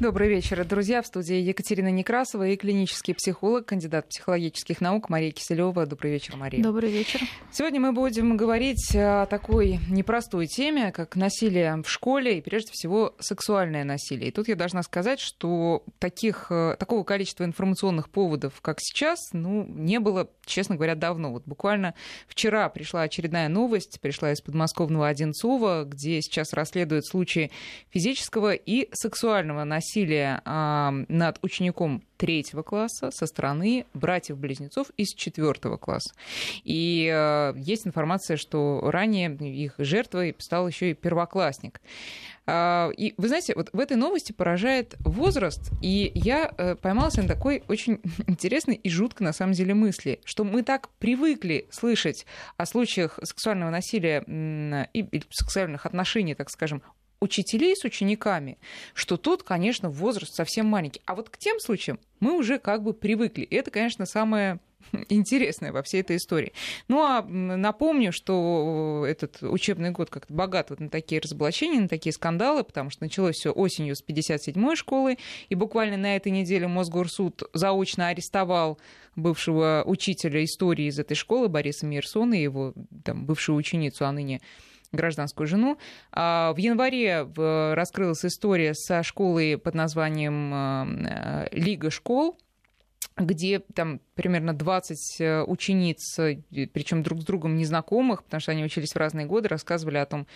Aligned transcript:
Добрый 0.00 0.28
вечер, 0.28 0.64
друзья. 0.64 1.02
В 1.02 1.06
студии 1.08 1.34
Екатерина 1.34 1.88
Некрасова 1.88 2.46
и 2.46 2.56
клинический 2.56 3.16
психолог, 3.16 3.66
кандидат 3.66 4.08
психологических 4.08 4.80
наук 4.80 5.08
Мария 5.08 5.32
Киселева. 5.32 5.86
Добрый 5.86 6.12
вечер, 6.12 6.36
Мария. 6.36 6.62
Добрый 6.62 6.88
вечер. 6.88 7.20
Сегодня 7.50 7.80
мы 7.80 7.90
будем 7.90 8.36
говорить 8.36 8.94
о 8.94 9.26
такой 9.26 9.80
непростой 9.90 10.46
теме, 10.46 10.92
как 10.92 11.16
насилие 11.16 11.82
в 11.82 11.90
школе 11.90 12.38
и, 12.38 12.40
прежде 12.40 12.70
всего, 12.70 13.16
сексуальное 13.18 13.82
насилие. 13.82 14.28
И 14.28 14.30
тут 14.30 14.46
я 14.46 14.54
должна 14.54 14.84
сказать, 14.84 15.18
что 15.18 15.82
таких, 15.98 16.46
э, 16.52 16.76
такого 16.78 17.02
количества 17.02 17.42
информационных 17.42 18.08
поводов, 18.08 18.60
как 18.60 18.78
сейчас, 18.78 19.18
ну, 19.32 19.66
не 19.66 19.98
было, 19.98 20.30
честно 20.46 20.76
говоря, 20.76 20.94
давно. 20.94 21.32
Вот 21.32 21.42
буквально 21.44 21.94
вчера 22.28 22.68
пришла 22.68 23.02
очередная 23.02 23.48
новость, 23.48 23.98
пришла 24.00 24.30
из 24.30 24.42
подмосковного 24.42 25.08
Одинцова, 25.08 25.82
где 25.82 26.22
сейчас 26.22 26.52
расследуют 26.52 27.04
случаи 27.04 27.50
физического 27.90 28.52
и 28.52 28.88
сексуального 28.92 29.64
насилия 29.64 29.87
насилие 29.88 30.42
над 30.44 31.38
учеником 31.42 32.02
третьего 32.16 32.62
класса 32.62 33.10
со 33.10 33.26
стороны 33.26 33.86
братьев-близнецов 33.94 34.90
из 34.96 35.14
четвертого 35.14 35.76
класса. 35.76 36.12
И 36.64 37.08
э, 37.10 37.54
есть 37.56 37.86
информация, 37.86 38.36
что 38.36 38.80
ранее 38.82 39.30
их 39.36 39.74
жертвой 39.78 40.34
стал 40.38 40.66
еще 40.66 40.90
и 40.90 40.94
первоклассник. 40.94 41.80
А, 42.44 42.90
и 42.96 43.14
вы 43.18 43.28
знаете, 43.28 43.54
вот 43.54 43.68
в 43.72 43.78
этой 43.78 43.96
новости 43.96 44.32
поражает 44.32 44.96
возраст, 45.00 45.70
и 45.80 46.10
я 46.14 46.52
э, 46.58 46.74
поймалась 46.74 47.16
на 47.16 47.28
такой 47.28 47.62
очень 47.68 48.00
интересной 48.26 48.74
и 48.74 48.90
жуткой 48.90 49.26
на 49.26 49.32
самом 49.32 49.52
деле 49.52 49.74
мысли, 49.74 50.20
что 50.24 50.42
мы 50.42 50.62
так 50.64 50.88
привыкли 50.98 51.68
слышать 51.70 52.26
о 52.56 52.66
случаях 52.66 53.20
сексуального 53.22 53.70
насилия 53.70 54.24
и 54.92 55.22
сексуальных 55.30 55.86
отношений, 55.86 56.34
так 56.34 56.50
скажем, 56.50 56.82
учителей 57.20 57.76
с 57.76 57.84
учениками, 57.84 58.58
что 58.94 59.16
тут, 59.16 59.42
конечно, 59.42 59.90
возраст 59.90 60.34
совсем 60.34 60.66
маленький. 60.66 61.02
А 61.06 61.14
вот 61.14 61.30
к 61.30 61.38
тем 61.38 61.58
случаям 61.60 61.98
мы 62.20 62.36
уже 62.36 62.58
как 62.58 62.82
бы 62.82 62.94
привыкли. 62.94 63.42
И 63.42 63.54
это, 63.54 63.70
конечно, 63.70 64.06
самое 64.06 64.60
интересное 65.08 65.72
во 65.72 65.82
всей 65.82 66.00
этой 66.00 66.16
истории. 66.16 66.52
Ну 66.88 67.00
а 67.02 67.22
напомню, 67.22 68.12
что 68.12 69.04
этот 69.06 69.42
учебный 69.42 69.90
год 69.90 70.10
как-то 70.10 70.32
богат 70.32 70.70
вот 70.70 70.80
на 70.80 70.88
такие 70.88 71.20
разоблачения, 71.20 71.80
на 71.80 71.88
такие 71.88 72.12
скандалы, 72.12 72.64
потому 72.64 72.90
что 72.90 73.02
началось 73.02 73.36
все 73.36 73.50
осенью 73.50 73.96
с 73.96 74.02
57-й 74.02 74.76
школы, 74.76 75.18
и 75.48 75.54
буквально 75.54 75.96
на 75.96 76.16
этой 76.16 76.32
неделе 76.32 76.66
Мосгорсуд 76.68 77.42
заочно 77.52 78.08
арестовал 78.08 78.78
бывшего 79.16 79.82
учителя 79.84 80.44
истории 80.44 80.86
из 80.86 80.98
этой 80.98 81.14
школы 81.14 81.48
Бориса 81.48 81.86
Мирсона 81.86 82.34
и 82.34 82.42
его 82.42 82.72
там, 83.04 83.26
бывшую 83.26 83.56
ученицу, 83.56 84.06
а 84.06 84.12
ныне 84.12 84.40
гражданскую 84.92 85.46
жену. 85.46 85.78
А, 86.12 86.52
в 86.52 86.56
январе 86.58 87.26
раскрылась 87.74 88.24
история 88.24 88.74
со 88.74 89.02
школой 89.02 89.58
под 89.58 89.74
названием 89.74 91.06
э, 91.06 91.48
«Лига 91.52 91.90
школ», 91.90 92.38
где 93.20 93.60
там 93.60 94.00
примерно 94.14 94.54
20 94.54 95.20
э, 95.20 95.42
учениц, 95.42 96.18
э, 96.18 96.38
причем 96.72 97.02
друг 97.02 97.22
с 97.22 97.24
другом 97.24 97.56
незнакомых, 97.56 98.24
потому 98.24 98.40
что 98.40 98.52
они 98.52 98.64
учились 98.64 98.92
в 98.92 98.96
разные 98.96 99.26
годы, 99.26 99.48
рассказывали 99.48 99.98
о 99.98 100.06
том, 100.06 100.26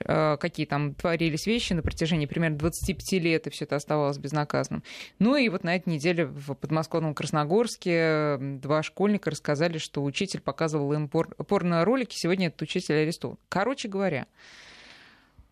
э, 0.00 0.36
какие 0.38 0.66
там 0.66 0.94
творились 0.94 1.46
вещи 1.46 1.72
на 1.72 1.82
протяжении 1.82 2.26
примерно 2.26 2.58
25 2.58 3.20
лет, 3.20 3.46
и 3.46 3.50
все 3.50 3.64
это 3.64 3.76
оставалось 3.76 4.18
безнаказанным. 4.18 4.82
Ну 5.18 5.36
и 5.36 5.48
вот 5.48 5.64
на 5.64 5.76
этой 5.76 5.90
неделе 5.90 6.26
в 6.26 6.54
подмосковном 6.54 7.14
Красногорске 7.14 8.36
два 8.38 8.82
школьника 8.82 9.30
рассказали, 9.30 9.78
что 9.78 10.02
учитель 10.04 10.40
показывал 10.40 10.92
им 10.92 11.08
пор- 11.08 11.34
порно-ролики, 11.34 12.14
сегодня 12.16 12.48
этот 12.48 12.62
учитель 12.62 12.94
арестован. 12.94 13.38
Короче 13.48 13.88
говоря, 13.88 14.26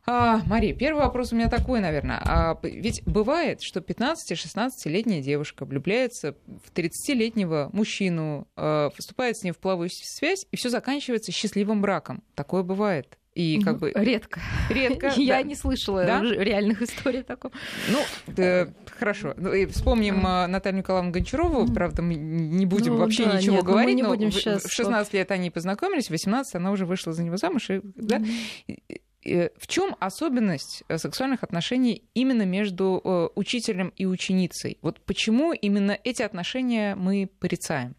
а, 0.07 0.43
Мария, 0.47 0.75
первый 0.75 1.01
вопрос 1.01 1.33
у 1.33 1.37
меня 1.37 1.49
такой, 1.49 1.81
наверное. 1.81 2.23
А, 2.25 2.59
ведь 2.62 3.03
бывает, 3.05 3.61
что 3.61 3.81
15-16-летняя 3.81 5.21
девушка 5.21 5.65
влюбляется 5.65 6.37
в 6.47 6.73
30-летнего 6.73 7.71
мужчину, 7.73 8.47
а, 8.57 8.91
вступает 8.97 9.37
с 9.37 9.43
ним 9.43 9.53
в 9.53 9.59
половую 9.59 9.91
связь, 9.91 10.47
и 10.53 10.57
все 10.57 10.71
заканчивается 10.71 11.33
счастливым 11.33 11.83
браком. 11.83 12.22
Такое 12.34 12.62
бывает. 12.62 13.19
И 13.34 13.61
как 13.62 13.81
бы... 13.81 13.93
Редко. 13.95 14.41
Редко. 14.71 15.12
Я 15.16 15.37
да. 15.37 15.43
не 15.43 15.55
слышала 15.55 16.05
да? 16.05 16.22
реальных 16.22 16.81
историй 16.81 17.22
такого. 17.22 17.53
Ну, 17.91 17.99
да, 18.28 18.69
хорошо. 18.99 19.34
Ну, 19.37 19.53
и 19.53 19.66
вспомним 19.66 20.25
mm. 20.25 20.47
Наталью 20.47 20.78
Николаевну 20.78 21.11
Гончарову. 21.11 21.71
Правда, 21.71 22.00
мы 22.00 22.15
не 22.15 22.65
будем 22.65 22.95
ну, 22.95 23.00
вообще 23.00 23.27
да, 23.27 23.37
ничего 23.37 23.56
нет, 23.56 23.65
говорить. 23.65 23.95
Мы 23.95 24.00
не 24.00 24.03
будем 24.05 24.28
но 24.28 24.31
сейчас... 24.31 24.62
В 24.62 24.72
16 24.72 25.12
лет 25.12 25.31
они 25.33 25.50
познакомились, 25.50 26.06
в 26.06 26.11
18 26.11 26.55
она 26.55 26.71
уже 26.71 26.87
вышла 26.87 27.12
за 27.12 27.25
него 27.25 27.37
замуж. 27.37 27.69
И, 27.69 27.81
да? 27.83 28.16
mm. 28.16 29.00
Э, 29.26 29.50
в 29.59 29.66
чем 29.66 29.97
особенность 29.98 30.84
э, 30.88 30.98
сексуальных 30.98 31.42
отношений 31.42 32.04
именно 32.14 32.42
между 32.42 33.00
э, 33.03 33.28
учителем 33.34 33.92
и 33.97 34.06
ученицей? 34.06 34.78
Вот 34.82 35.00
почему 35.00 35.53
именно 35.53 35.98
эти 36.04 36.22
отношения 36.22 36.94
мы 36.94 37.28
порицаем? 37.41 37.97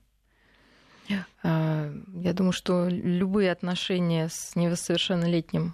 А, 1.44 1.92
я 2.16 2.34
думаю, 2.34 2.54
что 2.54 2.88
любые 2.90 3.52
отношения 3.52 4.30
с 4.30 4.56
несовершеннолетним 4.56 5.74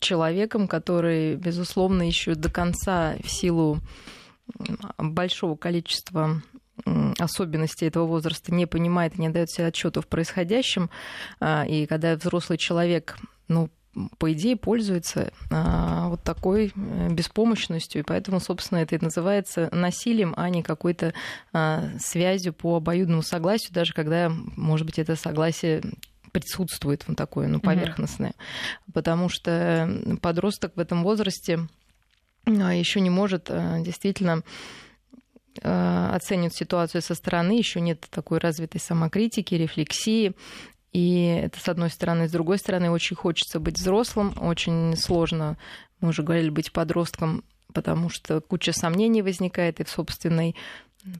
человеком, 0.00 0.68
который, 0.68 1.36
безусловно, 1.36 2.02
еще 2.02 2.34
до 2.34 2.50
конца 2.50 3.16
в 3.22 3.28
силу 3.30 3.80
большого 4.98 5.56
количества 5.56 6.42
особенностей 7.18 7.86
этого 7.86 8.06
возраста 8.06 8.52
не 8.54 8.66
понимает 8.66 9.16
и 9.16 9.20
не 9.20 9.28
дает 9.28 9.50
себе 9.50 9.66
отчета 9.66 10.00
в 10.00 10.06
происходящем, 10.06 10.90
а, 11.38 11.66
и 11.66 11.86
когда 11.86 12.16
взрослый 12.16 12.58
человек 12.58 13.18
ну, 13.48 13.68
по 14.18 14.32
идее, 14.32 14.56
пользуется 14.56 15.32
а, 15.50 16.08
вот 16.08 16.22
такой 16.22 16.72
э, 16.74 17.08
беспомощностью, 17.10 18.02
и 18.02 18.04
поэтому, 18.04 18.38
собственно, 18.38 18.78
это 18.78 18.94
и 18.94 19.04
называется 19.04 19.68
насилием, 19.72 20.32
а 20.36 20.48
не 20.48 20.62
какой-то 20.62 21.12
а, 21.52 21.88
связью 21.98 22.52
по 22.52 22.76
обоюдному 22.76 23.22
согласию, 23.22 23.72
даже 23.72 23.92
когда, 23.92 24.30
может 24.30 24.86
быть, 24.86 24.98
это 25.00 25.16
согласие 25.16 25.82
присутствует 26.30 27.04
вот 27.08 27.16
такое, 27.16 27.48
ну, 27.48 27.58
поверхностное. 27.58 28.30
Mm-hmm. 28.30 28.92
Потому 28.92 29.28
что 29.28 30.18
подросток 30.22 30.76
в 30.76 30.78
этом 30.78 31.02
возрасте 31.02 31.66
а, 32.46 32.72
еще 32.72 33.00
не 33.00 33.10
может 33.10 33.50
действительно 33.80 34.42
оценивать 35.62 36.54
ситуацию 36.54 37.02
со 37.02 37.16
стороны, 37.16 37.58
еще 37.58 37.80
нет 37.80 38.06
такой 38.08 38.38
развитой 38.38 38.80
самокритики, 38.80 39.56
рефлексии, 39.56 40.32
и 40.92 41.40
это 41.44 41.60
с 41.60 41.68
одной 41.68 41.90
стороны. 41.90 42.28
С 42.28 42.32
другой 42.32 42.58
стороны, 42.58 42.90
очень 42.90 43.16
хочется 43.16 43.60
быть 43.60 43.78
взрослым, 43.78 44.34
очень 44.40 44.96
сложно, 44.96 45.56
мы 46.00 46.08
уже 46.08 46.22
говорили, 46.22 46.50
быть 46.50 46.72
подростком, 46.72 47.44
потому 47.72 48.08
что 48.08 48.40
куча 48.40 48.72
сомнений 48.72 49.22
возникает 49.22 49.80
и 49.80 49.84
в 49.84 49.90
собственной, 49.90 50.56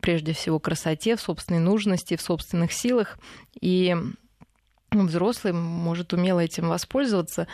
прежде 0.00 0.32
всего, 0.32 0.58
красоте, 0.58 1.16
в 1.16 1.20
собственной 1.20 1.60
нужности, 1.60 2.16
в 2.16 2.22
собственных 2.22 2.72
силах. 2.72 3.18
И 3.60 3.96
взрослый 4.90 5.52
может 5.52 6.12
умело 6.12 6.40
этим 6.40 6.68
воспользоваться. 6.68 7.46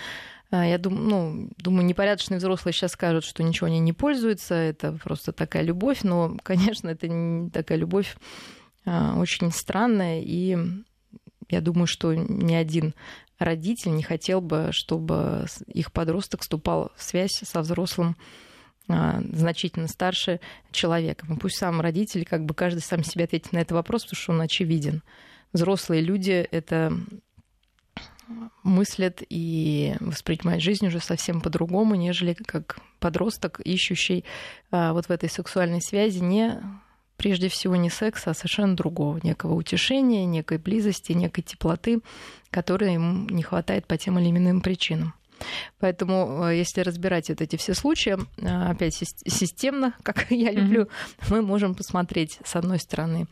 А, 0.50 0.64
я 0.64 0.78
думаю, 0.78 1.02
ну, 1.02 1.50
думаю, 1.58 1.84
непорядочные 1.84 2.38
взрослые 2.38 2.72
сейчас 2.72 2.92
скажут, 2.92 3.24
что 3.24 3.42
ничего 3.42 3.66
они 3.66 3.80
не 3.80 3.92
пользуются, 3.92 4.54
это 4.54 4.92
просто 4.92 5.32
такая 5.32 5.62
любовь, 5.62 6.02
но, 6.02 6.36
конечно, 6.42 6.88
это 6.88 7.08
не 7.08 7.50
такая 7.50 7.78
любовь 7.78 8.16
а, 8.84 9.18
очень 9.18 9.50
странная 9.50 10.22
и 10.22 10.56
я 11.48 11.60
думаю, 11.60 11.86
что 11.86 12.14
ни 12.14 12.54
один 12.54 12.94
родитель 13.38 13.94
не 13.94 14.02
хотел 14.02 14.40
бы, 14.40 14.70
чтобы 14.72 15.46
их 15.66 15.92
подросток 15.92 16.40
вступал 16.40 16.92
в 16.96 17.02
связь 17.02 17.32
со 17.32 17.60
взрослым 17.60 18.16
а, 18.88 19.20
значительно 19.32 19.88
старше 19.88 20.40
человеком. 20.70 21.34
И 21.34 21.38
пусть 21.38 21.58
сам 21.58 21.80
родитель, 21.80 22.24
как 22.24 22.44
бы 22.44 22.54
каждый 22.54 22.80
сам 22.80 23.04
себе 23.04 23.24
ответит 23.24 23.52
на 23.52 23.58
этот 23.58 23.72
вопрос, 23.72 24.04
потому 24.04 24.20
что 24.20 24.32
он 24.32 24.40
очевиден. 24.40 25.02
Взрослые 25.52 26.02
люди 26.02 26.46
это 26.50 26.92
мыслят 28.62 29.22
и 29.28 29.94
воспринимают 30.00 30.62
жизнь 30.62 30.86
уже 30.86 31.00
совсем 31.00 31.40
по-другому, 31.40 31.94
нежели 31.94 32.34
как 32.34 32.78
подросток, 32.98 33.60
ищущий 33.60 34.24
а, 34.70 34.92
вот 34.92 35.06
в 35.06 35.10
этой 35.10 35.28
сексуальной 35.28 35.80
связи 35.80 36.18
не 36.18 36.60
прежде 37.16 37.48
всего 37.48 37.76
не 37.76 37.90
секса, 37.90 38.30
а 38.30 38.34
совершенно 38.34 38.76
другого, 38.76 39.18
некого 39.22 39.54
утешения, 39.54 40.24
некой 40.24 40.58
близости, 40.58 41.12
некой 41.12 41.42
теплоты, 41.42 42.00
которой 42.50 42.94
ему 42.94 43.28
не 43.28 43.42
хватает 43.42 43.86
по 43.86 43.96
тем 43.96 44.18
или 44.18 44.30
иным 44.30 44.60
причинам. 44.60 45.14
Поэтому, 45.78 46.46
э, 46.46 46.56
если 46.56 46.80
разбирать 46.80 47.28
вот 47.28 47.40
эти 47.40 47.56
все 47.56 47.74
случаи, 47.74 48.16
э, 48.38 48.70
опять 48.70 48.94
системно, 48.94 49.94
как 50.02 50.30
я 50.30 50.50
люблю, 50.52 50.82
mm-hmm. 50.82 51.26
мы 51.30 51.42
можем 51.42 51.74
посмотреть, 51.74 52.38
с 52.44 52.56
одной 52.56 52.78
стороны, 52.78 53.26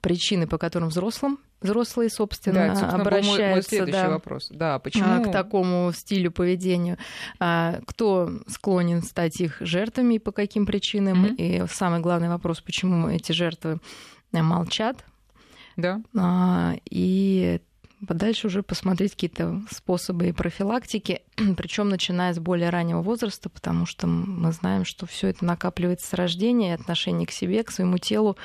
причины, 0.00 0.46
по 0.46 0.58
которым 0.58 0.88
взрослым 0.88 1.38
взрослые, 1.64 2.10
собственно, 2.10 2.68
да, 2.68 2.74
собственно 2.74 3.02
обращаются 3.02 3.42
мой, 3.42 3.50
мой 3.52 3.62
следующий 3.62 3.92
да, 3.92 4.10
вопрос. 4.10 4.48
Да, 4.50 4.78
почему? 4.78 5.24
к 5.24 5.32
такому 5.32 5.92
стилю 5.94 6.30
поведения. 6.30 6.98
А, 7.40 7.80
кто 7.86 8.30
склонен 8.46 9.02
стать 9.02 9.40
их 9.40 9.56
жертвами 9.60 10.14
и 10.14 10.18
по 10.18 10.30
каким 10.30 10.66
причинам? 10.66 11.24
Mm-hmm. 11.24 11.36
И 11.36 11.66
самый 11.72 12.00
главный 12.00 12.28
вопрос, 12.28 12.60
почему 12.60 13.08
эти 13.08 13.32
жертвы 13.32 13.78
молчат? 14.30 15.04
Да. 15.76 16.02
А, 16.16 16.74
и 16.84 17.60
Дальше 18.08 18.48
уже 18.48 18.62
посмотреть 18.62 19.12
какие-то 19.12 19.62
способы 19.70 20.32
профилактики, 20.32 21.22
причем 21.56 21.88
начиная 21.88 22.32
с 22.34 22.38
более 22.38 22.70
раннего 22.70 23.02
возраста, 23.02 23.48
потому 23.48 23.86
что 23.86 24.06
мы 24.06 24.52
знаем, 24.52 24.84
что 24.84 25.06
все 25.06 25.28
это 25.28 25.44
накапливается 25.44 26.08
с 26.08 26.14
рождения, 26.14 26.70
и 26.70 26.74
отношение 26.74 27.26
к 27.26 27.30
себе, 27.30 27.62
к 27.62 27.70
своему 27.70 27.98
телу, 27.98 28.36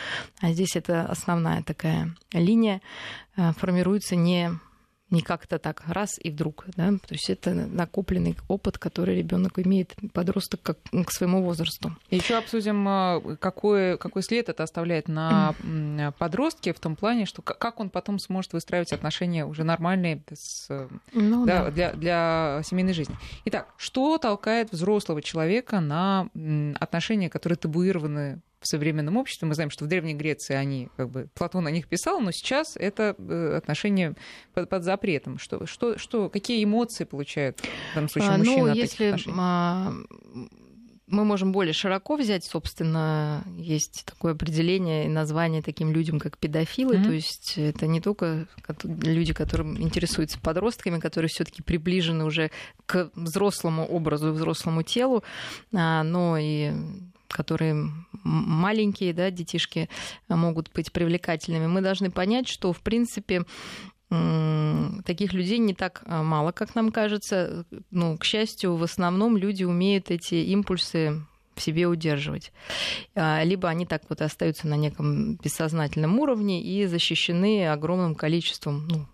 а 0.41 0.51
здесь 0.51 0.75
это 0.75 1.05
основная 1.05 1.63
такая 1.63 2.15
линия, 2.33 2.81
э, 3.35 3.53
формируется 3.53 4.15
не 4.15 4.51
не 5.09 5.21
как-то 5.21 5.59
так 5.59 5.83
раз 5.87 6.19
и 6.21 6.29
вдруг. 6.29 6.65
Да? 6.75 6.91
То 6.91 7.13
есть 7.13 7.29
это 7.29 7.53
накопленный 7.53 8.37
опыт, 8.47 8.77
который 8.77 9.17
ребенок 9.17 9.59
имеет, 9.59 9.95
подросток, 10.13 10.61
как, 10.61 10.77
к 11.05 11.11
своему 11.11 11.43
возрасту. 11.43 11.95
Еще 12.09 12.37
обсудим, 12.37 12.85
а, 12.87 13.21
какой, 13.39 13.97
какой 13.97 14.23
след 14.23 14.49
это 14.49 14.63
оставляет 14.63 15.07
на 15.07 15.53
подростке 16.17 16.73
в 16.73 16.79
том 16.79 16.95
плане, 16.95 17.25
что 17.25 17.41
как 17.41 17.79
он 17.79 17.89
потом 17.89 18.19
сможет 18.19 18.53
выстраивать 18.53 18.93
отношения 18.93 19.45
уже 19.45 19.63
нормальные 19.63 20.23
с, 20.31 20.69
ну, 21.13 21.45
да, 21.45 21.65
да. 21.65 21.71
Для, 21.71 21.93
для 21.93 22.61
семейной 22.63 22.93
жизни. 22.93 23.15
Итак, 23.45 23.73
что 23.77 24.17
толкает 24.17 24.71
взрослого 24.71 25.21
человека 25.21 25.79
на 25.79 26.29
отношения, 26.79 27.29
которые 27.29 27.57
табуированы 27.57 28.41
в 28.59 28.67
современном 28.67 29.17
обществе. 29.17 29.47
Мы 29.47 29.55
знаем, 29.55 29.69
что 29.69 29.85
в 29.85 29.87
Древней 29.87 30.13
Греции 30.13 30.53
они, 30.53 30.89
как 30.97 31.09
бы, 31.09 31.29
Платон 31.33 31.67
о 31.67 31.71
них 31.71 31.87
писал, 31.87 32.19
но 32.19 32.31
сейчас 32.31 32.75
это 32.75 33.15
э, 33.17 33.55
отношения 33.57 34.15
под, 34.53 34.69
под 34.69 34.83
запретом. 34.83 35.39
Что, 35.39 35.65
что, 35.65 35.97
что, 35.97 36.29
какие 36.29 36.63
эмоции 36.63 37.05
получают 37.05 37.59
в 37.59 37.95
данном 37.95 38.09
случае 38.09 38.31
а, 38.31 38.37
мужчины 38.37 38.57
ну, 38.57 38.71
от 38.71 38.75
если, 38.75 39.13
этих 39.13 39.27
а, 39.37 39.93
мы 41.09 41.25
можем 41.25 41.51
более 41.51 41.73
широко 41.73 42.15
взять, 42.15 42.45
собственно, 42.45 43.43
есть 43.57 44.03
такое 44.05 44.33
определение 44.33 45.05
и 45.05 45.09
название 45.09 45.61
таким 45.61 45.91
людям, 45.91 46.19
как 46.19 46.37
педофилы, 46.37 46.95
mm-hmm. 46.95 47.03
то 47.03 47.11
есть 47.11 47.53
это 47.57 47.87
не 47.87 47.99
только 47.99 48.47
люди, 48.83 49.33
которые 49.33 49.81
интересуются 49.81 50.39
подростками, 50.39 50.99
которые 50.99 51.29
все-таки 51.29 51.63
приближены 51.63 52.25
уже 52.25 52.51
к 52.85 53.09
взрослому 53.15 53.85
образу, 53.85 54.31
взрослому 54.31 54.83
телу, 54.83 55.23
а, 55.73 56.03
но 56.03 56.37
и 56.37 56.73
которые 57.33 57.91
маленькие, 58.23 59.13
да, 59.13 59.31
детишки 59.31 59.89
могут 60.27 60.71
быть 60.73 60.91
привлекательными, 60.91 61.67
мы 61.67 61.81
должны 61.81 62.11
понять, 62.11 62.47
что, 62.47 62.73
в 62.73 62.81
принципе, 62.81 63.45
таких 64.09 65.33
людей 65.33 65.59
не 65.59 65.75
так 65.75 66.01
а, 66.05 66.23
мало, 66.23 66.51
как 66.51 66.73
нам 66.73 66.91
кажется. 66.91 67.65
Ну, 67.91 68.17
к 68.17 68.23
счастью, 68.23 68.75
в 68.75 68.81
основном 68.81 69.37
люди 69.37 69.63
умеют 69.63 70.09
эти 70.09 70.33
импульсы 70.33 71.21
в 71.53 71.61
себе 71.61 71.85
удерживать. 71.85 72.51
А, 73.13 73.43
либо 73.43 73.69
они 73.69 73.85
так 73.85 74.03
вот 74.09 74.21
остаются 74.21 74.67
на 74.67 74.75
неком 74.75 75.35
бессознательном 75.35 76.17
уровне 76.19 76.63
и 76.63 76.87
защищены 76.87 77.67
огромным 77.67 78.15
количеством 78.15 78.87
ну, 78.87 79.05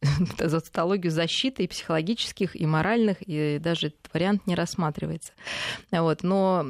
за 0.38 0.60
цитологию 0.60 1.10
защиты 1.10 1.64
и 1.64 1.68
психологических, 1.68 2.60
и 2.60 2.66
моральных, 2.66 3.16
и 3.20 3.58
даже 3.58 3.88
этот 3.88 4.12
вариант 4.12 4.46
не 4.46 4.54
рассматривается. 4.54 5.32
Вот. 5.90 6.22
Но 6.22 6.66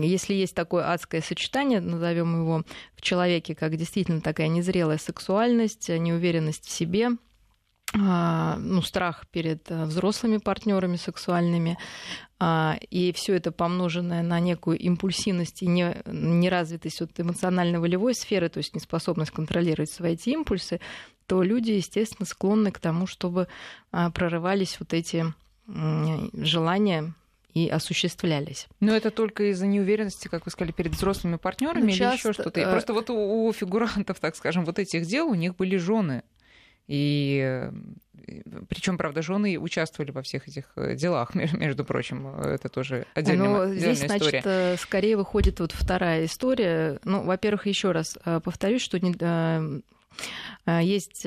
если 0.00 0.34
есть 0.34 0.54
такое 0.54 0.92
адское 0.92 1.20
сочетание, 1.20 1.80
назовем 1.80 2.42
его 2.42 2.62
в 2.96 3.02
человеке, 3.02 3.54
как 3.54 3.76
действительно 3.76 4.20
такая 4.20 4.48
незрелая 4.48 4.98
сексуальность, 4.98 5.88
неуверенность 5.88 6.66
в 6.66 6.70
себе, 6.70 7.10
а, 7.94 8.56
ну, 8.56 8.80
страх 8.80 9.26
перед 9.30 9.70
э, 9.70 9.84
взрослыми 9.84 10.38
партнерами 10.38 10.96
сексуальными, 10.96 11.76
а, 12.40 12.78
и 12.90 13.12
все 13.12 13.34
это 13.34 13.52
помноженное 13.52 14.22
на 14.22 14.40
некую 14.40 14.78
импульсивность 14.78 15.62
и 15.62 15.66
неразвитость 15.66 17.02
от 17.02 17.20
эмоционально-волевой 17.20 18.14
сферы, 18.14 18.48
то 18.48 18.58
есть 18.58 18.74
неспособность 18.74 19.30
контролировать 19.30 19.90
свои 19.90 20.14
эти 20.14 20.30
импульсы, 20.30 20.80
то 21.32 21.42
люди, 21.42 21.70
естественно, 21.70 22.26
склонны 22.26 22.70
к 22.70 22.78
тому, 22.78 23.06
чтобы 23.06 23.48
а, 23.90 24.10
прорывались 24.10 24.76
вот 24.78 24.92
эти 24.92 25.24
желания 25.66 27.14
и 27.54 27.70
осуществлялись. 27.70 28.68
Но 28.80 28.94
это 28.94 29.10
только 29.10 29.44
из-за 29.50 29.66
неуверенности, 29.66 30.28
как 30.28 30.44
вы 30.44 30.50
сказали, 30.50 30.72
перед 30.72 30.92
взрослыми 30.92 31.36
партнерами 31.36 31.84
ну, 31.84 31.88
или 31.88 32.12
еще 32.12 32.34
что-то. 32.34 32.60
Э... 32.60 32.70
Просто 32.70 32.92
вот 32.92 33.08
у, 33.08 33.46
у 33.46 33.52
фигурантов, 33.54 34.20
так 34.20 34.36
скажем, 34.36 34.66
вот 34.66 34.78
этих 34.78 35.06
дел 35.06 35.26
у 35.26 35.34
них 35.34 35.56
были 35.56 35.78
жены. 35.78 36.22
И 36.86 37.70
причем, 38.68 38.98
правда, 38.98 39.22
жены 39.22 39.56
участвовали 39.58 40.10
во 40.10 40.20
всех 40.20 40.48
этих 40.48 40.66
э, 40.76 40.96
делах, 40.96 41.34
между 41.34 41.86
прочим, 41.86 42.28
это 42.40 42.68
тоже 42.68 43.06
отдельная, 43.14 43.48
Но 43.48 43.74
здесь, 43.74 44.02
история. 44.02 44.18
значит, 44.18 44.42
э, 44.44 44.76
скорее 44.76 45.16
выходит 45.16 45.60
вот 45.60 45.72
вторая 45.72 46.26
история. 46.26 47.00
Ну, 47.04 47.22
во-первых, 47.22 47.66
еще 47.66 47.92
раз 47.92 48.18
повторюсь, 48.44 48.82
что 48.82 48.98
есть 50.66 51.26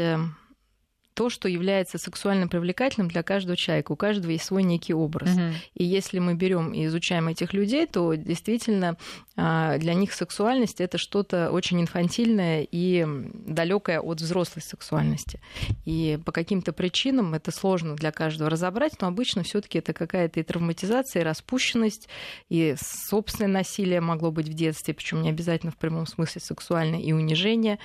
то, 1.16 1.30
что 1.30 1.48
является 1.48 1.98
сексуально 1.98 2.48
привлекательным 2.48 3.08
для 3.08 3.24
каждого 3.24 3.56
человека. 3.56 3.94
У 3.94 3.96
каждого 3.96 4.32
есть 4.32 4.44
свой 4.44 4.64
некий 4.64 4.94
образ. 4.94 5.32
Угу. 5.32 5.42
И 5.76 5.84
если 5.84 6.20
мы 6.20 6.36
берем 6.36 6.74
и 6.74 6.86
изучаем 6.86 7.30
этих 7.30 7.54
людей, 7.54 7.88
то 7.88 8.14
действительно 8.16 8.98
а, 9.38 9.78
для 9.78 9.94
них 9.94 10.14
сексуальность 10.14 10.82
это 10.82 10.98
что-то 10.98 11.52
очень 11.52 11.82
инфантильное 11.82 12.68
и 12.70 13.08
далекое 13.48 14.02
от 14.02 14.20
взрослой 14.20 14.62
сексуальности. 14.62 15.40
И 15.86 16.20
по 16.26 16.34
каким-то 16.34 16.74
причинам 16.74 17.34
это 17.34 17.52
сложно 17.52 17.96
для 17.96 18.12
каждого 18.12 18.50
разобрать, 18.50 19.00
но 19.00 19.08
обычно 19.08 19.44
все-таки 19.44 19.80
это 19.80 19.94
какая-то 19.94 20.42
и 20.42 20.44
травматизация, 20.44 21.22
и 21.22 21.26
распущенность, 21.26 22.10
и 22.50 22.76
собственное 22.78 23.52
насилие 23.52 24.02
могло 24.02 24.32
быть 24.32 24.50
в 24.50 24.54
детстве, 24.54 24.94
причем 24.94 25.22
не 25.22 25.30
обязательно 25.30 25.72
в 25.72 25.78
прямом 25.78 26.08
смысле 26.08 26.42
сексуальное, 26.42 27.00
и 27.00 27.14
унижение. 27.14 27.80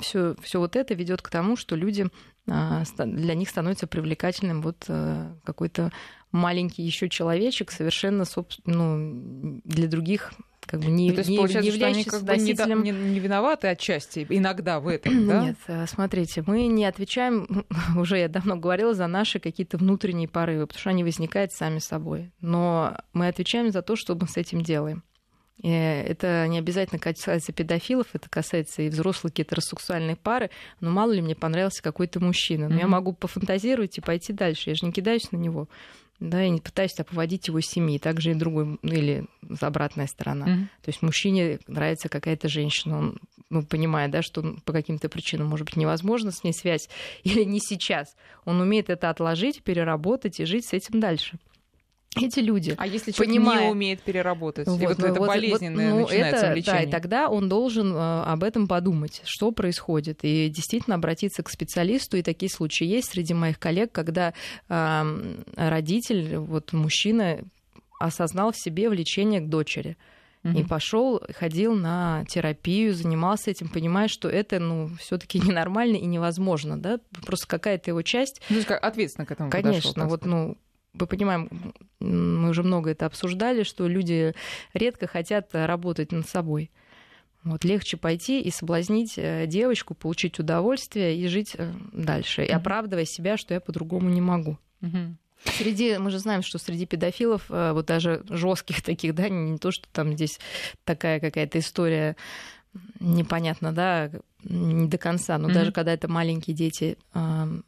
Все, 0.00 0.30
а, 0.30 0.34
все 0.42 0.58
вот 0.58 0.74
это 0.74 0.94
ведет 0.94 1.22
к 1.22 1.30
тому, 1.30 1.56
что 1.56 1.76
люди 1.76 2.08
для 2.46 3.34
них 3.34 3.48
становится 3.48 3.86
привлекательным 3.86 4.62
вот 4.62 4.84
э, 4.88 5.32
какой-то 5.44 5.92
маленький 6.32 6.82
еще 6.82 7.08
человечек, 7.08 7.70
совершенно 7.70 8.24
ну, 8.64 9.60
для 9.64 9.88
других 9.88 10.32
как 10.66 10.80
бы 10.80 10.86
не, 10.90 11.10
ну, 11.10 11.14
то 11.14 11.20
есть, 11.20 11.30
не, 11.30 11.36
не 11.36 11.66
являющийся 11.68 12.10
как 12.10 12.22
бы 12.22 12.32
носителем... 12.32 12.82
не, 12.82 12.90
не, 12.90 13.10
не 13.10 13.20
виноваты 13.20 13.68
отчасти, 13.68 14.26
иногда 14.28 14.80
в 14.80 14.88
этом, 14.88 15.26
да? 15.28 15.44
Нет, 15.44 15.56
э, 15.68 15.86
смотрите, 15.86 16.42
мы 16.46 16.66
не 16.66 16.84
отвечаем, 16.84 17.64
уже 17.96 18.18
я 18.18 18.28
давно 18.28 18.56
говорила, 18.56 18.92
за 18.92 19.06
наши 19.06 19.38
какие-то 19.38 19.78
внутренние 19.78 20.28
порывы, 20.28 20.66
потому 20.66 20.80
что 20.80 20.90
они 20.90 21.04
возникают 21.04 21.52
сами 21.52 21.78
собой. 21.78 22.32
Но 22.40 22.98
мы 23.12 23.28
отвечаем 23.28 23.70
за 23.70 23.82
то, 23.82 23.96
что 23.96 24.16
мы 24.16 24.26
с 24.26 24.36
этим 24.36 24.62
делаем. 24.62 25.04
И 25.62 25.70
это 25.70 26.46
не 26.48 26.58
обязательно 26.58 26.98
касается 26.98 27.52
педофилов, 27.52 28.08
это 28.12 28.28
касается 28.28 28.82
и 28.82 28.88
взрослых 28.88 29.32
гетеросексуальных 29.32 30.18
пары. 30.18 30.50
Но 30.80 30.90
мало 30.90 31.12
ли 31.12 31.22
мне 31.22 31.34
понравился 31.34 31.82
какой-то 31.82 32.20
мужчина. 32.20 32.68
Но 32.68 32.76
mm-hmm. 32.76 32.80
я 32.80 32.86
могу 32.86 33.12
пофантазировать 33.12 33.96
и 33.98 34.02
пойти 34.02 34.32
дальше. 34.32 34.70
Я 34.70 34.74
же 34.76 34.84
не 34.84 34.92
кидаюсь 34.92 35.32
на 35.32 35.36
него. 35.38 35.68
Да, 36.20 36.40
я 36.40 36.48
не 36.48 36.60
пытаюсь 36.60 36.98
оповодить 36.98 37.48
его 37.48 37.60
семьи. 37.60 37.98
Также 37.98 38.32
и 38.32 38.34
другой, 38.34 38.78
ну, 38.82 38.92
или 38.92 39.26
обратная 39.60 40.06
сторона. 40.06 40.46
Mm-hmm. 40.46 40.66
То 40.82 40.88
есть 40.88 41.02
мужчине 41.02 41.58
нравится 41.66 42.08
какая-то 42.08 42.48
женщина, 42.48 42.98
он 42.98 43.18
ну, 43.48 43.62
понимая, 43.62 44.08
да, 44.08 44.22
что 44.22 44.56
по 44.64 44.72
каким-то 44.72 45.08
причинам, 45.08 45.46
может 45.46 45.66
быть, 45.66 45.76
невозможно 45.76 46.32
с 46.32 46.42
ней 46.42 46.52
связь, 46.52 46.88
или 47.22 47.44
не 47.44 47.60
сейчас. 47.60 48.16
Он 48.44 48.60
умеет 48.60 48.90
это 48.90 49.08
отложить, 49.08 49.62
переработать 49.62 50.40
и 50.40 50.44
жить 50.44 50.66
с 50.66 50.72
этим 50.72 51.00
дальше 51.00 51.38
эти 52.22 52.40
люди. 52.40 52.74
А 52.78 52.86
если 52.86 53.12
человек 53.12 53.34
понимая... 53.34 53.64
не 53.64 53.70
умеет 53.70 54.02
переработать, 54.02 54.66
вот, 54.66 54.80
и 54.80 54.86
вот 54.86 54.98
ну, 54.98 55.06
это 55.06 55.20
вот, 55.20 55.28
болезненное 55.28 55.92
вот, 55.92 55.98
ну, 55.98 56.06
начинается 56.06 56.46
это, 56.46 56.52
влечение. 56.52 56.82
Да, 56.82 56.88
и 56.88 56.90
тогда 56.90 57.28
он 57.28 57.48
должен 57.48 57.92
э, 57.94 58.22
об 58.22 58.42
этом 58.42 58.68
подумать, 58.68 59.22
что 59.24 59.52
происходит, 59.52 60.20
и 60.22 60.48
действительно 60.48 60.96
обратиться 60.96 61.42
к 61.42 61.50
специалисту. 61.50 62.16
И 62.16 62.22
такие 62.22 62.50
случаи 62.50 62.84
есть 62.84 63.10
среди 63.10 63.34
моих 63.34 63.58
коллег, 63.58 63.92
когда 63.92 64.34
э, 64.68 65.36
родитель, 65.56 66.36
вот 66.38 66.72
мужчина, 66.72 67.40
осознал 67.98 68.52
в 68.52 68.56
себе 68.56 68.88
влечение 68.88 69.40
к 69.40 69.48
дочери. 69.48 69.96
И 70.54 70.62
пошел, 70.62 71.20
ходил 71.34 71.74
на 71.74 72.24
терапию, 72.28 72.94
занимался 72.94 73.50
этим, 73.50 73.68
понимая, 73.68 74.06
что 74.06 74.28
это, 74.28 74.60
ну, 74.60 74.90
все-таки 75.00 75.40
ненормально 75.44 75.96
и 75.96 76.06
невозможно, 76.06 76.78
да, 76.78 77.00
просто 77.24 77.48
какая-то 77.48 77.90
его 77.90 78.02
часть. 78.02 78.40
Ну, 78.48 78.62
как 78.64 78.84
ответственно 78.84 79.26
к 79.26 79.32
этому 79.32 79.50
Конечно, 79.50 79.92
подошел, 79.92 80.08
вот, 80.08 80.24
ну, 80.24 80.56
мы 80.98 81.06
понимаем, 81.06 81.74
мы 82.00 82.50
уже 82.50 82.62
много 82.62 82.90
это 82.90 83.06
обсуждали, 83.06 83.62
что 83.62 83.86
люди 83.86 84.34
редко 84.74 85.06
хотят 85.06 85.50
работать 85.52 86.12
над 86.12 86.28
собой. 86.28 86.70
Вот 87.46 87.64
легче 87.64 87.96
пойти 87.96 88.40
и 88.40 88.50
соблазнить 88.50 89.14
э, 89.16 89.46
девочку, 89.46 89.94
получить 89.94 90.40
удовольствие 90.40 91.16
и 91.16 91.28
жить 91.28 91.54
э, 91.56 91.72
дальше, 91.92 92.44
и 92.44 92.50
оправдывая 92.50 93.04
себя, 93.04 93.36
что 93.36 93.54
я 93.54 93.60
по-другому 93.60 94.10
не 94.10 94.20
могу. 94.20 94.58
Среди, 95.44 95.96
мы 95.98 96.10
же 96.10 96.18
знаем, 96.18 96.42
что 96.42 96.58
среди 96.58 96.86
педофилов, 96.86 97.44
э, 97.48 97.70
вот 97.72 97.86
даже 97.86 98.24
жестких 98.28 98.82
таких, 98.82 99.14
да, 99.14 99.28
не 99.28 99.58
то, 99.58 99.70
что 99.70 99.86
там 99.92 100.14
здесь 100.14 100.40
такая 100.84 101.20
какая-то 101.20 101.60
история 101.60 102.16
непонятно, 103.00 103.72
да, 103.72 104.10
не 104.48 104.86
до 104.86 104.98
конца, 104.98 105.38
но 105.38 105.48
mm-hmm. 105.48 105.54
даже 105.54 105.72
когда 105.72 105.92
это 105.92 106.08
маленькие 106.08 106.54
дети, 106.54 106.98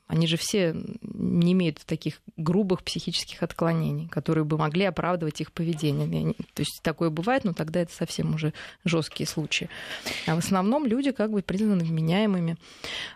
они 0.07 0.27
же 0.27 0.37
все 0.37 0.77
не 1.03 1.53
имеют 1.53 1.85
таких 1.85 2.21
грубых 2.37 2.83
психических 2.83 3.43
отклонений, 3.43 4.09
которые 4.09 4.45
бы 4.45 4.59
могли 4.59 4.85
оправдывать 4.85 5.41
их 5.41 5.53
поведение. 5.53 6.35
То 6.55 6.61
есть 6.61 6.81
такое 6.83 7.11
бывает, 7.11 7.45
но 7.45 7.53
тогда 7.53 7.81
это 7.81 7.93
совсем 7.93 8.35
уже 8.35 8.53
жесткие 8.85 9.27
случаи. 9.27 9.69
А 10.27 10.35
в 10.35 10.38
основном 10.38 10.87
люди 10.87 11.11
как 11.11 11.33
бы 11.33 11.43
признаны 11.43 11.85
вменяемыми. 11.85 12.57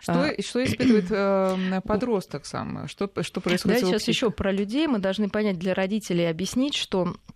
Что, 0.01 0.23
а... 0.23 0.41
что 0.41 0.63
испытывает 0.63 1.07
э, 1.11 1.81
подросток 1.85 2.45
сам? 2.45 2.87
Что, 2.87 3.09
что 3.21 3.39
происходит? 3.39 3.81
Да, 3.81 3.87
сейчас 3.87 4.07
еще 4.07 4.29
про 4.29 4.51
людей 4.51 4.87
мы 4.87 4.99
должны 4.99 5.29
понять 5.29 5.57
для 5.57 5.73
родителей 5.73 6.29
объяснить, 6.29 6.75
что 6.75 7.15
а, 7.31 7.32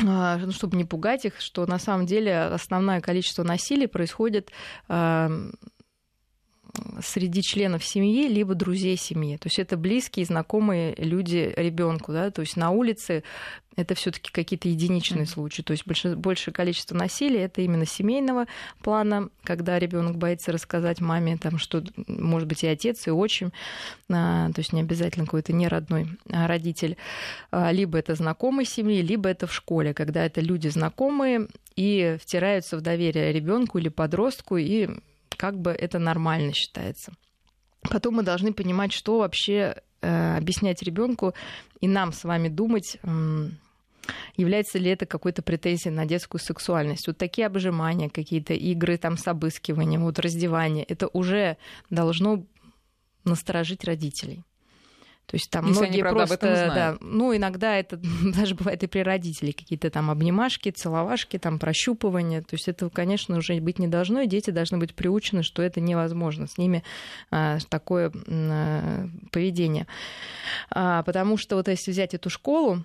ну, 0.00 0.52
чтобы 0.52 0.76
не 0.76 0.84
пугать 0.84 1.24
их, 1.24 1.40
что 1.40 1.66
на 1.66 1.78
самом 1.78 2.06
деле 2.06 2.38
основное 2.38 3.00
количество 3.00 3.42
насилия 3.44 3.88
происходит 3.88 4.50
среди 7.02 7.42
членов 7.42 7.84
семьи, 7.84 8.28
либо 8.28 8.54
друзей 8.54 8.96
семьи. 8.96 9.36
То 9.36 9.46
есть 9.46 9.58
это 9.58 9.76
близкие, 9.76 10.26
знакомые 10.26 10.94
люди 10.96 11.52
ребенку. 11.56 12.12
Да? 12.12 12.30
То 12.30 12.42
есть 12.42 12.56
на 12.56 12.70
улице 12.70 13.22
это 13.76 13.94
все-таки 13.94 14.30
какие-то 14.30 14.68
единичные 14.68 15.24
mm-hmm. 15.24 15.28
случаи. 15.28 15.62
То 15.62 15.72
есть 15.72 15.86
больше, 15.86 16.16
большее 16.16 16.54
количество 16.54 16.96
насилия 16.96 17.44
это 17.44 17.60
именно 17.62 17.86
семейного 17.86 18.46
плана, 18.82 19.30
когда 19.42 19.78
ребенок 19.78 20.16
боится 20.16 20.52
рассказать 20.52 21.00
маме, 21.00 21.36
там, 21.36 21.58
что 21.58 21.82
может 22.06 22.48
быть 22.48 22.62
и 22.62 22.68
отец, 22.68 23.06
и 23.06 23.10
отчим, 23.10 23.52
а, 24.10 24.50
то 24.52 24.60
есть 24.60 24.72
не 24.72 24.80
обязательно 24.80 25.24
какой-то 25.24 25.52
неродной 25.52 26.06
а, 26.30 26.46
родитель. 26.46 26.96
А, 27.50 27.72
либо 27.72 27.98
это 27.98 28.14
знакомый 28.14 28.64
семьи, 28.64 29.02
либо 29.02 29.28
это 29.28 29.46
в 29.46 29.52
школе, 29.52 29.92
когда 29.94 30.24
это 30.24 30.40
люди 30.40 30.68
знакомые 30.68 31.48
и 31.76 32.16
втираются 32.20 32.76
в 32.76 32.80
доверие 32.80 33.32
ребенку 33.32 33.78
или 33.78 33.88
подростку 33.88 34.56
и 34.56 34.88
как 35.44 35.60
бы 35.60 35.72
это 35.72 35.98
нормально 35.98 36.54
считается. 36.54 37.12
Потом 37.82 38.14
мы 38.14 38.22
должны 38.22 38.54
понимать, 38.54 38.94
что 38.94 39.18
вообще 39.18 39.76
э, 40.00 40.36
объяснять 40.38 40.82
ребенку 40.82 41.34
и 41.82 41.86
нам 41.86 42.14
с 42.14 42.24
вами 42.24 42.48
думать, 42.48 42.96
э, 43.02 43.48
является 44.38 44.78
ли 44.78 44.90
это 44.90 45.04
какой-то 45.04 45.42
претензией 45.42 45.94
на 45.94 46.06
детскую 46.06 46.40
сексуальность. 46.40 47.06
Вот 47.06 47.18
такие 47.18 47.46
обжимания, 47.46 48.08
какие-то 48.08 48.54
игры 48.54 48.96
там 48.96 49.18
с 49.18 49.28
обыскиванием, 49.28 50.04
вот 50.04 50.18
раздевание, 50.18 50.84
это 50.84 51.08
уже 51.08 51.58
должно 51.90 52.42
насторожить 53.24 53.84
родителей. 53.84 54.44
То 55.26 55.36
есть 55.36 55.50
там 55.50 55.66
Если 55.66 55.80
многие 55.80 56.00
правда, 56.02 56.26
просто, 56.26 56.72
да, 56.74 56.96
ну 57.00 57.34
иногда 57.34 57.76
это 57.76 57.98
даже 58.36 58.54
бывает 58.54 58.82
и 58.82 58.86
при 58.86 59.00
родителях 59.00 59.56
какие-то 59.56 59.90
там 59.90 60.10
обнимашки, 60.10 60.70
целовашки, 60.70 61.38
там 61.38 61.58
прощупывания. 61.58 62.42
То 62.42 62.54
есть 62.54 62.68
этого, 62.68 62.90
конечно, 62.90 63.38
уже 63.38 63.58
быть 63.60 63.78
не 63.78 63.88
должно, 63.88 64.20
и 64.20 64.26
дети 64.26 64.50
должны 64.50 64.78
быть 64.78 64.94
приучены, 64.94 65.42
что 65.42 65.62
это 65.62 65.80
невозможно. 65.80 66.46
С 66.46 66.58
ними 66.58 66.84
а, 67.30 67.58
такое 67.68 68.12
а, 68.28 69.08
поведение, 69.32 69.86
а, 70.70 71.02
потому 71.02 71.36
что 71.36 71.56
вот 71.56 71.68
если 71.68 71.90
взять 71.90 72.14
эту 72.14 72.28
школу, 72.28 72.84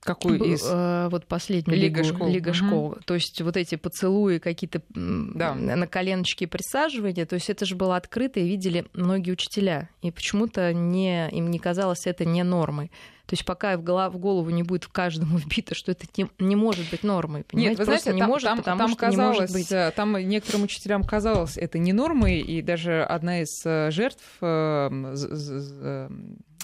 Какую 0.00 0.42
из? 0.42 0.66
Э, 0.66 1.08
вот 1.10 1.26
последнюю 1.26 1.78
Лига 1.78 2.02
школ. 2.04 2.28
Лига 2.28 2.52
школ. 2.52 2.96
То 3.04 3.14
есть 3.14 3.40
вот 3.42 3.56
эти 3.56 3.74
поцелуи, 3.74 4.38
какие-то 4.38 4.82
да. 4.94 5.54
на 5.54 5.86
коленочки 5.86 6.46
присаживания, 6.46 7.26
то 7.26 7.34
есть 7.34 7.50
это 7.50 7.66
же 7.66 7.76
было 7.76 7.96
открыто 7.96 8.40
и 8.40 8.48
видели 8.48 8.86
многие 8.94 9.32
учителя. 9.32 9.90
И 10.02 10.10
почему-то 10.10 10.72
не, 10.72 11.28
им 11.30 11.50
не 11.50 11.58
казалось 11.58 12.06
это 12.06 12.24
не 12.24 12.42
нормой. 12.42 12.90
То 13.30 13.34
есть 13.34 13.44
пока 13.44 13.76
в, 13.76 13.84
голов, 13.84 14.12
в 14.12 14.18
голову 14.18 14.50
не 14.50 14.64
будет 14.64 14.88
каждому 14.88 15.38
вбито, 15.38 15.76
что 15.76 15.92
это 15.92 16.04
не, 16.16 16.28
не 16.40 16.56
может 16.56 16.90
быть 16.90 17.04
нормой. 17.04 17.44
Понимаете? 17.44 17.70
Нет, 17.70 17.78
вы 17.78 17.84
знаете, 17.84 18.12
не 18.12 18.18
там, 18.18 18.28
может, 18.28 18.48
там, 18.48 18.58
потому 18.58 18.78
там 18.78 18.88
что 18.88 18.98
казалось, 18.98 19.36
не 19.36 19.40
может 19.40 19.52
быть. 19.52 19.70
Э, 19.70 19.92
там 19.94 20.16
некоторым 20.16 20.64
учителям 20.64 21.04
казалось 21.04 21.56
это 21.56 21.78
не 21.78 21.92
нормой, 21.92 22.40
и 22.40 22.60
даже 22.60 23.04
одна 23.04 23.42
из 23.42 23.64
э, 23.64 23.92
жертв 23.92 24.20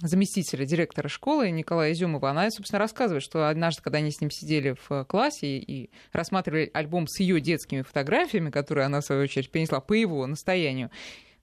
заместителя 0.02 0.66
директора 0.66 1.08
школы 1.08 1.50
Николая 1.50 1.92
Изюмова, 1.92 2.30
она, 2.30 2.50
собственно, 2.50 2.80
рассказывает, 2.80 3.23
что 3.23 3.49
однажды, 3.49 3.82
когда 3.82 3.99
они 3.99 4.11
с 4.11 4.20
ним 4.20 4.32
сидели 4.32 4.75
в 4.88 5.04
классе 5.04 5.58
и 5.58 5.90
рассматривали 6.12 6.68
альбом 6.75 7.06
с 7.06 7.20
ее 7.20 7.40
детскими 7.40 7.82
фотографиями, 7.82 8.50
которые 8.50 8.87
она, 8.87 9.00
в 9.00 9.04
свою 9.04 9.23
очередь, 9.23 9.52
принесла 9.52 9.78
по 9.80 9.92
его 9.92 10.26
настоянию, 10.26 10.90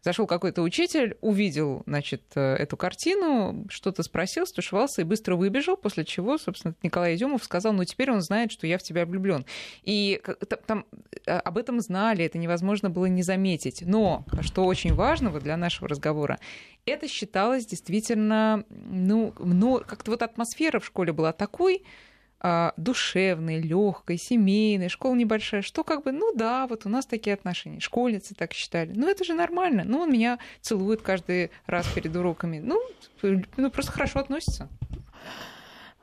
Зашел 0.04 0.28
какой-то 0.28 0.62
учитель, 0.62 1.18
увидел, 1.22 1.84
значит, 1.86 2.24
э, 2.36 2.56
эту 2.56 2.76
картину, 2.76 3.66
что-то 3.70 4.04
спросил, 4.04 4.46
стушевался 4.46 5.02
и 5.02 5.06
быстро 5.06 5.38
выбежал, 5.38 5.78
после 5.78 6.04
чего, 6.04 6.38
собственно, 6.38 6.76
Николай 6.84 7.16
Изюмов 7.16 7.44
сказал, 7.44 7.72
ну, 7.72 7.86
теперь 7.86 8.12
он 8.12 8.22
знает, 8.22 8.52
что 8.52 8.68
я 8.68 8.78
в 8.78 8.84
тебя 8.84 9.06
влюблен. 9.06 9.46
И 9.84 10.22
там 10.66 10.86
э, 11.26 11.32
об 11.32 11.58
этом 11.58 11.80
знали, 11.80 12.26
это 12.26 12.38
невозможно 12.38 12.90
было 12.90 13.06
не 13.06 13.24
заметить. 13.24 13.82
Но, 13.86 14.26
что 14.42 14.66
очень 14.66 14.94
важного 14.94 15.40
для 15.40 15.56
нашего 15.56 15.88
разговора, 15.88 16.38
это 16.86 17.08
считалось 17.08 17.66
действительно, 17.66 18.66
ну, 18.70 19.34
ну 19.40 19.82
как-то 19.88 20.12
вот 20.12 20.22
атмосфера 20.22 20.80
в 20.80 20.86
школе 20.86 21.14
была 21.14 21.32
такой, 21.32 21.84
а, 22.46 22.74
душевной, 22.76 23.62
легкой, 23.62 24.18
семейной, 24.18 24.90
школа 24.90 25.16
небольшая, 25.16 25.62
что 25.62 25.86
как 25.86 26.04
бы, 26.04 26.12
ну 26.12 26.36
да, 26.36 26.68
вот 26.68 26.86
у 26.86 26.90
нас 26.90 27.06
такие 27.06 27.34
отношения, 27.34 27.80
школьницы 27.80 28.36
так 28.36 28.52
считали, 28.52 28.92
ну 28.94 29.08
это 29.08 29.24
же 29.24 29.34
нормально, 29.34 29.84
ну 29.86 30.00
он 30.00 30.12
меня 30.12 30.40
целует 30.60 31.02
каждый 31.02 31.52
раз 31.68 31.88
перед 31.88 32.14
уроками, 32.14 32.60
ну, 32.60 32.82
ну 33.56 33.72
просто 33.72 33.94
хорошо 33.94 34.20
относится. 34.20 34.68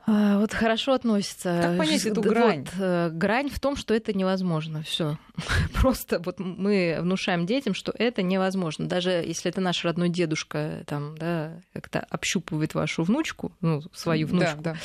А, 0.07 0.39
вот 0.39 0.51
хорошо 0.51 0.93
относится. 0.93 1.59
Как 1.61 1.77
понять 1.77 2.05
эту 2.07 2.23
грань? 2.23 2.65
Вот, 2.73 2.83
э, 2.83 3.09
грань 3.11 3.49
в 3.49 3.59
том, 3.59 3.75
что 3.75 3.93
это 3.93 4.13
невозможно. 4.13 4.81
Все. 4.81 5.19
Просто 5.75 6.19
вот 6.19 6.39
мы 6.39 6.97
внушаем 7.01 7.45
детям, 7.45 7.75
что 7.75 7.93
это 7.95 8.23
невозможно. 8.23 8.87
Даже 8.87 9.11
если 9.11 9.51
это 9.51 9.61
наш 9.61 9.85
родной 9.85 10.09
дедушка 10.09 10.83
там, 10.87 11.15
да, 11.19 11.61
как-то 11.73 11.99
общупывает 12.09 12.73
вашу 12.73 13.03
внучку, 13.03 13.51
ну, 13.61 13.83
свою 13.93 14.25
внучку, 14.25 14.61
да, 14.61 14.73
да 14.73 14.79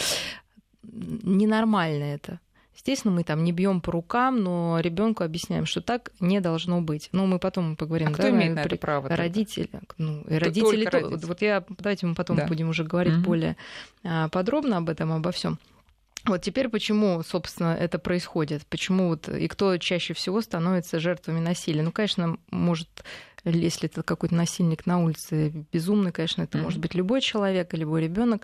ненормально 0.92 2.04
это. 2.04 2.40
Естественно, 2.76 3.14
мы 3.14 3.24
там 3.24 3.42
не 3.42 3.52
бьем 3.52 3.80
по 3.80 3.90
рукам, 3.90 4.42
но 4.42 4.78
ребенку 4.80 5.24
объясняем, 5.24 5.64
что 5.64 5.80
так 5.80 6.12
не 6.20 6.40
должно 6.40 6.82
быть. 6.82 7.08
Ну, 7.12 7.24
мы 7.24 7.38
потом 7.38 7.74
поговорим. 7.74 8.08
А 8.08 8.10
кто 8.12 8.24
да, 8.24 8.30
имеет 8.30 8.54
на 8.54 8.60
это 8.60 8.76
право? 8.76 9.08
Родители. 9.08 9.70
Ну, 9.96 10.20
и 10.28 10.34
родители, 10.34 10.84
то, 10.84 10.98
родители. 10.98 11.26
Вот 11.26 11.40
я, 11.40 11.64
давайте 11.68 12.06
мы 12.06 12.14
потом 12.14 12.36
да. 12.36 12.46
будем 12.46 12.68
уже 12.68 12.84
говорить 12.84 13.14
угу. 13.14 13.22
более 13.22 13.56
а, 14.04 14.28
подробно 14.28 14.76
об 14.76 14.90
этом, 14.90 15.10
обо 15.10 15.32
всем. 15.32 15.58
Вот 16.26 16.42
теперь 16.42 16.68
почему, 16.68 17.22
собственно, 17.22 17.74
это 17.74 17.98
происходит? 17.98 18.66
Почему 18.66 19.08
вот 19.08 19.28
и 19.28 19.48
кто 19.48 19.78
чаще 19.78 20.12
всего 20.12 20.42
становится 20.42 20.98
жертвами 20.98 21.40
насилия? 21.40 21.82
Ну, 21.82 21.92
конечно, 21.92 22.36
может 22.50 22.88
если 23.50 23.88
это 23.88 24.02
какой-то 24.02 24.34
насильник 24.34 24.86
на 24.86 25.02
улице 25.02 25.66
безумный, 25.72 26.12
конечно, 26.12 26.42
это 26.42 26.58
mm-hmm. 26.58 26.62
может 26.62 26.80
быть 26.80 26.94
любой 26.94 27.20
человек, 27.20 27.72
любой 27.74 28.02
ребенок. 28.02 28.42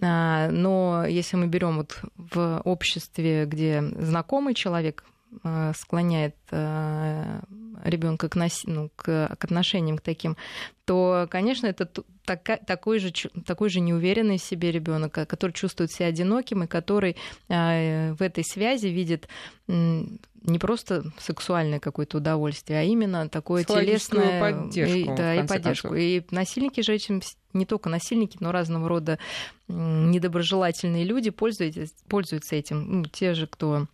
А, 0.00 0.50
но 0.50 1.04
если 1.06 1.36
мы 1.36 1.46
берем 1.46 1.76
вот 1.76 2.00
в 2.16 2.60
обществе, 2.64 3.46
где 3.46 3.82
знакомый 3.98 4.54
человек 4.54 5.04
а, 5.42 5.72
склоняет 5.74 6.36
а, 6.50 7.40
ребенка 7.84 8.28
к, 8.28 8.36
нас... 8.36 8.62
ну, 8.64 8.90
к, 8.96 9.36
к 9.38 9.44
отношениям 9.44 9.98
к 9.98 10.02
таким, 10.02 10.36
то, 10.84 11.28
конечно, 11.30 11.66
это 11.66 11.88
така... 12.24 12.56
такой, 12.56 12.98
же, 12.98 13.12
такой 13.46 13.70
же 13.70 13.80
неуверенный 13.80 14.38
в 14.38 14.42
себе 14.42 14.72
ребенок, 14.72 15.12
который 15.12 15.52
чувствует 15.52 15.92
себя 15.92 16.08
одиноким 16.08 16.64
и 16.64 16.66
который 16.66 17.16
в 17.48 18.16
этой 18.20 18.44
связи 18.44 18.88
видит 18.88 19.28
не 20.44 20.58
просто 20.58 21.04
сексуальное 21.18 21.80
какое-то 21.80 22.18
удовольствие, 22.18 22.80
а 22.80 22.82
именно 22.82 23.28
такое 23.28 23.64
телесное 23.64 24.40
поддержку, 24.40 25.12
и, 25.12 25.16
да, 25.16 25.34
и 25.34 25.46
поддержку. 25.46 25.88
Концов. 25.88 26.02
И 26.02 26.26
насильники 26.30 26.80
же 26.80 26.94
этим 26.94 27.22
не 27.52 27.66
только 27.66 27.88
насильники, 27.88 28.38
но 28.40 28.52
разного 28.52 28.88
рода 28.88 29.18
недоброжелательные 29.68 31.04
люди 31.04 31.30
пользуются, 31.30 31.86
пользуются 32.08 32.56
этим. 32.56 33.00
Ну, 33.00 33.04
те 33.04 33.34
же, 33.34 33.46
кто 33.46 33.86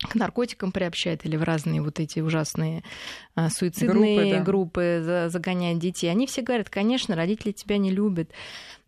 к 0.00 0.14
наркотикам 0.14 0.70
приобщает 0.70 1.26
или 1.26 1.36
в 1.36 1.42
разные 1.42 1.82
вот 1.82 1.98
эти 1.98 2.20
ужасные 2.20 2.84
а, 3.34 3.50
суицидные 3.50 4.16
группы, 4.16 4.30
да. 4.30 4.42
группы 4.44 5.28
загоняют 5.28 5.80
детей. 5.80 6.08
Они 6.08 6.26
все 6.26 6.42
говорят, 6.42 6.70
конечно, 6.70 7.16
родители 7.16 7.50
тебя 7.50 7.78
не 7.78 7.90
любят, 7.90 8.30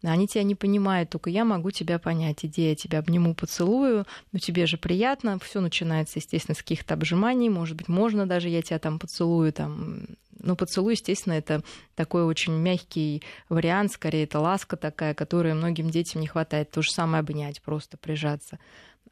они 0.03 0.29
тебя 0.29 0.45
не 0.45 0.55
понимают, 0.55 1.11
только 1.11 1.29
я 1.29 1.45
могу 1.45 1.73
тебя 1.73 1.99
понять. 1.99 2.45
Иди, 2.45 2.69
я 2.69 2.75
тебя 2.77 3.01
обниму, 3.01 3.35
поцелую, 3.35 4.07
но 4.33 4.39
тебе 4.39 4.67
же 4.67 4.77
приятно. 4.77 5.39
Все 5.41 5.61
начинается, 5.61 6.21
естественно, 6.21 6.55
с 6.55 6.59
каких-то 6.59 6.95
обжиманий. 6.95 7.49
Может 7.49 7.77
быть, 7.77 7.89
можно 7.89 8.27
даже 8.27 8.49
я 8.49 8.63
тебя 8.63 8.79
там 8.79 8.99
поцелую, 8.99 9.53
там 9.53 10.07
ну, 10.43 10.57
поцелуй, 10.57 10.95
естественно, 10.95 11.35
это 11.35 11.63
такой 11.95 12.25
очень 12.25 12.55
мягкий 12.55 13.23
вариант, 13.51 13.93
скорее 13.93 14.25
это 14.25 14.41
ласка 14.41 14.77
такая, 14.77 15.13
которой 15.13 15.53
многим 15.53 15.91
детям 15.91 16.21
не 16.21 16.27
хватает. 16.27 16.71
То 16.71 16.81
же 16.81 16.91
самое 16.91 17.21
обнять, 17.21 17.61
просто 17.61 17.99
прижаться. 17.99 18.59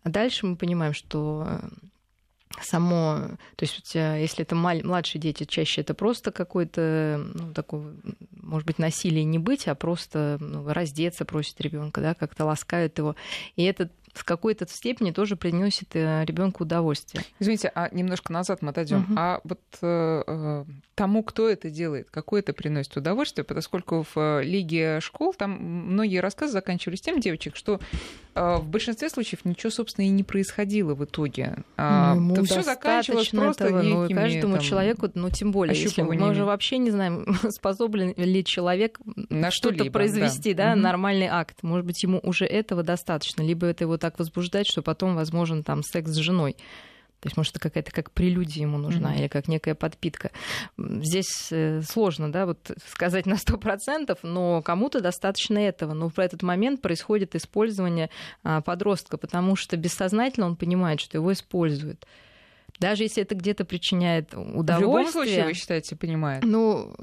А 0.08 0.10
дальше 0.10 0.46
мы 0.46 0.56
понимаем, 0.56 0.94
что 0.94 1.44
э, 1.46 1.68
само, 2.62 3.28
то 3.56 3.62
есть 3.62 3.82
тебя, 3.82 4.16
если 4.16 4.40
это 4.40 4.54
младшие 4.54 5.20
дети, 5.20 5.44
чаще 5.44 5.82
это 5.82 5.92
просто 5.92 6.32
какой-то, 6.32 7.22
ну, 7.34 7.52
такой, 7.52 7.82
может 8.32 8.66
быть, 8.66 8.78
насилие 8.78 9.24
не 9.24 9.38
быть, 9.38 9.68
а 9.68 9.74
просто 9.74 10.38
ну, 10.40 10.66
раздеться 10.66 11.26
просит 11.26 11.60
ребенка, 11.60 12.00
да, 12.00 12.14
как-то 12.14 12.46
ласкают 12.46 12.96
его. 12.96 13.16
И 13.56 13.64
это 13.64 13.90
в 14.14 14.24
какой-то 14.24 14.66
степени 14.66 15.10
тоже 15.10 15.36
приносит 15.36 15.94
э, 15.94 16.24
ребенку 16.24 16.64
удовольствие. 16.64 17.24
Извините, 17.38 17.70
а 17.74 17.88
немножко 17.92 18.32
назад 18.32 18.62
мы 18.62 18.70
отойдем. 18.70 19.04
Угу. 19.04 19.12
А 19.16 19.40
вот 19.44 19.60
э, 19.82 20.22
э, 20.26 20.64
тому, 20.94 21.22
кто 21.22 21.48
это 21.48 21.70
делает, 21.70 22.10
какое 22.10 22.40
это 22.40 22.52
приносит 22.52 22.96
удовольствие, 22.96 23.44
поскольку 23.44 24.04
в 24.14 24.18
э, 24.18 24.42
Лиге 24.42 25.00
школ 25.00 25.34
там 25.34 25.52
многие 25.52 26.18
рассказы 26.18 26.52
заканчивались 26.52 27.00
тем 27.00 27.20
девочек, 27.20 27.54
что 27.54 27.74
э, 27.74 27.78
в 28.38 28.66
большинстве 28.66 29.08
случаев 29.08 29.44
ничего, 29.44 29.70
собственно, 29.70 30.06
и 30.06 30.08
не 30.08 30.22
происходило 30.22 30.94
в 30.94 31.04
итоге. 31.04 31.64
А, 31.76 32.14
ну, 32.14 32.34
то 32.34 32.44
все 32.44 32.62
заканчивалось 32.62 33.28
просто 33.28 33.64
этого, 33.66 33.82
некими, 33.82 34.14
ну, 34.14 34.20
каждому 34.20 34.56
там, 34.56 34.64
человеку, 34.64 35.10
ну, 35.14 35.30
тем 35.30 35.52
более, 35.52 35.80
если 35.80 36.02
мы 36.02 36.30
уже 36.30 36.44
вообще 36.44 36.78
не 36.78 36.90
знаем, 36.90 37.26
способен 37.50 38.14
ли 38.16 38.44
человек 38.44 39.00
на 39.30 39.50
что-то 39.50 39.90
произвести, 39.90 40.54
да, 40.54 40.66
да 40.66 40.72
угу. 40.72 40.80
нормальный 40.80 41.28
акт. 41.28 41.62
Может 41.62 41.86
быть, 41.86 42.02
ему 42.02 42.20
уже 42.22 42.44
этого 42.44 42.82
достаточно, 42.82 43.42
либо 43.42 43.66
это 43.66 43.84
его 43.84 43.96
так 43.96 44.18
возбуждать, 44.18 44.66
что 44.66 44.82
потом 44.82 45.14
возможен 45.16 45.62
там 45.62 45.82
секс 45.82 46.10
с 46.10 46.16
женой. 46.16 46.56
То 47.20 47.26
есть, 47.26 47.36
может, 47.36 47.52
это 47.52 47.60
какая-то 47.60 47.90
как 47.90 48.12
прелюдия 48.12 48.62
ему 48.62 48.78
нужна 48.78 49.12
mm-hmm. 49.12 49.18
или 49.18 49.28
как 49.28 49.48
некая 49.48 49.74
подпитка. 49.74 50.30
Здесь 50.76 51.48
э, 51.50 51.82
сложно, 51.82 52.30
да, 52.30 52.46
вот 52.46 52.70
сказать 52.86 53.26
на 53.26 53.36
сто 53.36 53.58
процентов, 53.58 54.18
но 54.22 54.62
кому-то 54.62 55.00
достаточно 55.00 55.58
этого. 55.58 55.94
Но 55.94 56.08
в 56.08 56.18
этот 56.18 56.42
момент 56.42 56.80
происходит 56.80 57.34
использование 57.34 58.10
а, 58.44 58.60
подростка, 58.60 59.18
потому 59.18 59.56
что 59.56 59.76
бессознательно 59.76 60.46
он 60.46 60.56
понимает, 60.56 61.00
что 61.00 61.18
его 61.18 61.32
используют. 61.32 62.06
Даже 62.78 63.02
если 63.02 63.24
это 63.24 63.34
где-то 63.34 63.64
причиняет 63.64 64.34
удовольствие. 64.34 64.76
В 64.76 64.80
любом 64.80 65.08
случае, 65.08 65.44
вы 65.44 65.54
считаете, 65.54 65.96
понимает? 65.96 66.44
Ну, 66.44 66.94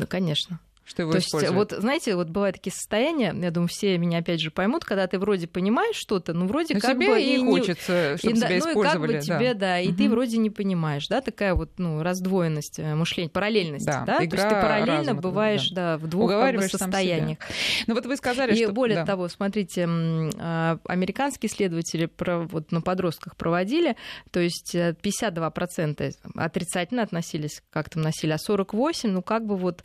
э, 0.00 0.06
конечно 0.06 0.60
что 0.90 1.02
его 1.02 1.12
То 1.12 1.18
используют. 1.18 1.54
есть, 1.54 1.72
вот, 1.72 1.80
знаете, 1.80 2.16
вот 2.16 2.28
бывают 2.28 2.56
такие 2.56 2.72
состояния, 2.72 3.32
я 3.40 3.50
думаю, 3.52 3.68
все 3.68 3.96
меня 3.96 4.18
опять 4.18 4.40
же 4.40 4.50
поймут, 4.50 4.84
когда 4.84 5.06
ты 5.06 5.20
вроде 5.20 5.46
понимаешь 5.46 5.94
что-то, 5.94 6.32
ну 6.32 6.46
вроде 6.46 6.74
Но 6.74 6.80
как 6.80 6.96
тебе 6.96 7.06
бы... 7.06 7.22
и, 7.22 7.38
хочется, 7.38 8.18
чтобы 8.18 8.34
и, 8.34 8.36
тебя 8.36 8.48
ну, 8.50 8.58
использовали. 8.58 9.12
Ну 9.12 9.18
и 9.18 9.20
как 9.20 9.38
бы 9.38 9.44
тебе, 9.44 9.54
да, 9.54 9.78
и 9.78 9.88
угу. 9.88 9.96
ты 9.96 10.10
вроде 10.10 10.38
не 10.38 10.50
понимаешь, 10.50 11.06
да, 11.06 11.20
такая 11.20 11.54
вот, 11.54 11.70
ну, 11.78 12.02
раздвоенность 12.02 12.80
э, 12.80 12.94
мышления, 12.96 13.30
параллельность, 13.30 13.86
да, 13.86 14.04
да? 14.04 14.24
Игра 14.24 14.36
То 14.38 14.42
есть 14.42 14.48
ты 14.48 14.54
параллельно 14.60 15.14
бываешь, 15.14 15.70
да, 15.70 15.92
да 15.92 15.98
в 15.98 16.08
двух 16.08 16.30
как 16.30 16.56
бы, 16.56 16.62
состояниях. 16.62 17.38
Ну 17.86 17.94
вот 17.94 18.06
вы 18.06 18.16
сказали, 18.16 18.52
и 18.52 18.64
что... 18.64 18.72
более 18.72 18.96
да. 18.96 19.06
того, 19.06 19.28
смотрите, 19.28 19.86
а, 19.86 20.78
американские 20.86 21.50
исследователи 21.50 22.06
про, 22.06 22.40
вот 22.40 22.72
на 22.72 22.80
подростках 22.80 23.36
проводили, 23.36 23.96
то 24.32 24.40
есть 24.40 24.74
52% 24.74 26.02
э, 26.02 26.10
отрицательно 26.34 27.02
относились 27.02 27.62
к 27.70 27.76
актам 27.76 28.02
насилия, 28.02 28.34
а 28.34 28.52
48%, 28.52 29.08
ну 29.08 29.22
как 29.22 29.46
бы 29.46 29.56
вот 29.56 29.84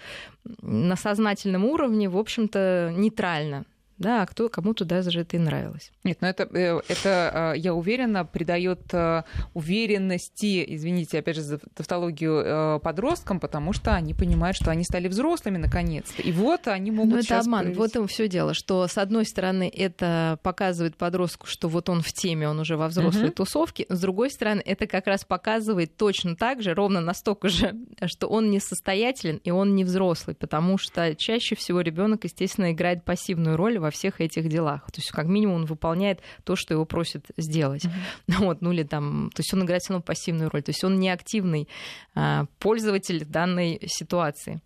на 0.62 0.96
сознательном 0.96 1.66
уровне, 1.66 2.10
в 2.10 2.18
общем-то, 2.18 2.94
нейтрально 2.96 3.66
да, 3.98 4.24
а 4.24 4.25
кто 4.25 4.50
кому-то 4.50 4.84
даже 4.84 5.22
это 5.22 5.38
и 5.38 5.40
нравилось. 5.40 5.92
Нет, 6.04 6.18
но 6.20 6.28
это, 6.28 6.44
э, 6.52 6.82
это 6.90 7.54
э, 7.56 7.58
я 7.60 7.74
уверена, 7.74 8.25
придает 8.25 8.94
э, 8.94 9.24
уверенности, 9.54 10.66
извините, 10.68 11.20
опять 11.20 11.38
же, 11.38 11.42
за 11.42 11.60
тавтологию 11.60 12.80
подросткам, 12.82 13.40
потому 13.40 13.72
что 13.72 13.94
они 13.94 14.14
понимают, 14.14 14.58
что 14.58 14.70
они 14.72 14.84
стали 14.84 15.08
взрослыми 15.08 15.58
наконец-то. 15.58 16.22
И 16.22 16.32
вот 16.34 16.68
они 16.68 16.92
могут 16.92 17.14
Но 17.14 17.20
это 17.20 17.40
обман. 17.40 17.62
Проявить. 17.62 17.78
Вот 17.78 17.96
им 17.96 18.08
все 18.08 18.28
дело, 18.28 18.54
что 18.54 18.86
с 18.88 18.98
одной 18.98 19.25
стороны 19.25 19.72
это 19.74 20.40
показывает 20.44 20.98
подростку, 20.98 21.48
что 21.48 21.70
вот 21.70 21.88
он 21.88 22.02
в 22.02 22.12
теме, 22.12 22.50
он 22.50 22.60
уже 22.60 22.75
во 22.75 22.90
взрослой 22.90 23.28
угу. 23.28 23.36
тусовке, 23.36 23.86
с 23.88 24.00
другой 24.02 24.30
стороны 24.30 24.62
это 24.66 24.88
как 24.88 25.08
раз 25.08 25.24
показывает 25.24 25.96
точно 25.96 26.36
так 26.36 26.62
же, 26.62 26.74
ровно 26.74 27.00
настолько 27.00 27.48
же, 27.48 27.75
что 28.06 28.28
он 28.28 28.52
несостоятелен 28.52 29.40
и 29.44 29.52
он 29.52 29.75
не 29.75 29.86
взрослый, 29.86 30.36
потому 30.36 30.78
что 30.78 31.16
чаще 31.16 31.56
всего 31.56 31.80
ребенок, 31.80 32.25
естественно, 32.25 32.72
играет 32.74 33.06
пассивную 33.06 33.56
роль 33.56 33.85
во 33.86 33.92
всех 33.92 34.22
этих 34.22 34.50
делах. 34.50 34.82
То 34.92 35.00
есть, 35.00 35.12
как 35.12 35.27
минимум, 35.27 35.56
он 35.56 35.65
выполняет 35.65 36.20
то, 36.44 36.56
что 36.56 36.74
его 36.74 36.86
просят 36.86 37.25
сделать. 37.38 37.86
Mm-hmm. 37.86 38.36
Вот, 38.46 38.62
ну 38.62 38.72
или 38.72 38.84
там, 38.84 39.32
то 39.34 39.39
есть 39.39 39.54
он 39.54 39.63
играет 39.63 39.82
все 39.82 39.94
равно 39.94 40.04
пассивную 40.04 40.50
роль. 40.50 40.62
То 40.62 40.70
есть 40.70 40.84
он 40.84 41.00
не 41.00 41.10
активный 41.10 41.68
а, 42.13 42.46
пользователь 42.60 43.25
данной 43.25 43.82
ситуации. 43.88 44.62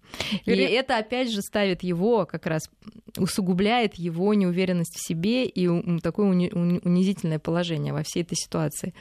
И 0.46 0.52
Или... 0.52 0.64
это, 0.64 0.98
опять 0.98 1.32
же, 1.32 1.42
ставит 1.42 1.84
его 1.84 2.26
как 2.26 2.46
раз 2.46 2.70
усугубляет 3.18 3.96
его 3.96 4.34
неуверенность 4.34 4.96
в 4.96 5.06
себе 5.06 5.46
и 5.46 5.68
такое 6.00 6.28
унизительное 6.28 7.40
положение 7.40 7.94
во 7.94 8.04
всей 8.04 8.24
этой 8.24 8.36
ситуации. 8.36 8.94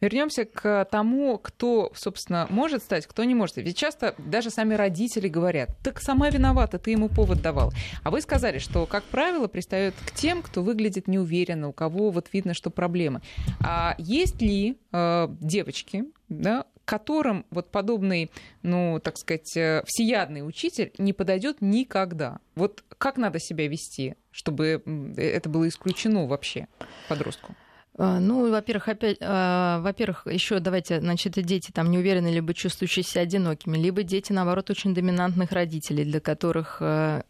Вернемся 0.00 0.46
к 0.46 0.86
тому, 0.90 1.38
кто, 1.38 1.92
собственно, 1.94 2.46
может 2.48 2.82
стать, 2.82 3.06
кто 3.06 3.24
не 3.24 3.34
может. 3.34 3.56
Ведь 3.58 3.76
часто 3.76 4.14
даже 4.18 4.50
сами 4.50 4.74
родители 4.74 5.28
говорят, 5.28 5.70
так 5.82 6.00
сама 6.00 6.30
виновата, 6.30 6.78
ты 6.78 6.92
ему 6.92 7.08
повод 7.08 7.42
давал. 7.42 7.72
А 8.02 8.10
вы 8.10 8.20
сказали, 8.22 8.58
что, 8.58 8.86
как 8.86 9.04
правило, 9.04 9.46
пристает 9.46 9.94
к 10.06 10.12
тем, 10.12 10.42
кто 10.42 10.62
выглядит 10.62 11.06
неуверенно, 11.06 11.68
у 11.68 11.72
кого 11.72 12.10
вот 12.10 12.28
видно, 12.32 12.54
что 12.54 12.70
проблемы. 12.70 13.20
А 13.60 13.94
есть 13.98 14.40
ли 14.40 14.78
э, 14.92 15.28
девочки, 15.40 16.04
да, 16.28 16.64
которым 16.86 17.46
вот 17.50 17.70
подобный, 17.70 18.30
ну, 18.62 19.00
так 19.04 19.16
сказать, 19.18 19.56
э, 19.56 19.82
всеядный 19.86 20.46
учитель 20.46 20.92
не 20.98 21.12
подойдет 21.12 21.58
никогда. 21.60 22.40
Вот 22.54 22.84
как 22.98 23.16
надо 23.16 23.38
себя 23.38 23.68
вести, 23.68 24.14
чтобы 24.30 24.82
это 25.16 25.48
было 25.48 25.68
исключено 25.68 26.26
вообще 26.26 26.68
подростку? 27.08 27.54
А, 28.02 28.18
ну, 28.18 28.50
во-первых, 28.50 28.88
опять, 28.88 29.18
э, 29.20 29.78
во-первых, 29.82 30.26
еще 30.26 30.58
давайте, 30.58 31.00
значит, 31.00 31.34
дети 31.34 31.70
там 31.70 31.90
не 31.90 31.98
уверены, 31.98 32.28
либо 32.28 32.54
чувствующиеся 32.54 33.20
одинокими, 33.20 33.76
либо 33.76 34.02
дети, 34.02 34.32
наоборот, 34.32 34.70
очень 34.70 34.94
доминантных 34.94 35.52
родителей, 35.52 36.04
для 36.04 36.18
которых, 36.18 36.78
э, 36.80 37.22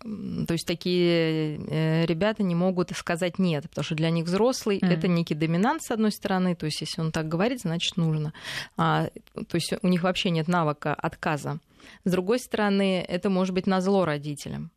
то 0.47 0.53
есть 0.53 0.69
такие 0.69 1.59
э, 1.59 2.07
ребята 2.07 2.45
не 2.45 2.55
могут 2.55 2.93
сказать 2.93 3.41
нет, 3.41 3.69
потому 3.69 3.85
что 3.85 3.97
для 3.97 4.11
них 4.11 4.27
взрослый 4.27 4.79
mm. 4.79 4.87
это 4.87 5.09
некий 5.09 5.35
доминант 5.35 5.83
с 5.83 5.91
одной 5.91 6.13
стороны, 6.13 6.55
то 6.55 6.67
есть 6.67 6.81
если 6.81 7.01
он 7.01 7.11
так 7.11 7.27
говорит, 7.27 7.63
значит 7.63 7.97
нужно, 7.97 8.33
а, 8.77 9.09
то 9.35 9.57
есть 9.57 9.75
у 9.83 9.89
них 9.89 10.05
вообще 10.05 10.31
нет 10.31 10.47
навыка 10.47 10.95
отказа. 10.95 11.59
С 12.05 12.13
другой 12.13 12.39
стороны, 12.39 13.05
это 13.09 13.29
может 13.29 13.57
быть 13.57 13.67
на 13.67 13.81
зло 13.81 14.05
родителям 14.05 14.71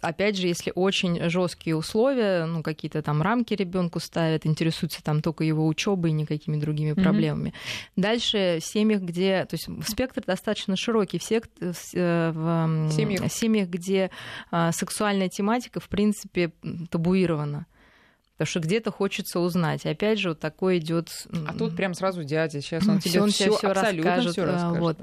опять 0.00 0.36
же, 0.36 0.46
если 0.46 0.72
очень 0.74 1.28
жесткие 1.28 1.76
условия, 1.76 2.46
ну, 2.46 2.62
какие-то 2.62 3.02
там 3.02 3.22
рамки 3.22 3.54
ребенку 3.54 4.00
ставят, 4.00 4.46
интересуются 4.46 5.02
там 5.02 5.22
только 5.22 5.44
его 5.44 5.66
учебой 5.66 6.10
и 6.10 6.14
никакими 6.14 6.58
другими 6.58 6.92
mm-hmm. 6.92 7.02
проблемами. 7.02 7.54
Дальше 7.96 8.58
в 8.60 8.64
семьях, 8.64 9.02
где, 9.02 9.44
то 9.44 9.54
есть 9.54 9.68
спектр 9.88 10.22
достаточно 10.24 10.76
широкий, 10.76 11.18
в, 11.60 11.74
э, 11.94 12.32
в 12.34 12.90
семьях. 12.92 13.32
семьях, 13.32 13.68
где 13.68 14.10
а, 14.50 14.72
сексуальная 14.72 15.28
тематика, 15.28 15.80
в 15.80 15.88
принципе, 15.88 16.52
табуирована. 16.90 17.66
Потому 18.38 18.46
что 18.50 18.60
где-то 18.60 18.92
хочется 18.92 19.40
узнать. 19.40 19.84
И 19.84 19.88
опять 19.88 20.20
же, 20.20 20.28
вот 20.28 20.38
такой 20.38 20.78
идет. 20.78 21.26
А 21.48 21.52
тут 21.52 21.74
прям 21.74 21.92
сразу 21.92 22.22
дядя. 22.22 22.60
Сейчас 22.60 22.86
он 22.86 22.98
тебе 23.00 23.26
все 23.26 23.50
расскажет. 23.62 24.38
Расскажет. 24.38 24.78
Вот. 24.78 24.96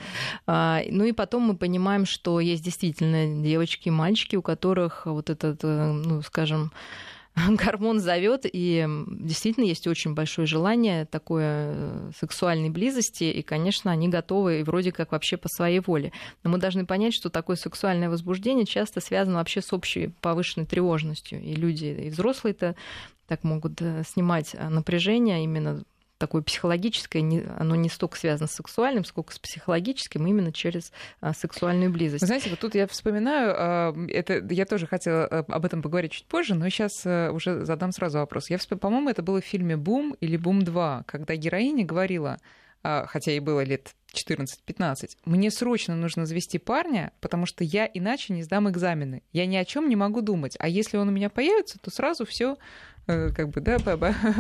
А, 0.48 0.82
ну 0.89 1.04
и 1.04 1.12
потом 1.12 1.43
мы 1.43 1.58
понимаем, 1.58 2.06
что 2.06 2.39
есть 2.39 2.63
действительно 2.63 3.43
девочки 3.43 3.89
и 3.89 3.91
мальчики, 3.91 4.38
у 4.38 4.41
которых 4.41 5.06
вот 5.06 5.30
этот, 5.30 5.60
э, 5.63 5.91
ну, 5.91 6.21
скажем, 6.21 6.71
гормон 7.50 8.00
зовет, 8.00 8.45
и 8.45 8.88
действительно 9.08 9.65
есть 9.65 9.88
очень 9.88 10.13
большое 10.13 10.48
желание 10.48 11.06
такой 11.06 11.41
э, 11.45 12.12
сексуальной 12.17 12.69
близости, 12.69 13.26
и, 13.26 13.41
конечно, 13.41 13.91
они 13.91 14.08
готовы 14.08 14.62
и 14.62 14.63
вроде 14.63 14.91
как 14.91 15.12
вообще 15.12 15.38
по 15.38 15.50
своей 15.50 15.80
воле. 15.80 16.12
Но 16.43 16.50
мы 16.50 16.58
должны 16.58 16.86
понять, 16.86 17.13
что 17.13 17.30
такое 17.30 17.56
сексуальное 17.56 18.10
возбуждение 18.10 18.65
часто 18.65 19.02
связано 19.02 19.38
вообще 19.38 19.62
с 19.62 19.74
общей 19.74 20.08
повышенной 20.21 20.65
тревожностью. 20.65 21.41
И 21.41 21.54
люди, 21.56 21.86
и 21.86 22.10
взрослые-то 22.10 22.76
так 23.28 23.43
могут 23.43 23.82
э, 23.82 24.04
снимать 24.06 24.52
э, 24.54 24.69
напряжение 24.69 25.43
именно 25.43 25.84
такое 26.17 26.41
психологическое, 26.41 27.45
оно 27.58 27.75
не 27.75 27.89
столько 27.89 28.17
связано 28.17 28.47
с 28.47 28.54
сексуальным, 28.54 29.04
сколько 29.04 29.34
с 29.34 29.39
психологическим, 29.39 30.25
именно 30.25 30.51
через 30.51 30.91
а, 31.21 31.34
сексуальную 31.34 31.91
близость. 31.91 32.25
Знаете, 32.25 32.49
вот 32.49 32.60
тут 32.60 32.75
я 32.75 32.88
вспоминаю, 32.88 33.54
а, 33.58 33.95
это 34.10 34.45
я 34.54 34.65
тоже 34.65 34.88
хотела 34.88 35.28
э, 35.30 35.43
об 35.47 35.65
этом 35.65 35.82
поговорить 35.82 36.12
чуть 36.12 36.28
позже, 36.28 36.56
но 36.56 36.69
сейчас 36.69 37.06
уже 37.06 37.65
задам 37.65 37.91
сразу 37.91 38.19
вопрос. 38.19 38.49
Я 38.49 38.58
вспом... 38.58 38.80
По-моему, 38.80 39.10
это 39.10 39.21
было 39.21 39.41
в 39.41 39.45
фильме 39.45 39.78
«Бум» 39.78 40.15
или 40.19 40.38
«Бум 40.38 40.60
2», 40.60 41.04
когда 41.06 41.36
героиня 41.36 41.86
говорила, 41.86 42.38
а, 42.88 43.08
хотя 43.08 43.32
ей 43.32 43.39
было 43.39 43.63
лет 43.63 43.95
14-15, 44.13 45.17
мне 45.25 45.49
срочно 45.49 45.95
нужно 45.95 46.28
завести 46.28 46.60
парня, 46.60 47.12
потому 47.19 47.47
что 47.47 47.63
я 47.63 47.89
иначе 47.91 48.32
не 48.34 48.43
сдам 48.43 48.69
экзамены. 48.69 49.23
Я 49.34 49.47
ни 49.47 49.56
о 49.56 49.65
чем 49.65 49.89
не 49.89 49.95
могу 49.95 50.21
думать. 50.21 50.56
А 50.60 50.67
если 50.67 50.97
он 50.97 51.08
у 51.10 51.12
меня 51.12 51.32
появится, 51.32 51.80
то 51.80 51.89
сразу 51.89 52.25
все 52.25 52.58
Э, 52.58 52.94
как 53.05 53.49
бы, 53.49 53.61
да, 53.61 53.77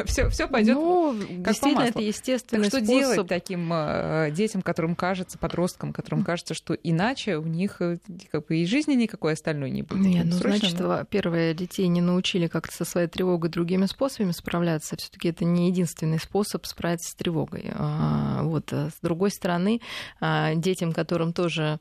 все, 0.05 0.29
все 0.29 0.47
пойдет 0.47 0.75
ну, 0.75 1.15
как 1.19 1.53
действительно, 1.53 1.85
по 1.85 1.89
это 1.89 2.01
естественный 2.01 2.69
так 2.69 2.71
что 2.71 2.85
способ. 2.85 3.15
делать 3.15 3.27
таким 3.27 3.71
э, 3.71 4.31
детям, 4.31 4.61
которым 4.63 4.95
кажется, 4.95 5.37
подросткам, 5.37 5.93
которым 5.93 6.23
кажется, 6.23 6.55
что 6.55 6.73
иначе 6.73 7.37
у 7.37 7.43
них 7.43 7.79
э, 7.81 7.99
как 8.31 8.47
бы 8.47 8.57
и 8.57 8.65
жизни 8.65 8.95
никакой 8.95 9.33
остальной 9.33 9.69
не 9.69 9.83
будет. 9.83 10.01
Нет, 10.01 10.25
ну, 10.25 10.31
Срочно, 10.37 10.59
значит, 10.59 10.79
но... 10.79 11.03
первое, 11.03 11.53
детей 11.53 11.87
не 11.87 12.01
научили 12.01 12.47
как-то 12.47 12.73
со 12.75 12.85
своей 12.85 13.07
тревогой 13.07 13.51
другими 13.51 13.85
способами 13.85 14.31
справляться. 14.31 14.97
все 14.97 15.11
таки 15.11 15.29
это 15.29 15.45
не 15.45 15.69
единственный 15.69 16.19
способ 16.19 16.65
справиться 16.65 17.11
с 17.11 17.15
тревогой. 17.15 17.71
А, 17.73 18.41
вот. 18.43 18.71
С 18.71 18.97
другой 19.01 19.29
стороны, 19.29 19.81
а, 20.19 20.55
детям, 20.55 20.91
которым 20.91 21.33
тоже 21.33 21.79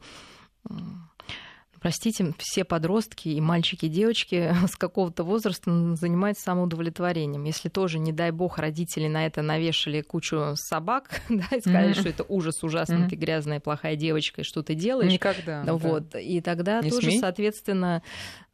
простите, 1.84 2.32
все 2.38 2.64
подростки 2.64 3.28
и 3.28 3.42
мальчики, 3.42 3.84
и 3.84 3.88
девочки 3.90 4.54
с 4.66 4.74
какого-то 4.74 5.22
возраста 5.22 5.70
занимаются 5.96 6.44
самоудовлетворением. 6.44 7.44
Если 7.44 7.68
тоже, 7.68 7.98
не 7.98 8.10
дай 8.10 8.30
бог, 8.30 8.56
родители 8.56 9.06
на 9.06 9.26
это 9.26 9.42
навешали 9.42 10.00
кучу 10.00 10.54
собак, 10.54 11.20
да, 11.28 11.44
и 11.54 11.60
сказали, 11.60 11.90
mm-hmm. 11.90 12.00
что 12.00 12.08
это 12.08 12.24
ужас, 12.26 12.64
ужасно, 12.64 12.94
mm-hmm. 12.94 13.08
ты 13.10 13.16
грязная, 13.16 13.60
плохая 13.60 13.96
девочка, 13.96 14.40
и 14.40 14.44
что 14.44 14.62
ты 14.62 14.74
делаешь. 14.74 15.12
Никогда. 15.12 15.62
Вот. 15.74 16.08
Да. 16.08 16.18
И 16.18 16.40
тогда 16.40 16.80
не 16.80 16.88
тоже, 16.88 17.08
смей. 17.08 17.20
соответственно, 17.20 18.02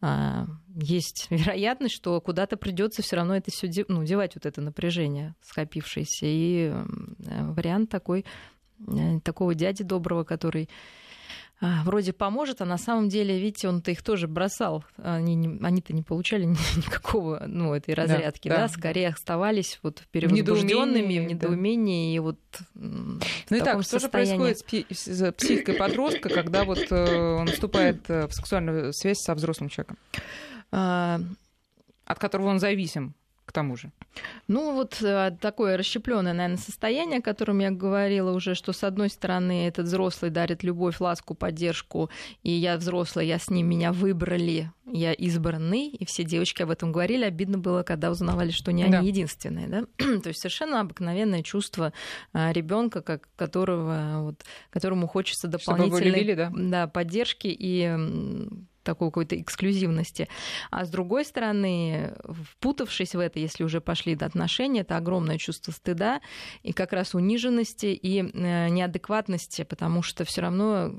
а, 0.01 0.47
есть 0.75 1.29
вероятность, 1.31 1.95
что 1.95 2.21
куда-то 2.21 2.57
придется 2.57 3.01
все 3.03 3.15
равно 3.15 3.37
это 3.37 3.53
все 3.53 3.71
ну, 3.87 4.03
девать 4.03 4.35
вот 4.35 4.45
это 4.45 4.61
напряжение 4.61 5.37
скопившееся. 5.41 6.27
И 6.27 6.73
вариант 7.19 7.91
такой 7.91 8.25
э, 8.89 9.21
такого 9.21 9.55
дяди 9.55 9.85
доброго, 9.85 10.25
который 10.25 10.69
вроде 11.61 12.13
поможет, 12.13 12.63
а 12.63 12.65
на 12.65 12.79
самом 12.79 13.09
деле, 13.09 13.39
видите, 13.39 13.69
он-то 13.69 13.91
их 13.91 14.03
тоже 14.03 14.27
бросал. 14.27 14.85
Они, 14.97 15.59
они-то 15.63 15.93
не 15.93 16.03
получали 16.03 16.45
никакого, 16.77 17.45
ну, 17.47 17.75
этой 17.75 17.95
разрядки, 17.95 18.49
да, 18.49 18.57
да. 18.57 18.63
да? 18.63 18.69
скорее 18.69 19.09
оставались 19.09 19.79
вот 19.83 20.03
перевозбужденными, 20.11 21.19
в 21.19 21.29
недоумении, 21.29 22.13
да. 22.13 22.17
и 22.17 22.19
вот 22.19 22.39
Ну 22.75 23.57
и 23.57 23.61
так, 23.61 23.83
что 23.83 23.99
же 23.99 24.09
происходит 24.09 24.59
с 24.91 25.33
психикой 25.33 25.75
подростка, 25.75 26.29
когда 26.31 26.65
вот 26.65 26.87
э, 26.91 27.35
он 27.35 27.49
вступает 27.49 28.09
э, 28.09 28.27
в 28.27 28.33
сексуальную 28.33 28.93
связь 28.95 29.19
со 29.19 29.35
взрослым 29.35 29.69
человеком? 29.69 29.99
А... 30.73 31.21
От 32.07 32.19
которого 32.19 32.49
он 32.49 32.59
зависим 32.59 33.15
к 33.51 33.53
тому 33.53 33.77
же? 33.77 33.91
Ну, 34.47 34.75
вот 34.75 35.03
э, 35.03 35.37
такое 35.41 35.77
расщепленное, 35.77 36.33
наверное, 36.33 36.57
состояние, 36.57 37.19
о 37.19 37.23
котором 37.23 37.59
я 37.59 37.73
говорила 37.73 38.31
уже, 38.31 38.55
что 38.55 38.73
с 38.73 38.85
одной 38.85 39.11
стороны 39.11 39.67
этот 39.67 39.87
взрослый 39.87 40.31
дарит 40.31 40.63
любовь, 40.63 41.01
ласку, 41.01 41.35
поддержку, 41.35 42.11
и 42.45 42.53
я 42.53 42.77
взрослая, 42.77 43.25
я 43.25 43.41
с 43.41 43.51
ним, 43.51 43.69
меня 43.69 43.93
выбрали, 43.93 44.71
я 44.87 45.13
избранный, 45.13 45.89
и 45.89 46.05
все 46.05 46.23
девочки 46.23 46.63
об 46.63 46.71
этом 46.71 46.93
говорили. 46.93 47.25
Обидно 47.25 47.59
было, 47.59 47.83
когда 47.83 48.13
узнавали, 48.13 48.51
что 48.53 48.71
не 48.71 48.87
да. 48.87 48.99
они 48.99 49.09
единственные, 49.09 49.67
да? 49.67 49.81
То 50.21 50.29
есть 50.29 50.41
совершенно 50.41 50.81
обыкновенное 50.81 51.43
чувство 51.43 51.93
а, 52.33 52.53
ребенка, 52.53 53.03
как 53.03 53.29
которого 53.35 54.21
вот, 54.27 54.45
которому 54.71 55.09
хочется 55.09 55.49
дополнительной 55.49 56.05
любили, 56.05 56.35
да? 56.35 56.53
Да, 56.55 56.87
поддержки 56.87 57.49
и 57.49 57.99
такой 58.91 59.09
какой-то 59.09 59.41
эксклюзивности. 59.41 60.29
А 60.71 60.85
с 60.85 60.91
другой 60.91 61.25
стороны, 61.25 62.15
впутавшись 62.53 63.15
в 63.15 63.21
это, 63.21 63.39
если 63.39 63.63
уже 63.63 63.81
пошли 63.81 64.17
до 64.17 64.27
отношений, 64.27 64.81
это 64.81 64.97
огромное 64.97 65.39
чувство 65.39 65.71
стыда 65.71 66.21
и 66.65 66.73
как 66.73 66.93
раз 66.93 67.15
униженности 67.15 67.87
и 67.87 68.21
э, 68.21 68.69
неадекватности, 68.69 69.63
потому 69.63 70.03
что 70.03 70.25
все 70.25 70.41
равно 70.41 70.93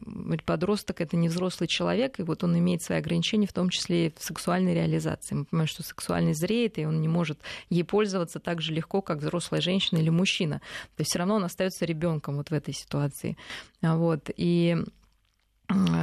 подросток 0.45 1.01
это 1.01 1.17
не 1.17 1.27
взрослый 1.27 1.67
человек, 1.67 2.19
и 2.19 2.23
вот 2.23 2.43
он 2.45 2.57
имеет 2.57 2.81
свои 2.81 2.99
ограничения, 2.99 3.47
в 3.47 3.53
том 3.53 3.69
числе 3.69 4.07
и 4.07 4.13
в 4.17 4.23
сексуальной 4.23 4.73
реализации. 4.73 5.35
Мы 5.35 5.45
понимаем, 5.45 5.67
что 5.67 5.83
сексуальность 5.83 6.39
зреет, 6.39 6.77
и 6.77 6.85
он 6.85 7.01
не 7.01 7.09
может 7.09 7.39
ей 7.69 7.83
пользоваться 7.83 8.39
так 8.39 8.61
же 8.61 8.73
легко, 8.73 9.01
как 9.01 9.17
взрослая 9.17 9.59
женщина 9.59 9.99
или 9.99 10.09
мужчина. 10.09 10.61
То 10.95 11.01
есть 11.01 11.11
все 11.11 11.19
равно 11.19 11.35
он 11.35 11.43
остается 11.43 11.85
ребенком 11.85 12.37
вот 12.37 12.51
в 12.51 12.53
этой 12.53 12.73
ситуации. 12.73 13.35
Вот. 13.81 14.29
И 14.37 14.77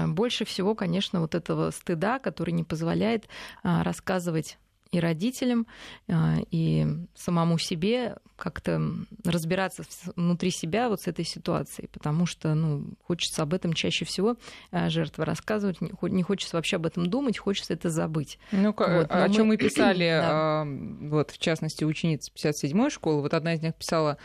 больше 0.09 0.45
всего, 0.45 0.75
конечно, 0.75 1.21
вот 1.21 1.35
этого 1.35 1.71
стыда, 1.71 2.19
который 2.19 2.51
не 2.51 2.65
позволяет 2.65 3.29
а, 3.63 3.83
рассказывать 3.83 4.59
и 4.91 5.01
родителям, 5.01 5.67
а, 6.09 6.37
и 6.51 6.87
самому 7.15 7.59
себе 7.59 8.17
как-то 8.37 8.81
разбираться 9.25 9.83
внутри 10.17 10.51
себя 10.51 10.89
вот 10.89 11.03
с 11.03 11.09
этой 11.09 11.25
ситуацией, 11.25 11.89
потому 11.89 12.25
что 12.25 12.55
ну, 12.55 12.95
хочется 13.05 13.43
об 13.43 13.53
этом 13.53 13.73
чаще 13.73 14.05
всего 14.05 14.37
а, 14.71 14.89
жертва 14.89 15.25
рассказывать, 15.25 15.79
не 15.81 16.23
хочется 16.23 16.57
вообще 16.57 16.77
об 16.77 16.87
этом 16.87 17.07
думать, 17.09 17.37
хочется 17.37 17.75
это 17.75 17.91
забыть. 17.91 18.39
Ну, 18.53 18.75
вот, 18.77 19.11
о 19.11 19.29
мы... 19.29 19.35
чем 19.35 19.49
мы 19.49 19.57
писали, 19.57 20.09
да. 20.09 20.65
вот 20.67 21.33
в 21.33 21.39
частности, 21.39 21.85
ученица 21.85 22.31
57-й 22.35 22.91
школы, 22.91 23.23
вот 23.23 23.35
одна 23.35 23.55
из 23.55 23.63
них 23.63 23.75
писала, 23.75 24.17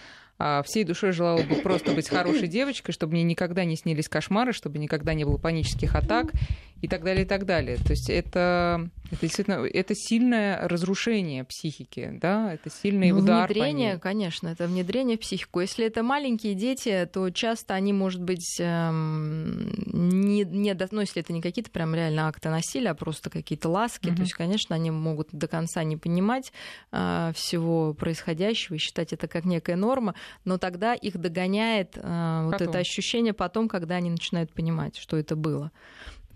всей 0.66 0.84
душой 0.84 1.12
желала 1.12 1.42
бы 1.42 1.56
просто 1.56 1.92
быть 1.94 2.10
хорошей 2.10 2.48
девочкой, 2.48 2.94
чтобы 2.94 3.14
мне 3.14 3.24
никогда 3.24 3.66
не 3.66 3.76
снились 3.76 4.10
кошмары, 4.10 4.54
чтобы 4.54 4.78
никогда 4.78 5.14
не 5.14 5.24
было 5.24 5.38
панических 5.38 5.96
атак 5.96 6.32
и 6.84 6.88
так 6.90 7.02
далее, 7.02 7.24
и 7.24 7.26
так 7.26 7.46
далее. 7.46 7.78
То 7.78 7.92
есть 7.92 8.10
это, 8.10 8.90
это 9.10 9.22
действительно 9.22 9.66
это 9.66 9.96
сильное 9.96 10.68
разрушение 10.68 11.46
психики, 11.46 12.12
да, 12.22 12.54
это 12.54 12.70
сильный 12.70 13.12
ну, 13.12 13.20
удар. 13.20 13.48
Внедрение, 13.48 13.98
конечно, 14.00 14.50
это 14.50 14.68
внедрение 14.68 15.16
в 15.16 15.22
психику. 15.22 15.62
Если 15.62 15.86
это 15.86 16.04
маленькие 16.04 16.56
дети, 16.56 17.10
то 17.12 17.30
часто 17.30 17.74
они, 17.74 17.94
может 17.94 18.22
быть, 18.22 18.58
эм, 18.60 19.72
не, 19.94 20.44
не 20.44 20.78
ну, 20.92 21.00
если 21.00 21.22
это 21.22 21.32
не 21.32 21.42
какие-то 21.42 21.72
прям 21.72 21.96
реально 21.96 22.28
акты 22.28 22.50
насилия, 22.50 22.90
а 22.90 22.96
просто 22.96 23.30
какие-то 23.30 23.70
ласки, 23.70 24.08
mm-hmm. 24.08 24.16
то 24.18 24.22
есть, 24.22 24.34
конечно, 24.34 24.76
они 24.76 24.92
могут 24.92 25.30
до 25.32 25.48
конца 25.48 25.86
не 25.86 25.96
понимать 25.96 26.52
э, 26.92 27.32
всего 27.34 27.94
происходящего 27.94 28.76
и 28.76 28.78
считать 28.78 29.14
это 29.14 29.30
как 29.30 29.46
некая 29.46 29.78
норма, 29.78 30.16
но 30.44 30.58
тогда 30.58 30.96
их 30.96 31.18
догоняет 31.18 31.94
э, 31.96 32.42
вот 32.44 32.62
это 32.62 32.78
ощущение 32.78 33.32
потом, 33.32 33.70
когда 33.70 33.96
они 33.96 34.10
начинают 34.10 34.52
понимать, 34.52 34.98
что 34.98 35.16
это 35.16 35.38
было. 35.38 35.72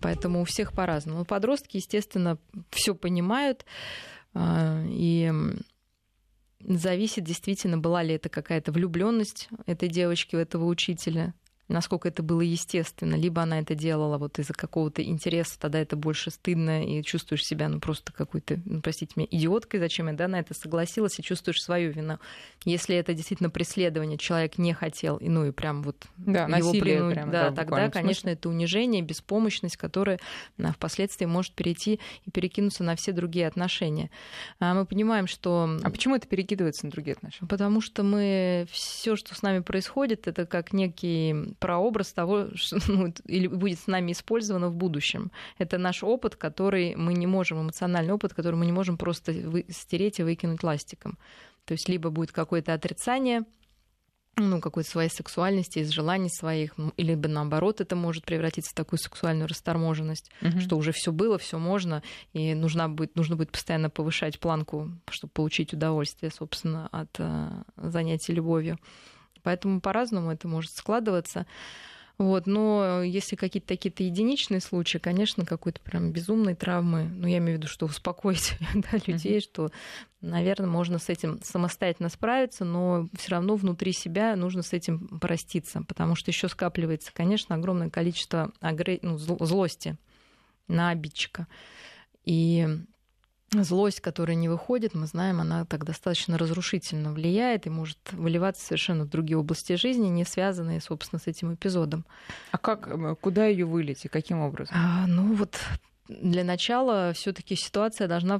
Поэтому 0.01 0.41
у 0.41 0.45
всех 0.45 0.73
по-разному. 0.73 1.25
Подростки, 1.25 1.77
естественно, 1.77 2.37
все 2.69 2.93
понимают. 2.95 3.65
А, 4.33 4.83
и 4.87 5.31
зависит 6.59 7.23
действительно, 7.23 7.77
была 7.77 8.03
ли 8.03 8.15
это 8.15 8.29
какая-то 8.29 8.71
влюбленность 8.71 9.49
этой 9.65 9.89
девочки 9.89 10.35
в 10.35 10.39
этого 10.39 10.65
учителя, 10.65 11.33
насколько 11.67 12.07
это 12.07 12.23
было 12.23 12.41
естественно. 12.41 13.15
Либо 13.15 13.41
она 13.41 13.59
это 13.59 13.75
делала 13.75 14.17
вот 14.17 14.39
из-за 14.39 14.53
какого-то 14.53 15.03
интереса, 15.03 15.59
тогда 15.59 15.79
это 15.79 15.95
больше 15.95 16.31
стыдно, 16.31 16.85
и 16.85 17.03
чувствуешь 17.03 17.45
себя, 17.45 17.69
ну, 17.69 17.79
просто 17.79 18.13
какой-то, 18.13 18.59
ну, 18.65 18.81
простите 18.81 19.13
меня, 19.15 19.27
идиоткой, 19.31 19.79
зачем 19.79 20.07
я, 20.07 20.13
да, 20.13 20.27
на 20.27 20.39
это 20.39 20.53
согласилась, 20.53 21.19
и 21.19 21.23
чувствуешь 21.23 21.61
свою 21.61 21.91
вину. 21.91 22.19
Если 22.65 22.95
это 22.95 23.13
действительно 23.13 23.49
преследование, 23.49 24.17
человек 24.17 24.57
не 24.57 24.73
хотел, 24.73 25.17
и, 25.17 25.29
ну, 25.29 25.45
и 25.45 25.51
прям 25.51 25.83
вот 25.83 26.05
да, 26.17 26.45
его 26.45 26.71
принудить, 26.71 27.13
прям, 27.13 27.31
да, 27.31 27.49
да, 27.49 27.55
тогда, 27.55 27.89
конечно, 27.89 28.29
это 28.29 28.49
унижение, 28.49 29.01
беспомощность, 29.01 29.77
которая 29.77 30.19
на, 30.57 30.71
впоследствии 30.73 31.25
может 31.25 31.53
перейти 31.53 31.99
и 32.25 32.31
перекинуться 32.31 32.83
на 32.83 32.95
все 32.95 33.11
другие 33.11 33.47
отношения. 33.47 34.09
А 34.59 34.73
мы 34.73 34.85
понимаем, 34.85 35.27
что... 35.27 35.77
А 35.83 35.89
почему 35.89 36.15
это 36.15 36.27
перекидывается 36.27 36.85
на 36.85 36.91
другие 36.91 37.15
отношения? 37.15 37.47
Потому 37.47 37.81
что 37.81 38.03
мы 38.03 38.67
все, 38.71 39.15
что 39.15 39.35
с 39.35 39.41
нами 39.41 39.59
происходит, 39.59 40.27
это 40.27 40.45
как 40.45 40.73
некий 40.73 41.55
прообраз 41.59 42.13
того, 42.13 42.47
что 42.55 42.79
ну, 42.87 43.13
или 43.25 43.47
будет 43.47 43.79
с 43.79 43.87
нами 43.87 44.11
использовано 44.11 44.69
в 44.69 44.75
будущем. 44.75 45.31
Это 45.57 45.77
наш 45.77 46.03
опыт, 46.03 46.35
который 46.35 46.95
мы 46.95 47.13
не 47.13 47.27
можем, 47.27 47.61
эмоциональный 47.61 48.13
опыт, 48.13 48.33
который 48.33 48.55
мы 48.55 48.65
не 48.65 48.71
можем 48.71 48.97
просто 48.97 49.33
стереть 49.69 50.19
и 50.19 50.23
выкинуть 50.23 50.63
ластиком. 50.63 51.17
То 51.65 51.73
есть 51.73 51.89
либо 51.89 52.09
будет 52.09 52.31
какое-то 52.31 52.73
отрицание, 52.73 53.43
ну, 54.37 54.61
какой-то 54.61 54.89
своей 54.89 55.09
сексуальности, 55.09 55.79
из 55.79 55.89
желаний 55.89 56.29
своих, 56.29 56.75
либо 56.97 57.27
наоборот 57.27 57.81
это 57.81 57.95
может 57.95 58.23
превратиться 58.23 58.71
в 58.71 58.75
такую 58.75 58.99
сексуальную 58.99 59.47
расторможенность, 59.47 60.31
угу. 60.41 60.59
что 60.59 60.77
уже 60.77 60.91
все 60.91 61.11
было, 61.11 61.37
все 61.37 61.57
можно, 61.57 62.03
и 62.33 62.53
нужно 62.53 62.87
будет, 62.87 63.15
нужно 63.15 63.35
будет 63.35 63.51
постоянно 63.51 63.89
повышать 63.89 64.39
планку, 64.39 64.91
чтобы 65.09 65.31
получить 65.33 65.73
удовольствие, 65.73 66.31
собственно, 66.31 66.87
от 66.91 67.09
э, 67.17 67.49
занятий 67.77 68.33
любовью. 68.33 68.77
Поэтому 69.47 69.79
по-разному 69.79 70.29
это 70.29 70.45
может 70.49 70.71
складываться. 70.71 71.45
Вот, 72.17 72.47
но 72.47 73.01
если 73.01 73.37
какие-то 73.37 73.69
такие-то 73.69 74.03
единичные 74.03 74.59
случаи, 74.59 74.97
конечно, 74.97 75.45
какой-то 75.45 75.79
прям 75.79 76.11
безумной 76.11 76.53
травмы, 76.53 77.03
ну, 77.03 77.27
я 77.27 77.37
имею 77.37 77.57
в 77.57 77.61
виду, 77.61 77.69
что 77.69 77.85
успокоить 77.85 78.57
да, 78.73 78.97
людей, 79.05 79.37
mm-hmm. 79.37 79.41
что, 79.41 79.71
наверное, 80.19 80.67
можно 80.67 80.99
с 80.99 81.07
этим 81.07 81.39
самостоятельно 81.43 82.09
справиться, 82.09 82.65
но 82.65 83.07
все 83.17 83.31
равно 83.31 83.55
внутри 83.55 83.93
себя 83.93 84.35
нужно 84.35 84.63
с 84.63 84.73
этим 84.73 85.07
проститься, 85.19 85.81
потому 85.87 86.15
что 86.15 86.29
еще 86.29 86.49
скапливается, 86.49 87.13
конечно, 87.13 87.55
огромное 87.55 87.89
количество 87.89 88.51
агр... 88.59 88.99
ну, 89.01 89.17
злости 89.17 89.95
на 90.67 90.89
обидчика. 90.89 91.47
И 92.25 92.67
злость, 93.51 94.01
которая 94.01 94.35
не 94.35 94.49
выходит, 94.49 94.93
мы 94.93 95.07
знаем, 95.07 95.39
она 95.39 95.65
так 95.65 95.85
достаточно 95.85 96.37
разрушительно 96.37 97.13
влияет 97.13 97.65
и 97.65 97.69
может 97.69 97.97
выливаться 98.11 98.65
совершенно 98.65 99.05
в 99.05 99.09
другие 99.09 99.37
области 99.37 99.73
жизни, 99.75 100.07
не 100.07 100.25
связанные, 100.25 100.81
собственно, 100.81 101.19
с 101.19 101.27
этим 101.27 101.53
эпизодом. 101.53 102.05
А 102.51 102.57
как, 102.57 103.19
куда 103.21 103.45
ее 103.45 103.65
вылить 103.65 104.05
и 104.05 104.09
каким 104.09 104.39
образом? 104.39 104.75
А, 104.77 105.07
ну 105.07 105.33
вот 105.33 105.57
для 106.09 106.43
начала 106.43 107.11
все-таки 107.13 107.55
ситуация 107.55 108.07
должна, 108.07 108.39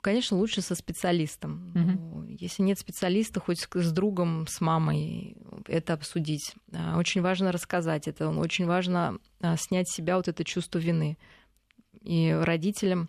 конечно, 0.00 0.36
лучше 0.36 0.60
со 0.60 0.74
специалистом. 0.74 1.72
Угу. 1.74 2.24
Если 2.40 2.62
нет 2.62 2.78
специалиста, 2.78 3.40
хоть 3.40 3.66
с 3.72 3.92
другом, 3.92 4.46
с 4.48 4.60
мамой 4.60 5.36
это 5.66 5.92
обсудить. 5.92 6.54
А, 6.72 6.98
очень 6.98 7.22
важно 7.22 7.52
рассказать 7.52 8.08
это, 8.08 8.28
очень 8.28 8.66
важно 8.66 9.18
а, 9.40 9.56
снять 9.56 9.88
с 9.88 9.94
себя 9.94 10.16
вот 10.16 10.28
это 10.28 10.44
чувство 10.44 10.78
вины. 10.78 11.16
И 12.02 12.36
родителям 12.40 13.08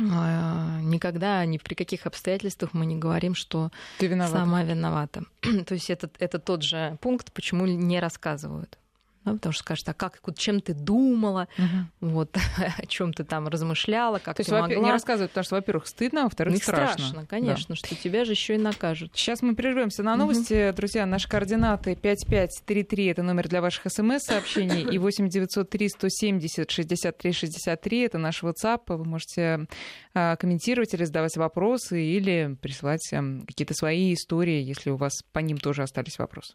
никогда 0.00 1.44
ни 1.44 1.58
при 1.58 1.74
каких 1.74 2.06
обстоятельствах 2.06 2.74
мы 2.74 2.86
не 2.86 2.96
говорим, 2.96 3.34
что 3.34 3.70
Ты 3.98 4.06
виновата. 4.08 4.36
сама 4.36 4.62
виновата. 4.64 5.24
То 5.66 5.74
есть 5.74 5.90
это, 5.90 6.10
это 6.18 6.38
тот 6.38 6.62
же 6.62 6.98
пункт, 7.00 7.32
почему 7.32 7.66
не 7.66 8.00
рассказывают. 8.00 8.78
Да, 9.24 9.32
потому 9.32 9.52
что 9.52 9.62
скажет, 9.62 9.88
а 9.88 9.94
как, 9.94 10.20
чем 10.36 10.60
ты 10.60 10.74
думала, 10.74 11.48
угу. 11.56 12.12
вот, 12.12 12.36
о 12.78 12.86
чем 12.86 13.12
ты 13.12 13.24
там 13.24 13.48
размышляла, 13.48 14.18
как 14.18 14.36
То 14.36 14.42
ты 14.44 14.50
есть, 14.50 14.50
могла. 14.50 14.84
Не 14.84 14.92
рассказывают, 14.92 15.30
потому 15.30 15.44
что, 15.44 15.54
во-первых, 15.56 15.86
стыдно, 15.86 16.22
а 16.22 16.24
во-вторых, 16.24 16.54
ну, 16.54 16.60
страшно. 16.60 17.06
страшно, 17.06 17.26
конечно, 17.26 17.74
да. 17.74 17.76
что 17.76 17.94
тебя 17.94 18.24
же 18.24 18.32
еще 18.32 18.54
и 18.54 18.58
накажут. 18.58 19.12
Сейчас 19.14 19.40
мы 19.42 19.54
прервемся 19.54 20.02
на 20.02 20.16
новости. 20.16 20.68
Угу. 20.68 20.76
Друзья, 20.76 21.06
наши 21.06 21.28
координаты 21.28 21.96
5533 21.96 23.06
это 23.06 23.22
номер 23.22 23.48
для 23.48 23.60
ваших 23.60 23.90
смс-сообщений, 23.90 24.82
и 24.94 24.98
8903 24.98 25.88
170 25.88 26.70
63 26.70 27.32
63 27.32 28.00
это 28.00 28.18
наш 28.18 28.42
WhatsApp. 28.42 28.82
Вы 28.88 29.04
можете 29.04 29.66
а, 30.12 30.36
комментировать 30.36 30.92
или 30.94 31.04
задавать 31.04 31.36
вопросы, 31.36 32.02
или 32.02 32.56
присылать 32.60 33.08
какие-то 33.46 33.74
свои 33.74 34.12
истории, 34.14 34.62
если 34.62 34.90
у 34.90 34.96
вас 34.96 35.22
по 35.32 35.38
ним 35.38 35.58
тоже 35.58 35.82
остались 35.82 36.18
вопросы. 36.18 36.54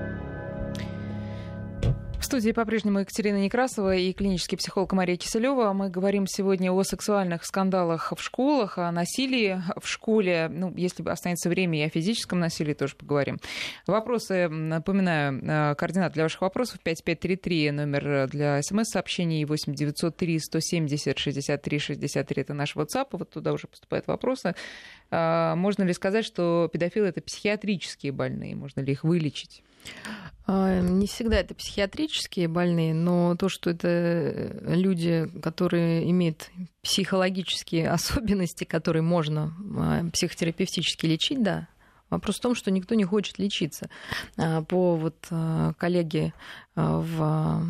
Студии 2.31 2.53
по-прежнему 2.53 2.99
Екатерина 2.99 3.43
Некрасова 3.43 3.93
и 3.93 4.13
клинический 4.13 4.57
психолог 4.57 4.93
Мария 4.93 5.17
Киселева. 5.17 5.73
Мы 5.73 5.89
говорим 5.89 6.27
сегодня 6.27 6.71
о 6.71 6.81
сексуальных 6.83 7.43
скандалах 7.43 8.13
в 8.15 8.23
школах, 8.23 8.77
о 8.77 8.89
насилии 8.89 9.61
в 9.75 9.85
школе. 9.85 10.47
Ну, 10.49 10.73
если 10.77 11.03
останется 11.09 11.49
время, 11.49 11.79
и 11.79 11.81
о 11.81 11.89
физическом 11.89 12.39
насилии 12.39 12.73
тоже 12.73 12.95
поговорим. 12.95 13.37
Вопросы, 13.85 14.47
напоминаю, 14.47 15.41
э, 15.43 15.75
координат 15.75 16.13
для 16.13 16.23
ваших 16.23 16.39
вопросов 16.39 16.79
5533, 16.79 17.71
номер 17.71 18.29
для 18.29 18.61
смс-сообщений 18.61 19.43
8903 19.43 20.39
170 20.39 21.19
63 21.19 21.79
63, 21.79 22.43
это 22.43 22.53
наш 22.53 22.77
WhatsApp, 22.77 23.07
вот 23.11 23.29
туда 23.29 23.51
уже 23.51 23.67
поступают 23.67 24.07
вопросы. 24.07 24.55
А, 25.09 25.57
можно 25.57 25.83
ли 25.83 25.91
сказать, 25.91 26.23
что 26.23 26.69
педофилы 26.71 27.07
это 27.07 27.21
психиатрические 27.21 28.13
больные? 28.13 28.55
Можно 28.55 28.79
ли 28.79 28.93
их 28.93 29.03
вылечить? 29.03 29.63
А, 30.47 30.79
не 30.81 31.07
всегда 31.07 31.39
это 31.39 31.55
психиатрические 31.55 32.47
больные, 32.47 32.93
но 32.93 33.35
то, 33.35 33.47
что 33.47 33.69
это 33.69 34.59
люди, 34.65 35.29
которые 35.41 36.09
имеют 36.09 36.49
психологические 36.81 37.89
особенности, 37.91 38.63
которые 38.63 39.03
можно 39.03 39.53
а, 39.77 40.09
психотерапевтически 40.11 41.05
лечить, 41.05 41.41
да. 41.41 41.67
Вопрос 42.09 42.37
в 42.39 42.41
том, 42.41 42.55
что 42.55 42.71
никто 42.71 42.93
не 42.93 43.05
хочет 43.05 43.39
лечиться. 43.39 43.89
По 44.35 44.97
вот 44.97 45.15
коллеге 45.77 46.33
в 46.75 47.63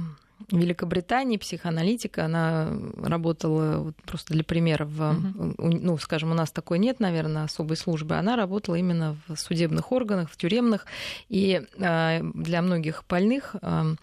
в 0.51 0.57
Великобритании 0.57 1.37
психоаналитика, 1.37 2.25
она 2.25 2.69
работала 2.97 3.77
вот 3.77 3.95
просто 4.05 4.33
для 4.33 4.43
примера, 4.43 4.85
в, 4.85 5.01
uh 5.01 5.55
ну, 5.57 5.97
скажем, 5.97 6.31
у 6.31 6.33
нас 6.33 6.51
такой 6.51 6.79
нет, 6.79 6.99
наверное, 6.99 7.45
особой 7.45 7.77
службы, 7.77 8.15
она 8.15 8.35
работала 8.35 8.75
именно 8.75 9.17
в 9.27 9.35
судебных 9.37 9.91
органах, 9.91 10.29
в 10.29 10.37
тюремных, 10.37 10.85
и 11.29 11.61
э, 11.77 12.21
для 12.33 12.61
многих 12.61 13.03
больных 13.07 13.55
э, 13.61 13.95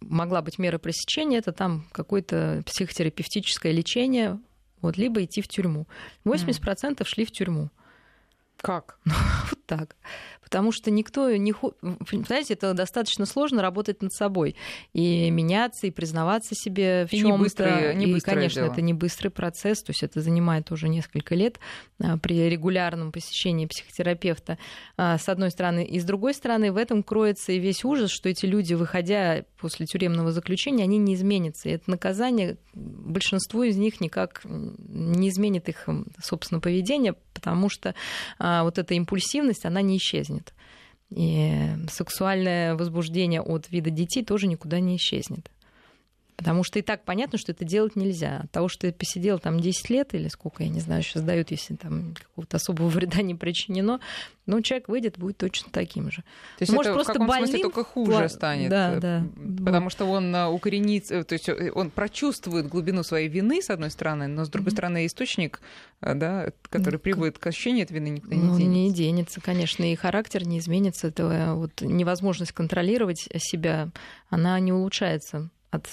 могла 0.00 0.42
быть 0.42 0.58
мера 0.58 0.78
пресечения, 0.78 1.38
это 1.38 1.52
там 1.52 1.86
какое-то 1.92 2.62
психотерапевтическое 2.66 3.72
лечение, 3.72 4.38
вот, 4.80 4.96
либо 4.96 5.24
идти 5.24 5.42
в 5.42 5.48
тюрьму. 5.48 5.86
80% 6.24 6.98
mm. 6.98 7.04
шли 7.06 7.24
в 7.24 7.32
тюрьму. 7.32 7.70
Как? 8.58 8.98
вот 9.04 9.58
так 9.66 9.96
потому 10.54 10.70
что 10.70 10.92
никто 10.92 11.34
не... 11.34 11.52
Знаете, 12.26 12.54
это 12.54 12.74
достаточно 12.74 13.26
сложно 13.26 13.60
работать 13.60 14.02
над 14.02 14.12
собой 14.12 14.54
и 14.92 15.28
меняться, 15.28 15.88
и 15.88 15.90
признаваться 15.90 16.54
себе 16.54 17.06
в 17.06 17.10
чем-то. 17.10 17.90
И, 17.90 18.08
и, 18.08 18.20
конечно, 18.20 18.62
дело. 18.62 18.72
это 18.72 18.80
не 18.80 18.94
быстрый 18.94 19.30
процесс, 19.30 19.82
то 19.82 19.90
есть 19.90 20.04
это 20.04 20.20
занимает 20.20 20.70
уже 20.70 20.88
несколько 20.88 21.34
лет 21.34 21.58
а, 22.00 22.18
при 22.18 22.48
регулярном 22.48 23.10
посещении 23.10 23.66
психотерапевта, 23.66 24.56
а, 24.96 25.18
с 25.18 25.28
одной 25.28 25.50
стороны. 25.50 25.84
И 25.84 25.98
с 25.98 26.04
другой 26.04 26.34
стороны, 26.34 26.70
в 26.70 26.76
этом 26.76 27.02
кроется 27.02 27.50
и 27.50 27.58
весь 27.58 27.84
ужас, 27.84 28.12
что 28.12 28.28
эти 28.28 28.46
люди, 28.46 28.74
выходя 28.74 29.44
после 29.58 29.86
тюремного 29.86 30.30
заключения, 30.30 30.84
они 30.84 30.98
не 30.98 31.14
изменятся. 31.14 31.68
И 31.68 31.72
это 31.72 31.90
наказание 31.90 32.58
большинству 32.74 33.64
из 33.64 33.76
них 33.76 34.00
никак 34.00 34.42
не 34.44 35.30
изменит 35.30 35.68
их, 35.68 35.88
собственно, 36.22 36.60
поведение, 36.60 37.14
потому 37.32 37.68
что 37.68 37.96
а, 38.38 38.62
вот 38.62 38.78
эта 38.78 38.94
импульсивность, 38.94 39.64
она 39.64 39.82
не 39.82 39.96
исчезнет. 39.96 40.43
И 41.10 41.74
сексуальное 41.90 42.74
возбуждение 42.74 43.40
от 43.40 43.70
вида 43.70 43.90
детей 43.90 44.24
тоже 44.24 44.46
никуда 44.46 44.80
не 44.80 44.96
исчезнет. 44.96 45.50
Потому 46.36 46.64
что 46.64 46.78
и 46.78 46.82
так 46.82 47.04
понятно, 47.04 47.38
что 47.38 47.52
это 47.52 47.64
делать 47.64 47.94
нельзя. 47.94 48.40
От 48.44 48.50
того, 48.50 48.68
что 48.68 48.82
ты 48.82 48.92
посидел 48.92 49.38
там 49.38 49.60
10 49.60 49.90
лет 49.90 50.14
или 50.14 50.28
сколько, 50.28 50.64
я 50.64 50.68
не 50.68 50.80
знаю, 50.80 51.02
сейчас 51.02 51.22
дают, 51.22 51.50
если 51.52 51.76
там 51.76 52.14
какого-то 52.14 52.56
особого 52.56 52.88
вреда 52.88 53.22
не 53.22 53.34
причинено, 53.34 54.00
но 54.46 54.60
человек 54.60 54.88
выйдет, 54.88 55.16
будет 55.16 55.38
точно 55.38 55.70
таким 55.70 56.10
же. 56.10 56.22
То 56.58 56.62
есть 56.62 56.72
Может, 56.72 56.90
это 56.90 56.94
просто 56.94 57.12
в 57.12 57.14
каком 57.14 57.28
больным... 57.28 57.46
смысле 57.46 57.62
только 57.62 57.84
хуже 57.84 58.28
станет? 58.28 58.68
Да, 58.68 58.98
да. 58.98 59.26
Потому 59.64 59.90
что 59.90 60.06
он 60.06 60.34
а, 60.34 60.50
укоренится, 60.50 61.22
то 61.24 61.32
есть 61.34 61.48
э, 61.48 61.70
он 61.72 61.90
прочувствует 61.90 62.66
глубину 62.66 63.04
своей 63.04 63.28
вины, 63.28 63.62
с 63.62 63.70
одной 63.70 63.90
стороны, 63.90 64.26
но 64.26 64.44
с 64.44 64.48
другой 64.48 64.70
mm-hmm. 64.70 64.74
стороны, 64.74 65.06
источник, 65.06 65.60
да, 66.00 66.50
который 66.68 66.98
приводит 66.98 67.38
к 67.38 67.46
ощущению 67.46 67.84
этой 67.84 67.94
вины, 67.94 68.08
никуда 68.08 68.34
не 68.34 68.42
ну, 68.42 68.58
денется. 68.58 68.70
не 68.70 68.92
денется, 68.92 69.40
конечно, 69.40 69.90
и 69.90 69.94
характер 69.94 70.46
не 70.46 70.58
изменится. 70.58 71.08
Это 71.08 71.54
вот 71.54 71.80
невозможность 71.80 72.52
контролировать 72.52 73.28
себя, 73.38 73.90
она 74.28 74.58
не 74.58 74.72
улучшается 74.72 75.48
от 75.70 75.88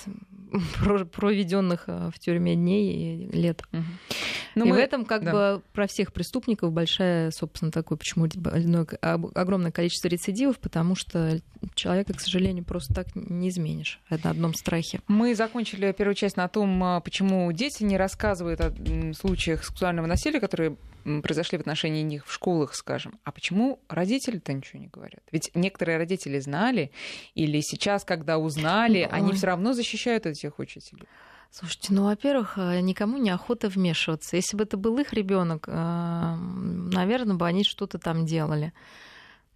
проведенных 1.11 1.83
э, 1.87 2.09
в 2.13 2.19
тюрьме 2.19 2.55
дней 2.55 3.27
и 3.27 3.31
лет. 3.31 3.63
Угу. 3.71 3.83
Ну, 4.55 4.65
и 4.65 4.69
мы... 4.69 4.75
в 4.75 4.79
этом 4.79 5.05
как 5.05 5.23
да. 5.23 5.31
бы 5.31 5.61
про 5.73 5.87
всех 5.87 6.11
преступников 6.13 6.71
большая, 6.71 7.31
собственно, 7.31 7.71
такое, 7.71 7.97
почему 7.97 8.27
огромное 9.33 9.71
количество 9.71 10.07
рецидивов, 10.07 10.59
потому 10.59 10.95
что 10.95 11.39
человека, 11.75 12.13
к 12.13 12.21
сожалению, 12.21 12.65
просто 12.65 12.93
так 12.93 13.15
не 13.15 13.49
изменишь 13.49 13.99
на 14.09 14.29
одном 14.29 14.53
страхе. 14.53 14.99
Мы 15.07 15.35
закончили 15.35 15.91
первую 15.91 16.15
часть 16.15 16.37
на 16.37 16.47
том, 16.47 16.83
а, 16.83 16.99
почему 16.99 17.51
дети 17.51 17.83
не 17.83 17.97
рассказывают 17.97 18.61
о 18.61 18.73
случаях 19.13 19.63
сексуального 19.63 20.07
насилия, 20.07 20.39
которые 20.39 20.75
произошли 21.03 21.57
в 21.57 21.61
отношении 21.61 22.01
них 22.01 22.25
в 22.25 22.33
школах, 22.33 22.75
скажем. 22.75 23.19
А 23.23 23.31
почему 23.31 23.79
родители-то 23.89 24.53
ничего 24.53 24.79
не 24.79 24.87
говорят? 24.87 25.21
Ведь 25.31 25.51
некоторые 25.53 25.97
родители 25.97 26.39
знали, 26.39 26.91
или 27.35 27.61
сейчас, 27.61 28.03
когда 28.03 28.37
узнали, 28.37 29.07
ну, 29.09 29.15
они 29.15 29.33
все 29.33 29.47
равно 29.47 29.73
защищают 29.73 30.25
этих 30.25 30.59
учителей. 30.59 31.07
Слушайте, 31.51 31.93
ну, 31.93 32.05
во-первых, 32.05 32.57
э, 32.57 32.79
никому 32.79 33.17
не 33.17 33.29
охота 33.29 33.67
вмешиваться. 33.67 34.37
Если 34.37 34.55
бы 34.55 34.63
это 34.63 34.77
был 34.77 34.97
их 34.99 35.11
ребенок, 35.11 35.65
э, 35.67 35.71
наверное, 35.73 37.35
бы 37.35 37.45
они 37.45 37.65
что-то 37.65 37.99
там 37.99 38.25
делали. 38.25 38.71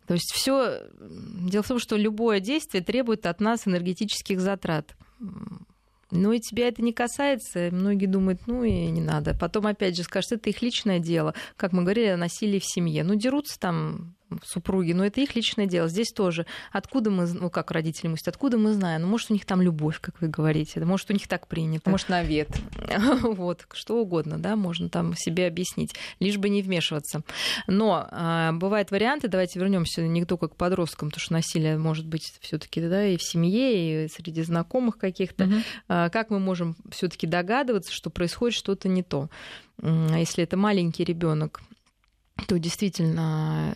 То 0.05 0.13
есть 0.13 0.31
все. 0.33 0.81
Дело 0.99 1.63
в 1.63 1.67
том, 1.67 1.79
что 1.79 1.95
любое 1.95 2.39
действие 2.39 2.83
требует 2.83 3.25
от 3.25 3.39
нас 3.39 3.65
энергетических 3.65 4.39
затрат. 4.41 4.95
Но 6.15 6.33
и 6.33 6.39
тебя 6.39 6.67
это 6.67 6.81
не 6.81 6.93
касается. 6.93 7.69
Многие 7.71 8.07
думают, 8.07 8.47
ну 8.47 8.63
и 8.63 8.87
не 8.87 9.01
надо. 9.01 9.35
Потом 9.37 9.67
опять 9.67 9.95
же 9.95 10.03
скажут, 10.03 10.33
это 10.33 10.49
их 10.49 10.61
личное 10.61 10.99
дело. 10.99 11.33
Как 11.57 11.73
мы 11.73 11.83
говорили 11.83 12.07
о 12.07 12.17
насилии 12.17 12.59
в 12.59 12.65
семье. 12.65 13.03
Ну, 13.03 13.15
дерутся 13.15 13.59
там 13.59 14.15
супруги, 14.43 14.93
но 14.93 15.05
это 15.05 15.21
их 15.21 15.35
личное 15.35 15.65
дело. 15.65 15.87
Здесь 15.87 16.11
тоже. 16.11 16.45
Откуда 16.71 17.09
мы, 17.09 17.27
ну 17.27 17.49
как 17.49 17.71
родители 17.71 18.07
мыслят, 18.07 18.29
откуда 18.29 18.57
мы 18.57 18.73
знаем? 18.73 19.03
Ну, 19.03 19.07
может, 19.07 19.31
у 19.31 19.33
них 19.33 19.45
там 19.45 19.61
любовь, 19.61 19.99
как 19.99 20.21
вы 20.21 20.27
говорите, 20.27 20.83
может, 20.83 21.09
у 21.09 21.13
них 21.13 21.27
так 21.27 21.47
принято. 21.47 21.89
Может, 21.89 22.09
навет. 22.09 22.49
Вот, 23.35 23.67
что 23.73 24.01
угодно, 24.01 24.37
да, 24.37 24.55
можно 24.55 24.89
там 24.89 25.13
себе 25.15 25.47
объяснить, 25.47 25.93
лишь 26.19 26.37
бы 26.37 26.49
не 26.49 26.61
вмешиваться. 26.61 27.23
Но 27.67 28.07
а, 28.11 28.51
бывают 28.53 28.91
варианты, 28.91 29.27
давайте 29.27 29.59
вернемся 29.59 30.01
не 30.01 30.25
только 30.25 30.47
к 30.47 30.55
подросткам, 30.55 31.09
потому 31.09 31.21
что 31.21 31.33
насилие 31.33 31.77
может 31.77 32.05
быть 32.07 32.33
все 32.41 32.57
таки 32.57 32.81
да, 32.81 33.05
и 33.07 33.17
в 33.17 33.23
семье, 33.23 34.05
и 34.05 34.07
среди 34.09 34.41
знакомых 34.43 34.97
каких-то. 34.97 35.45
Угу. 35.45 35.53
А, 35.87 36.09
как 36.09 36.29
мы 36.29 36.39
можем 36.39 36.75
все 36.91 37.07
таки 37.07 37.27
догадываться, 37.27 37.91
что 37.91 38.09
происходит 38.09 38.57
что-то 38.57 38.87
не 38.87 39.03
то? 39.03 39.29
Если 39.81 40.43
это 40.43 40.57
маленький 40.57 41.03
ребенок, 41.03 41.61
то 42.47 42.57
действительно 42.57 43.73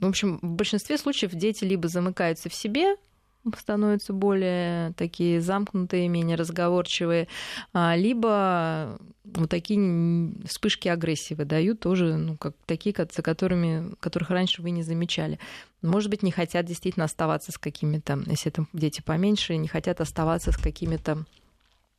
в 0.00 0.06
общем, 0.06 0.38
в 0.42 0.52
большинстве 0.52 0.98
случаев 0.98 1.32
дети 1.32 1.64
либо 1.64 1.88
замыкаются 1.88 2.48
в 2.48 2.54
себе, 2.54 2.96
становятся 3.56 4.12
более 4.12 4.92
такие 4.92 5.40
замкнутые, 5.40 6.08
менее 6.08 6.36
разговорчивые, 6.36 7.28
а, 7.72 7.96
либо 7.96 8.98
вот 9.24 9.50
такие 9.50 10.32
вспышки 10.46 10.88
агрессии 10.88 11.34
выдают 11.34 11.80
тоже, 11.80 12.16
ну, 12.16 12.36
как 12.36 12.54
такие, 12.66 12.94
за 12.96 13.22
которыми, 13.22 13.94
которых 14.00 14.30
раньше 14.30 14.62
вы 14.62 14.70
не 14.70 14.82
замечали. 14.82 15.38
Может 15.82 16.10
быть, 16.10 16.22
не 16.22 16.30
хотят 16.30 16.66
действительно 16.66 17.04
оставаться 17.04 17.52
с 17.52 17.58
какими-то, 17.58 18.18
если 18.26 18.50
это 18.50 18.66
дети 18.72 19.02
поменьше, 19.02 19.56
не 19.56 19.68
хотят 19.68 20.00
оставаться 20.00 20.52
с 20.52 20.56
какими-то 20.56 21.24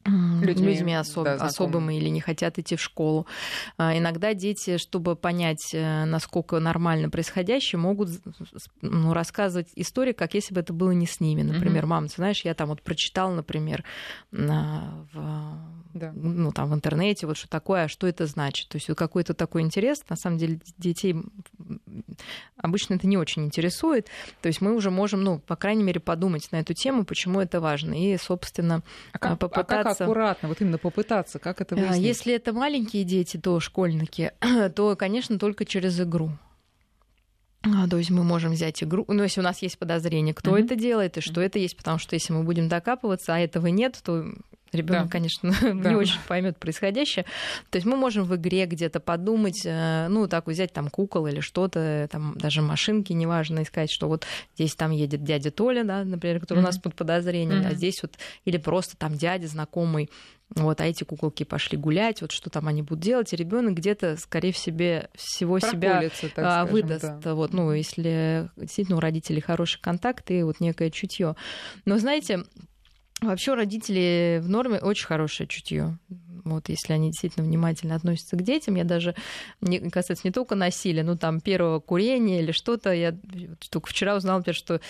людьми, 0.06 0.74
людьми 0.74 0.94
особ, 0.94 1.26
да, 1.26 1.36
особыми 1.36 1.96
или 1.96 2.10
не 2.10 2.22
хотят 2.22 2.58
идти 2.58 2.76
в 2.76 2.82
школу. 2.82 3.28
А, 3.78 3.98
иногда 3.98 4.34
дети, 4.34 4.78
чтобы 4.78 5.16
понять, 5.16 5.72
э, 5.74 6.06
насколько 6.06 6.60
нормально 6.60 7.10
происходящее, 7.10 7.80
могут 7.80 8.10
ну, 8.82 9.14
рассказывать 9.14 9.68
истории, 9.76 10.14
как 10.14 10.34
если 10.34 10.54
бы 10.54 10.62
это 10.62 10.74
было 10.74 10.92
не 10.92 11.06
с 11.06 11.20
ними. 11.20 11.42
Например, 11.42 11.84
mm-hmm. 11.84 11.88
мама, 11.88 12.08
ты 12.08 12.16
знаешь, 12.16 12.46
я 12.46 12.54
там 12.54 12.70
вот 12.70 12.82
прочитал, 12.82 13.32
например, 13.32 13.84
в, 14.32 15.10
да. 15.94 16.12
ну, 16.14 16.52
там, 16.52 16.70
в 16.70 16.74
интернете, 16.74 17.28
вот 17.28 17.38
что 17.38 17.50
такое, 17.50 17.84
а 17.84 17.88
что 17.88 18.08
это 18.08 18.26
значит. 18.26 18.70
То 18.70 18.78
есть 18.78 18.88
вот 18.88 18.98
какой-то 18.98 19.34
такой 19.34 19.62
интерес. 19.62 20.04
На 20.10 20.16
самом 20.16 20.38
деле 20.38 20.60
детей 20.78 21.16
обычно 22.58 22.96
это 22.96 23.08
не 23.08 23.18
очень 23.18 23.46
интересует. 23.46 24.08
То 24.42 24.48
есть 24.48 24.62
мы 24.62 24.76
уже 24.76 24.92
можем, 24.92 25.24
ну, 25.24 25.40
по 25.40 25.56
крайней 25.56 25.84
мере, 25.84 26.00
подумать 26.00 26.48
на 26.52 26.58
эту 26.58 26.74
тему, 26.74 27.06
почему 27.06 27.42
это 27.42 27.60
важно. 27.60 27.94
И, 27.94 28.18
собственно, 28.18 28.82
а 29.14 29.20
как, 29.20 29.40
попытаться... 29.40 29.80
А 29.80 29.84
как 29.84 29.99
аккуратно, 30.02 30.50
вот 30.50 30.62
именно 30.62 30.78
попытаться, 30.78 31.40
как 31.40 31.62
это 31.62 31.76
выяснить? 31.76 32.06
Если 32.06 32.34
это 32.34 32.54
маленькие 32.54 33.04
дети, 33.04 33.38
то 33.38 33.60
школьники, 33.60 34.32
то, 34.76 34.96
конечно, 34.96 35.40
только 35.40 35.66
через 35.66 36.00
игру. 36.00 36.32
А, 37.62 37.88
то 37.90 37.98
есть 37.98 38.10
мы 38.10 38.24
можем 38.24 38.54
взять 38.54 38.82
игру, 38.84 39.04
ну, 39.08 39.24
если 39.24 39.42
у 39.42 39.44
нас 39.44 39.62
есть 39.62 39.78
подозрение, 39.78 40.34
кто 40.34 40.58
mm-hmm. 40.58 40.64
это 40.64 40.76
делает 40.76 41.18
и 41.18 41.22
что 41.22 41.42
mm-hmm. 41.42 41.46
это 41.46 41.60
есть, 41.60 41.76
потому 41.76 41.98
что 41.98 42.16
если 42.16 42.32
мы 42.32 42.44
будем 42.44 42.70
докапываться, 42.70 43.36
а 43.36 43.40
этого 43.40 43.68
нет, 43.68 44.00
то 44.02 44.26
Ребенок, 44.72 45.06
да. 45.06 45.10
конечно, 45.10 45.54
да. 45.62 45.90
не 45.90 45.96
очень 45.96 46.20
поймет 46.28 46.58
происходящее. 46.58 47.26
То 47.70 47.78
есть 47.78 47.86
мы 47.86 47.98
можем 47.98 48.26
в 48.26 48.36
игре 48.36 48.66
где-то 48.66 49.00
подумать, 49.00 49.62
э, 49.66 50.08
ну, 50.10 50.28
так 50.28 50.48
взять 50.48 50.74
там 50.74 50.90
кукол 50.90 51.28
или 51.28 51.40
что-то, 51.40 52.08
там 52.12 52.38
даже 52.38 52.62
машинки, 52.62 53.14
неважно, 53.14 53.64
искать, 53.64 53.92
что 53.92 54.08
вот 54.08 54.26
здесь 54.56 54.76
там 54.76 54.92
едет 54.92 55.24
дядя 55.24 55.52
Толя, 55.52 55.84
да, 55.84 56.04
например, 56.04 56.40
который 56.40 56.60
mm-hmm. 56.60 56.62
у 56.62 56.66
нас 56.66 56.78
под 56.78 56.96
подозрением, 56.96 57.62
mm-hmm. 57.62 57.72
а 57.72 57.74
здесь 57.74 58.02
вот, 58.02 58.18
или 58.46 58.58
просто 58.58 58.96
там 58.98 59.16
дядя 59.16 59.48
знакомый, 59.48 60.10
вот, 60.56 60.82
а 60.82 60.86
эти 60.86 61.04
куколки 61.04 61.44
пошли 61.44 61.78
гулять, 61.78 62.22
вот 62.22 62.32
что 62.32 62.50
там 62.50 62.68
они 62.68 62.82
будут 62.82 63.04
делать, 63.04 63.32
и 63.34 63.36
ребенок 63.36 63.76
где-то, 63.76 64.18
скорее 64.18 64.54
себе, 64.54 65.10
всего 65.14 65.60
себя 65.60 66.00
а, 66.00 66.10
скажем, 66.10 66.68
выдаст. 66.68 67.20
Да. 67.20 67.36
Вот, 67.36 67.54
ну, 67.54 67.72
если 67.72 68.50
действительно 68.58 68.98
у 68.98 69.00
родителей 69.00 69.42
хороший 69.42 69.80
контакт 69.80 70.32
и 70.32 70.42
вот 70.42 70.60
некое 70.60 70.90
чутье. 70.90 71.36
Но 71.86 72.00
знаете, 72.00 72.46
Вообще 73.22 73.52
у 73.52 73.56
родителей 73.56 74.40
в 74.40 74.50
норме 74.50 74.80
очень 74.80 75.06
хорошее 75.06 75.48
чутье. 75.48 75.98
Вот, 76.46 76.70
если 76.70 76.94
они 76.94 77.12
действительно 77.12 77.46
внимательно 77.46 77.96
относятся 77.96 78.38
к 78.38 78.42
детям, 78.42 78.76
я 78.76 78.86
даже 78.86 79.14
не 79.62 79.80
касается 79.90 80.26
не 80.28 80.32
только 80.32 80.56
насилия, 80.56 81.04
ну 81.04 81.18
там 81.18 81.42
первого 81.42 81.80
курения 81.80 82.42
или 82.42 82.52
что-то, 82.52 82.94
я 82.94 83.16
только 83.70 83.90
вчера 83.90 84.16
узнала, 84.16 84.38
например, 84.38 84.56
что 84.56 84.82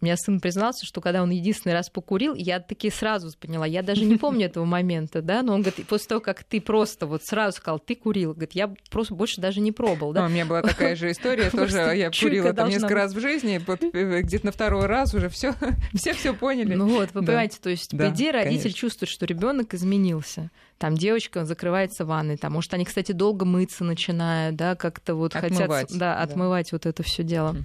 у 0.00 0.04
меня 0.04 0.16
сын 0.16 0.40
признался, 0.40 0.84
что 0.84 1.00
когда 1.00 1.22
он 1.22 1.30
единственный 1.30 1.72
раз 1.72 1.88
покурил, 1.88 2.34
я 2.34 2.60
таки 2.60 2.90
сразу 2.90 3.32
поняла, 3.38 3.64
я 3.64 3.82
даже 3.82 4.04
не 4.04 4.16
помню 4.16 4.46
этого 4.46 4.64
момента, 4.64 5.22
да, 5.22 5.42
но 5.42 5.54
он 5.54 5.62
говорит, 5.62 5.86
после 5.86 6.08
того, 6.08 6.20
как 6.20 6.42
ты 6.44 6.60
просто 6.60 7.06
вот 7.06 7.24
сразу 7.24 7.58
сказал, 7.58 7.78
ты 7.78 7.94
курил, 7.94 8.32
говорит, 8.32 8.52
я 8.52 8.74
просто 8.90 9.14
больше 9.14 9.40
даже 9.40 9.60
не 9.60 9.72
пробовал, 9.72 10.12
да. 10.12 10.24
А, 10.24 10.26
у 10.26 10.30
меня 10.30 10.46
была 10.46 10.62
такая 10.62 10.96
же 10.96 11.10
история, 11.10 11.50
тоже 11.50 11.78
я 11.96 12.10
курила 12.10 12.52
там 12.52 12.68
несколько 12.68 12.94
раз 12.94 13.14
в 13.14 13.20
жизни, 13.20 13.60
э, 13.92 14.20
где-то 14.22 14.46
на 14.46 14.52
второй 14.52 14.86
раз 14.86 15.14
уже 15.14 15.28
все, 15.30 15.54
все 15.94 16.12
все 16.12 16.34
поняли. 16.34 16.74
Ну 16.74 16.88
вот, 16.88 17.10
вы 17.14 17.24
понимаете, 17.24 17.58
то 17.62 17.70
есть, 17.70 17.96
по 17.96 18.08
идее, 18.08 18.32
родитель 18.32 18.72
чувствует, 18.72 19.10
что 19.10 19.26
ребенок 19.26 19.74
изменился. 19.74 20.50
Там 20.78 20.96
девочка 20.96 21.44
закрывается 21.44 22.04
в 22.04 22.08
ванной, 22.08 22.36
там, 22.36 22.52
может, 22.52 22.74
они, 22.74 22.84
кстати, 22.84 23.12
долго 23.12 23.44
мыться 23.44 23.84
начинают, 23.84 24.56
да, 24.56 24.74
как-то 24.74 25.14
вот 25.14 25.32
хотят 25.32 25.86
да, 25.90 26.20
отмывать 26.20 26.72
вот 26.72 26.84
это 26.84 27.02
все 27.04 27.22
дело. 27.22 27.56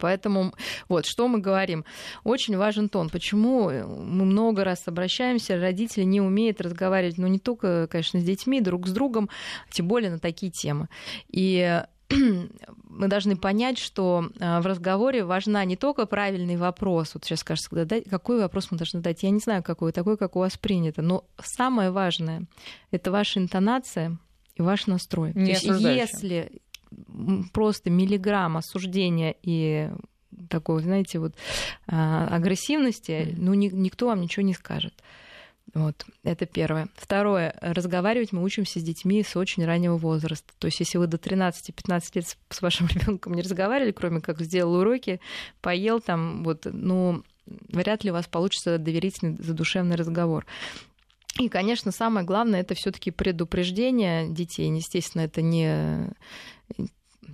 Поэтому 0.00 0.54
вот 0.88 1.06
что 1.06 1.28
мы 1.28 1.38
говорим. 1.40 1.84
Очень 2.24 2.56
важен 2.56 2.88
тон. 2.88 3.08
Почему 3.08 3.70
мы 3.70 4.24
много 4.24 4.64
раз 4.64 4.82
обращаемся, 4.86 5.58
родители 5.58 6.04
не 6.04 6.20
умеют 6.20 6.60
разговаривать, 6.60 7.18
ну 7.18 7.26
не 7.26 7.38
только, 7.38 7.86
конечно, 7.88 8.20
с 8.20 8.24
детьми, 8.24 8.60
друг 8.60 8.86
с 8.86 8.92
другом, 8.92 9.28
тем 9.70 9.88
более 9.88 10.10
на 10.10 10.18
такие 10.18 10.50
темы. 10.50 10.88
И 11.28 11.82
мы 12.10 13.08
должны 13.08 13.36
понять, 13.36 13.78
что 13.78 14.30
в 14.38 14.66
разговоре 14.66 15.24
важна 15.24 15.64
не 15.64 15.76
только 15.76 16.06
правильный 16.06 16.56
вопрос. 16.56 17.14
Вот 17.14 17.24
сейчас 17.24 17.40
скажешь, 17.40 17.66
какой 18.10 18.40
вопрос 18.40 18.70
мы 18.70 18.78
должны 18.78 19.00
дать. 19.00 19.22
Я 19.22 19.30
не 19.30 19.40
знаю, 19.40 19.62
какой, 19.62 19.92
такой, 19.92 20.16
как 20.16 20.36
у 20.36 20.40
вас 20.40 20.56
принято. 20.56 21.02
Но 21.02 21.24
самое 21.42 21.90
важное— 21.90 22.46
это 22.90 23.10
ваша 23.10 23.40
интонация 23.40 24.18
и 24.54 24.62
ваш 24.62 24.86
настрой. 24.86 25.32
Не 25.34 25.54
То 25.54 25.72
есть, 25.72 25.82
если 25.82 26.62
просто 27.52 27.90
миллиграмм 27.90 28.56
осуждения 28.56 29.34
и 29.42 29.90
такой, 30.48 30.82
знаете, 30.82 31.18
вот 31.18 31.34
а, 31.86 32.28
агрессивности, 32.28 33.34
ну, 33.36 33.54
ни, 33.54 33.68
никто 33.68 34.06
вам 34.06 34.20
ничего 34.20 34.44
не 34.44 34.54
скажет. 34.54 34.94
Вот, 35.72 36.06
это 36.22 36.46
первое. 36.46 36.88
Второе. 36.94 37.56
Разговаривать 37.60 38.32
мы 38.32 38.42
учимся 38.44 38.78
с 38.78 38.82
детьми 38.82 39.24
с 39.24 39.34
очень 39.36 39.64
раннего 39.64 39.96
возраста. 39.96 40.52
То 40.58 40.66
есть, 40.66 40.78
если 40.78 40.98
вы 40.98 41.06
до 41.06 41.16
13-15 41.16 42.02
лет 42.14 42.36
с 42.48 42.62
вашим 42.62 42.86
ребенком 42.94 43.34
не 43.34 43.42
разговаривали, 43.42 43.92
кроме 43.92 44.20
как 44.20 44.40
сделал 44.40 44.74
уроки, 44.74 45.20
поел 45.60 46.00
там, 46.00 46.44
вот, 46.44 46.66
ну, 46.70 47.24
вряд 47.46 48.04
ли 48.04 48.10
у 48.10 48.14
вас 48.14 48.26
получится 48.26 48.78
доверительный 48.78 49.36
задушевный 49.42 49.96
разговор. 49.96 50.46
И, 51.38 51.48
конечно, 51.48 51.90
самое 51.90 52.24
главное 52.24 52.60
это 52.60 52.74
все-таки 52.74 53.10
предупреждение 53.10 54.28
детей. 54.28 54.70
Естественно, 54.70 55.22
это 55.22 55.42
не 55.42 56.12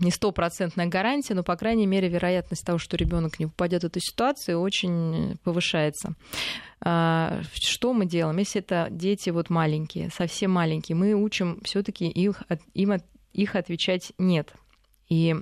не 0.01 0.11
стопроцентная 0.11 0.87
гарантия, 0.87 1.35
но, 1.35 1.43
по 1.43 1.57
крайней 1.57 1.87
мере, 1.87 2.09
вероятность 2.09 2.65
того, 2.65 2.79
что 2.79 2.97
ребенок 2.97 3.39
не 3.39 3.47
попадет 3.47 3.83
в 3.83 3.87
эту 3.87 4.01
ситуацию, 4.01 4.61
очень 4.61 5.37
повышается. 5.45 6.15
А, 6.81 7.43
что 7.53 7.93
мы 7.93 8.07
делаем? 8.07 8.39
Если 8.39 8.61
это 8.61 8.89
дети 8.91 9.31
вот 9.31 9.51
маленькие, 9.51 10.11
совсем 10.11 10.53
маленькие, 10.53 10.97
мы 10.97 11.13
учим 11.15 11.61
все-таки 11.65 12.09
их, 12.09 12.43
им 12.73 12.95
их 13.33 13.55
отвечать 13.57 14.13
нет. 14.17 14.53
И 15.09 15.37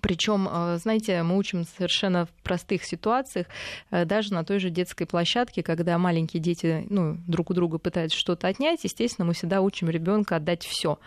причем, 0.00 0.48
а, 0.50 0.76
знаете, 0.76 1.22
мы 1.22 1.36
учим 1.36 1.64
совершенно 1.64 2.26
в 2.26 2.30
простых 2.42 2.84
ситуациях, 2.84 3.46
э, 3.90 4.04
даже 4.04 4.34
на 4.34 4.44
той 4.44 4.58
же 4.58 4.70
детской 4.70 5.06
площадке, 5.06 5.62
когда 5.62 5.96
маленькие 5.98 6.42
дети 6.42 6.86
ну, 6.90 7.16
друг 7.26 7.50
у 7.50 7.54
друга 7.54 7.78
пытаются 7.78 8.18
что-то 8.18 8.48
отнять, 8.48 8.84
естественно, 8.84 9.26
мы 9.26 9.32
всегда 9.32 9.62
учим 9.62 9.88
ребенка 9.88 10.36
отдать 10.36 10.64
все. 10.64 10.98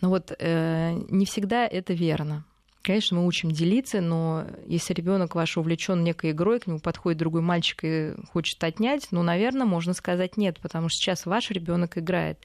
Но 0.00 0.10
вот 0.10 0.34
э, 0.38 0.92
не 1.08 1.24
всегда 1.24 1.66
это 1.66 1.94
верно. 1.94 2.44
Конечно, 2.82 3.18
мы 3.18 3.26
учим 3.26 3.52
делиться, 3.52 4.00
но 4.00 4.44
если 4.66 4.92
ребенок 4.92 5.36
ваш 5.36 5.56
увлечен 5.56 6.02
некой 6.02 6.32
игрой, 6.32 6.58
к 6.58 6.66
нему 6.66 6.80
подходит 6.80 7.18
другой 7.18 7.40
мальчик 7.40 7.84
и 7.84 8.12
хочет 8.32 8.62
отнять, 8.64 9.08
ну, 9.12 9.22
наверное, 9.22 9.66
можно 9.66 9.92
сказать 9.94 10.36
нет, 10.36 10.58
потому 10.60 10.88
что 10.88 10.96
сейчас 10.98 11.24
ваш 11.24 11.50
ребенок 11.50 11.96
играет 11.96 12.38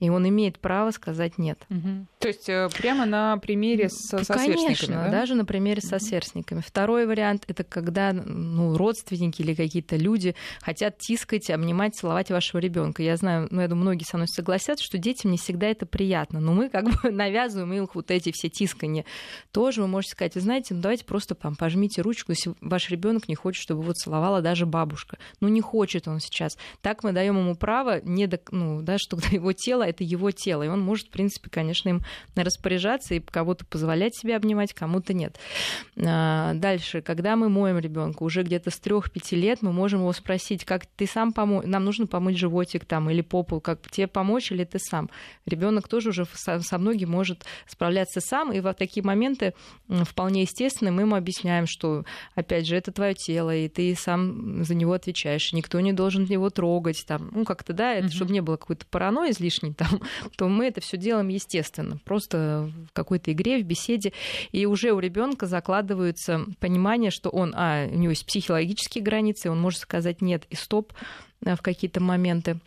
и 0.00 0.10
он 0.10 0.28
имеет 0.28 0.58
право 0.58 0.90
сказать 0.90 1.38
нет. 1.38 1.58
Угу. 1.70 2.06
То 2.18 2.28
есть 2.28 2.48
э, 2.48 2.68
прямо 2.76 3.06
на 3.06 3.36
примере 3.38 3.88
со, 3.88 4.24
со 4.24 4.34
Конечно, 4.34 4.94
да? 4.94 5.10
даже 5.10 5.34
на 5.34 5.44
примере 5.44 5.80
со 5.80 5.98
сверстниками. 5.98 6.60
Второй 6.60 7.06
вариант 7.06 7.44
это 7.46 7.64
когда 7.64 8.12
ну, 8.12 8.76
родственники 8.76 9.42
или 9.42 9.54
какие-то 9.54 9.96
люди 9.96 10.34
хотят 10.60 10.98
тискать, 10.98 11.48
обнимать, 11.50 11.94
целовать 11.94 12.30
вашего 12.30 12.60
ребенка. 12.60 13.02
Я 13.02 13.16
знаю, 13.16 13.48
ну, 13.50 13.60
я 13.60 13.68
думаю, 13.68 13.82
многие 13.84 14.04
со 14.04 14.16
мной 14.16 14.28
согласятся, 14.28 14.84
что 14.84 14.98
детям 14.98 15.30
не 15.30 15.38
всегда 15.38 15.68
это 15.68 15.86
приятно, 15.86 16.40
но 16.40 16.52
мы 16.52 16.68
как 16.68 16.84
бы 17.02 17.10
навязываем 17.10 17.72
им 17.72 17.88
вот 17.94 18.10
эти 18.10 18.32
все 18.32 18.48
тискания. 18.48 19.04
Тоже 19.52 19.80
вы 19.80 19.86
можете 19.88 20.12
сказать, 20.12 20.34
вы 20.34 20.40
знаете, 20.40 20.74
ну 20.74 20.80
давайте 20.80 21.04
просто 21.04 21.34
там 21.34 21.54
пожмите 21.54 22.02
ручку, 22.02 22.32
если 22.32 22.54
ваш 22.60 22.90
ребенок 22.90 23.28
не 23.28 23.34
хочет, 23.36 23.62
чтобы 23.62 23.82
его 23.82 23.92
целовала 23.92 24.40
даже 24.40 24.66
бабушка. 24.66 25.18
Ну 25.40 25.48
не 25.48 25.60
хочет 25.60 26.08
он 26.08 26.20
сейчас. 26.20 26.58
Так 26.82 27.04
мы 27.04 27.12
даем 27.12 27.38
ему 27.38 27.54
право, 27.54 28.00
не 28.02 28.26
до, 28.26 28.40
ну, 28.50 28.82
да, 28.82 28.98
что 28.98 29.18
его 29.30 29.52
тело 29.52 29.83
это 29.86 30.04
его 30.04 30.30
тело, 30.30 30.62
и 30.62 30.68
он 30.68 30.80
может, 30.80 31.08
в 31.08 31.10
принципе, 31.10 31.50
конечно, 31.50 31.88
им 31.88 32.00
распоряжаться 32.34 33.14
и 33.14 33.20
кого-то 33.20 33.64
позволять 33.64 34.16
себе 34.16 34.36
обнимать, 34.36 34.72
кому-то 34.72 35.14
нет. 35.14 35.38
А, 35.96 36.54
дальше, 36.54 37.02
когда 37.02 37.36
мы 37.36 37.48
моем 37.48 37.78
ребенка, 37.78 38.22
уже 38.22 38.42
где-то 38.42 38.70
с 38.70 38.80
3-5 38.80 39.34
лет 39.36 39.62
мы 39.62 39.72
можем 39.72 40.00
его 40.00 40.12
спросить, 40.12 40.64
как 40.64 40.86
ты 40.86 41.06
сам 41.06 41.32
помочь, 41.32 41.66
нам 41.66 41.84
нужно 41.84 42.06
помыть 42.06 42.38
животик 42.38 42.84
там 42.84 43.10
или 43.10 43.20
попу, 43.20 43.60
как 43.60 43.90
тебе 43.90 44.06
помочь 44.06 44.50
или 44.52 44.64
ты 44.64 44.78
сам. 44.78 45.10
Ребенок 45.46 45.88
тоже 45.88 46.10
уже 46.10 46.26
со, 46.34 46.78
многим 46.78 47.10
может 47.10 47.44
справляться 47.66 48.20
сам, 48.20 48.52
и 48.52 48.60
в 48.60 48.72
такие 48.74 49.04
моменты 49.04 49.54
вполне 49.88 50.42
естественно 50.42 50.90
мы 50.90 51.02
ему 51.02 51.16
объясняем, 51.16 51.66
что, 51.66 52.04
опять 52.34 52.66
же, 52.66 52.76
это 52.76 52.92
твое 52.92 53.14
тело, 53.14 53.54
и 53.54 53.68
ты 53.68 53.94
сам 53.94 54.64
за 54.64 54.74
него 54.74 54.92
отвечаешь, 54.92 55.52
никто 55.52 55.80
не 55.80 55.92
должен 55.92 56.24
его 56.24 56.50
трогать, 56.50 57.04
там, 57.06 57.30
ну 57.32 57.44
как-то, 57.44 57.72
да, 57.72 57.94
это, 57.94 58.06
mm-hmm. 58.06 58.12
чтобы 58.12 58.32
не 58.32 58.40
было 58.40 58.56
какой-то 58.56 58.86
паранойи 58.86 59.32
излишней, 59.32 59.73
там, 59.78 60.00
то 60.36 60.48
мы 60.48 60.66
это 60.66 60.80
все 60.80 60.96
делаем 60.96 61.28
естественно, 61.28 61.98
просто 62.04 62.70
в 62.88 62.92
какой-то 62.92 63.32
игре, 63.32 63.62
в 63.62 63.66
беседе, 63.66 64.12
и 64.52 64.66
уже 64.66 64.92
у 64.92 64.98
ребенка 64.98 65.46
закладывается 65.46 66.46
понимание, 66.60 67.10
что 67.10 67.30
он, 67.30 67.52
а, 67.56 67.86
у 67.86 67.96
него 67.96 68.10
есть 68.10 68.26
психологические 68.26 69.02
границы, 69.02 69.50
он 69.50 69.60
может 69.60 69.80
сказать 69.80 70.22
нет 70.22 70.44
и 70.50 70.56
стоп 70.56 70.92
э, 71.44 71.54
в 71.56 71.62
какие-то 71.62 72.00
моменты. 72.00 72.60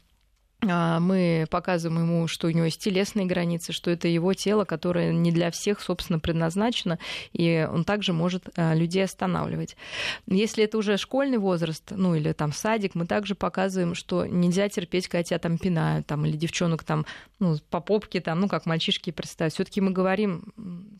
А, 0.66 1.00
мы 1.00 1.46
показываем 1.52 2.02
ему, 2.02 2.28
что 2.28 2.48
у 2.48 2.50
него 2.50 2.66
есть 2.66 2.82
телесные 2.82 3.28
границы, 3.28 3.74
что 3.74 3.92
это 3.92 4.08
его 4.08 4.34
тело, 4.34 4.66
которое 4.66 5.14
не 5.14 5.32
для 5.32 5.52
всех, 5.52 5.80
собственно, 5.80 6.18
предназначено, 6.18 6.98
и 7.32 7.68
он 7.72 7.84
также 7.84 8.12
может 8.12 8.50
а, 8.56 8.74
людей 8.74 9.04
останавливать. 9.04 9.78
Если 10.26 10.64
это 10.64 10.80
уже 10.80 10.98
школьный 10.98 11.38
возраст, 11.38 11.92
ну 11.92 12.16
или 12.16 12.34
там 12.34 12.54
садик, 12.54 12.96
мы 12.96 13.06
также 13.06 13.36
показываем, 13.36 13.94
что 13.94 14.26
нельзя 14.26 14.68
терпеть, 14.68 15.08
когда 15.08 15.22
тебя 15.22 15.38
там 15.38 15.60
пинают, 15.60 16.08
там, 16.08 16.26
или 16.26 16.36
девчонок 16.36 16.84
там, 16.84 17.06
ну, 17.38 17.58
по 17.70 17.80
попке, 17.80 18.20
там, 18.20 18.40
ну, 18.40 18.48
как 18.48 18.66
мальчишки 18.66 19.12
представить. 19.12 19.54
все 19.54 19.64
таки 19.64 19.80
мы 19.80 19.92
говорим, 19.92 20.54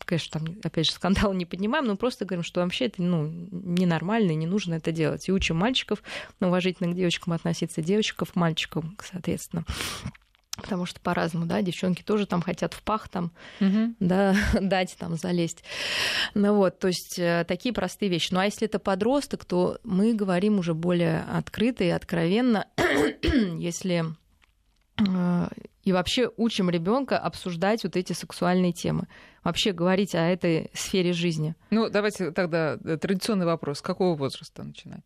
конечно, 0.04 0.38
там, 0.38 0.56
опять 0.62 0.86
же, 0.86 0.92
скандал 0.92 1.32
не 1.34 1.46
поднимаем, 1.46 1.86
но 1.86 1.96
просто 1.96 2.24
говорим, 2.24 2.44
что 2.44 2.60
вообще 2.60 2.86
это, 2.86 3.02
ну, 3.02 3.26
ненормально, 3.50 4.32
не 4.32 4.46
нужно 4.46 4.74
это 4.74 4.92
делать. 4.92 5.28
И 5.28 5.32
учим 5.32 5.56
мальчиков 5.56 6.00
уважительно 6.38 6.92
к 6.92 6.94
девочкам 6.94 7.32
относиться, 7.32 7.82
девочков 7.82 8.32
к 8.32 8.36
мальчикам, 8.36 8.96
соответственно 9.02 9.47
соответственно. 9.52 9.64
потому 10.56 10.86
что 10.86 11.00
по-разному, 11.00 11.46
да, 11.46 11.62
девчонки 11.62 12.02
тоже 12.02 12.26
там 12.26 12.42
хотят 12.42 12.74
в 12.74 12.82
пах 12.82 13.08
там, 13.08 13.30
Мгм. 13.60 13.96
да, 14.00 14.34
дать 14.60 14.96
там 14.98 15.14
залезть. 15.16 15.62
Ну 16.34 16.54
вот, 16.54 16.78
то 16.78 16.88
есть 16.88 17.18
э, 17.18 17.44
такие 17.46 17.72
простые 17.72 18.10
вещи. 18.10 18.32
Ну 18.34 18.40
а 18.40 18.44
если 18.44 18.66
это 18.66 18.78
подросток, 18.78 19.44
то 19.44 19.78
мы 19.84 20.14
говорим 20.14 20.58
уже 20.58 20.74
более 20.74 21.22
открыто 21.22 21.84
и 21.84 21.88
откровенно, 21.88 22.66
если 23.58 24.04
э, 24.98 25.48
и 25.84 25.92
вообще 25.92 26.30
учим 26.36 26.68
ребенка 26.70 27.18
обсуждать 27.18 27.84
вот 27.84 27.96
эти 27.96 28.12
сексуальные 28.12 28.72
темы, 28.72 29.06
вообще 29.44 29.72
говорить 29.72 30.14
о 30.14 30.18
этой 30.20 30.70
сфере 30.74 31.12
жизни. 31.14 31.54
Ну, 31.70 31.88
давайте 31.88 32.32
тогда 32.32 32.76
э, 32.84 32.96
традиционный 32.98 33.46
вопрос. 33.46 33.78
С 33.78 33.82
какого 33.82 34.16
возраста 34.16 34.64
начинать? 34.64 35.04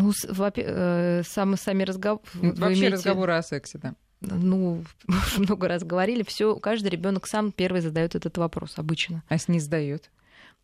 Ну, 0.00 0.12
э, 0.56 1.22
сам- 1.24 1.56
сами 1.56 1.82
разговоры. 1.84 2.22
Вообще 2.34 2.88
разговоры 2.88 3.32
о 3.34 3.42
сексе, 3.42 3.78
да. 3.78 3.94
Ну, 4.20 4.84
много 5.38 5.68
раз 5.68 5.82
говорили, 5.82 6.22
все, 6.22 6.56
каждый 6.56 6.88
ребенок 6.88 7.26
сам 7.26 7.52
первый 7.52 7.80
задает 7.80 8.14
этот 8.14 8.36
вопрос 8.38 8.74
обычно. 8.76 9.22
А 9.28 9.34
если 9.34 9.52
не 9.52 9.60
сдает? 9.60 10.10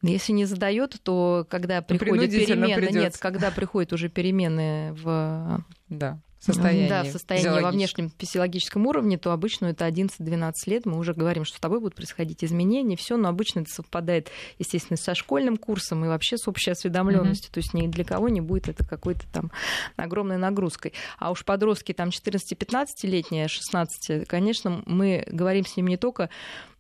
Если 0.02 0.32
не 0.32 0.44
задает, 0.44 1.00
то 1.02 1.46
когда 1.48 1.80
приходят 1.80 2.30
перемены, 2.30 2.66
нет, 2.66 2.76
придётся. 2.76 3.20
когда 3.20 3.50
приходят 3.50 3.92
уже 3.92 4.08
перемены 4.08 4.92
в 4.92 5.64
Да. 5.88 6.20
Состояние. 6.38 6.88
да, 6.88 7.02
в 7.02 7.08
состоянии 7.08 7.62
во 7.62 7.70
внешнем 7.70 8.10
физиологическом 8.18 8.86
уровне, 8.86 9.18
то 9.18 9.32
обычно 9.32 9.66
это 9.66 9.86
11-12 9.86 10.52
лет, 10.66 10.86
мы 10.86 10.98
уже 10.98 11.14
говорим, 11.14 11.44
что 11.44 11.56
с 11.56 11.60
тобой 11.60 11.80
будут 11.80 11.94
происходить 11.94 12.44
изменения, 12.44 12.96
все, 12.96 13.16
но 13.16 13.28
обычно 13.28 13.60
это 13.60 13.70
совпадает, 13.70 14.30
естественно, 14.58 14.96
со 14.96 15.14
школьным 15.14 15.56
курсом 15.56 16.04
и 16.04 16.08
вообще 16.08 16.36
с 16.36 16.46
общей 16.46 16.70
осведомленностью, 16.70 17.50
то 17.52 17.58
есть 17.58 17.74
ни 17.74 17.86
для 17.86 18.04
кого 18.04 18.28
не 18.28 18.40
будет 18.40 18.68
это 18.68 18.84
какой-то 18.84 19.26
там 19.32 19.50
огромной 19.96 20.36
нагрузкой. 20.36 20.92
А 21.18 21.30
уж 21.30 21.44
подростки 21.44 21.92
там 21.92 22.10
14-15-летние, 22.10 23.48
16, 23.48 24.28
конечно, 24.28 24.82
мы 24.86 25.24
говорим 25.26 25.64
с 25.64 25.76
ним 25.76 25.86
не 25.86 25.96
только 25.96 26.30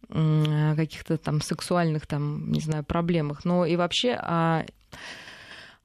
о 0.08 0.74
каких-то 0.76 1.18
там 1.18 1.40
сексуальных 1.40 2.06
там, 2.06 2.52
не 2.52 2.60
знаю, 2.60 2.84
проблемах, 2.84 3.44
но 3.44 3.66
и 3.66 3.76
вообще 3.76 4.12
о 4.12 4.64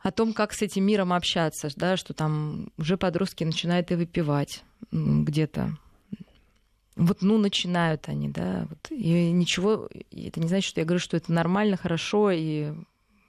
о 0.01 0.11
том, 0.11 0.33
как 0.33 0.53
с 0.53 0.61
этим 0.61 0.85
миром 0.85 1.13
общаться, 1.13 1.69
да, 1.75 1.97
что 1.97 2.13
там 2.13 2.71
уже 2.77 2.97
подростки 2.97 3.43
начинают 3.43 3.91
и 3.91 3.95
выпивать 3.95 4.63
где-то. 4.91 5.77
Вот, 6.95 7.21
ну, 7.21 7.37
начинают 7.37 8.09
они, 8.09 8.29
да, 8.29 8.67
вот, 8.69 8.91
и 8.91 9.31
ничего, 9.31 9.89
это 10.11 10.39
не 10.39 10.47
значит, 10.47 10.69
что 10.69 10.81
я 10.81 10.85
говорю, 10.85 10.99
что 10.99 11.17
это 11.17 11.31
нормально, 11.31 11.77
хорошо, 11.77 12.31
и 12.31 12.73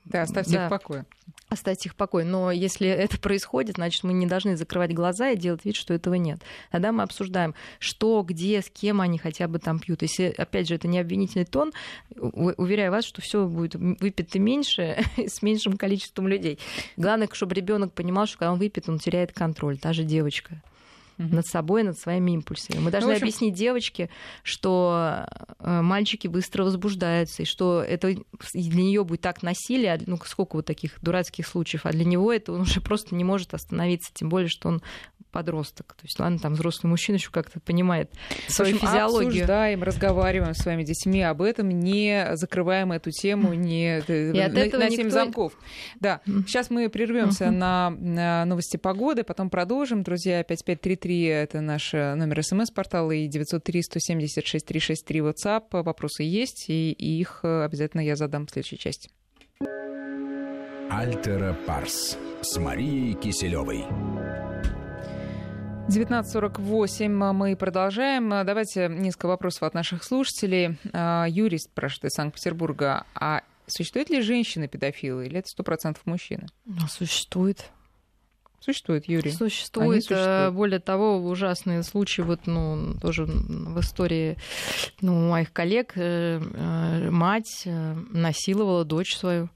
Да, 0.04 0.22
оставьте 0.22 0.52
Да. 0.52 0.62
их 0.62 0.66
в 0.66 0.70
покое. 0.70 1.06
оставьте 1.48 1.88
их 1.88 1.92
в 1.92 1.96
покое. 1.96 2.24
Но 2.24 2.50
если 2.50 2.88
это 2.88 3.18
происходит, 3.20 3.76
значит, 3.76 4.02
мы 4.04 4.12
не 4.12 4.26
должны 4.26 4.56
закрывать 4.56 4.92
глаза 4.94 5.30
и 5.30 5.36
делать 5.36 5.64
вид, 5.64 5.76
что 5.76 5.94
этого 5.94 6.14
нет. 6.14 6.40
Тогда 6.70 6.92
мы 6.92 7.02
обсуждаем, 7.02 7.54
что, 7.78 8.22
где, 8.22 8.62
с 8.62 8.70
кем 8.70 9.00
они 9.00 9.18
хотя 9.18 9.48
бы 9.48 9.58
там 9.58 9.78
пьют. 9.78 10.02
Если, 10.02 10.34
опять 10.36 10.66
же, 10.68 10.74
это 10.74 10.88
не 10.88 10.98
обвинительный 10.98 11.44
тон, 11.44 11.72
уверяю 12.16 12.90
вас, 12.90 13.04
что 13.04 13.20
все 13.20 13.46
будет 13.46 13.74
выпито 13.74 14.38
меньше 14.38 14.98
с 15.16 15.42
меньшим 15.42 15.76
количеством 15.76 16.26
людей. 16.26 16.58
Главное, 16.96 17.28
чтобы 17.30 17.54
ребенок 17.54 17.92
понимал, 17.92 18.26
что 18.26 18.38
когда 18.38 18.52
он 18.52 18.58
выпьет, 18.58 18.88
он 18.88 18.98
теряет 18.98 19.32
контроль, 19.32 19.78
та 19.78 19.92
же 19.92 20.04
девочка 20.04 20.62
Мгм. 21.26 21.36
над 21.36 21.46
собой, 21.46 21.82
над 21.82 21.98
своими 21.98 22.32
импульсами. 22.32 22.78
Мы 22.80 22.90
должны 22.90 23.08
Ну, 23.08 23.12
в 23.12 23.16
общем- 23.16 23.24
объяснить 23.26 23.54
девочке, 23.54 24.08
что 24.42 25.26
э, 25.58 25.80
мальчики 25.82 26.26
быстро 26.28 26.64
возбуждаются, 26.64 27.42
и 27.42 27.46
что 27.46 27.82
это 27.82 28.14
для 28.54 28.82
нее 28.82 29.04
будет 29.04 29.20
так 29.20 29.42
насилие, 29.42 29.94
а, 29.94 29.98
ну 30.06 30.18
сколько 30.24 30.56
вот 30.56 30.66
таких 30.66 30.98
дурацких 31.02 31.46
случаев, 31.46 31.86
а 31.86 31.92
для 31.92 32.04
него 32.04 32.32
это 32.32 32.52
он 32.52 32.62
уже 32.62 32.80
просто 32.80 33.14
не 33.14 33.24
может 33.24 33.54
остановиться, 33.54 34.10
тем 34.12 34.28
более, 34.28 34.48
что 34.48 34.68
он 34.68 34.82
подросток. 35.30 35.94
То 35.94 36.04
есть, 36.04 36.20
ладно, 36.20 36.38
там 36.38 36.52
взрослый 36.52 36.90
мужчина 36.90 37.16
еще 37.16 37.30
как-то 37.30 37.58
понимает 37.58 38.10
В 38.48 38.52
свою 38.52 38.74
общем, 38.74 38.86
физиологию. 38.86 39.28
обсуждаем, 39.30 39.82
разговариваем 39.82 40.54
с 40.54 40.58
своими 40.58 40.82
детьми 40.84 41.22
об 41.22 41.40
этом, 41.40 41.70
не 41.70 42.28
закрываем 42.36 42.92
эту 42.92 43.10
тему 43.12 43.54
не 43.54 44.02
э, 44.06 44.30
И 44.30 44.38
на, 44.38 44.78
на 44.78 44.90
семь 44.90 44.98
никто- 45.06 45.10
замков. 45.10 45.54
Да, 46.00 46.20
сейчас 46.46 46.68
мы 46.68 46.90
прервемся 46.90 47.50
на, 47.50 47.88
на 47.98 48.44
новости 48.44 48.76
погоды, 48.76 49.22
потом 49.24 49.48
продолжим. 49.48 50.02
Друзья, 50.02 50.42
5533 50.44 51.11
это 51.20 51.60
наш 51.60 51.94
э, 51.94 52.14
номер 52.14 52.42
смс-портала 52.42 53.12
и 53.12 53.26
903 53.26 53.82
176 53.82 54.66
363 54.66 55.20
WhatsApp. 55.20 55.82
Вопросы 55.82 56.22
есть, 56.22 56.66
и, 56.68 56.92
их 56.92 57.40
э, 57.42 57.64
обязательно 57.64 58.00
я 58.00 58.16
задам 58.16 58.46
в 58.46 58.50
следующей 58.50 58.78
части. 58.78 59.10
Альтера 60.90 61.56
Парс 61.66 62.18
с 62.42 62.58
Марией 62.58 63.14
Киселевой. 63.14 63.84
19.48 65.88 67.22
а 67.22 67.32
мы 67.32 67.56
продолжаем. 67.56 68.28
Давайте 68.30 68.88
несколько 68.88 69.26
вопросов 69.26 69.64
от 69.64 69.74
наших 69.74 70.04
слушателей. 70.04 70.78
А, 70.92 71.26
Юрий 71.28 71.58
спрашивает 71.58 72.12
из 72.12 72.14
Санкт-Петербурга, 72.14 73.04
а 73.14 73.42
существуют 73.66 74.10
ли 74.10 74.20
женщины-педофилы 74.20 75.26
или 75.26 75.38
это 75.38 75.48
100% 75.62 75.98
мужчины? 76.04 76.46
Ну, 76.64 76.86
существует. 76.88 77.70
Существует, 78.64 79.08
Юрий. 79.08 79.32
Существует. 79.32 79.90
Они 79.90 80.00
существуют. 80.00 80.28
э, 80.28 80.50
Более 80.52 80.78
того, 80.78 81.16
ужасные 81.18 81.82
случаи, 81.82 82.22
вот, 82.22 82.40
ну, 82.46 82.94
тоже 83.00 83.24
в 83.24 83.80
истории 83.80 84.36
ну, 85.00 85.30
моих 85.30 85.52
коллег, 85.52 85.92
э, 85.96 86.40
э, 86.40 87.10
мать 87.10 87.66
насиловала 88.12 88.84
дочь 88.84 89.16
свою. 89.16 89.48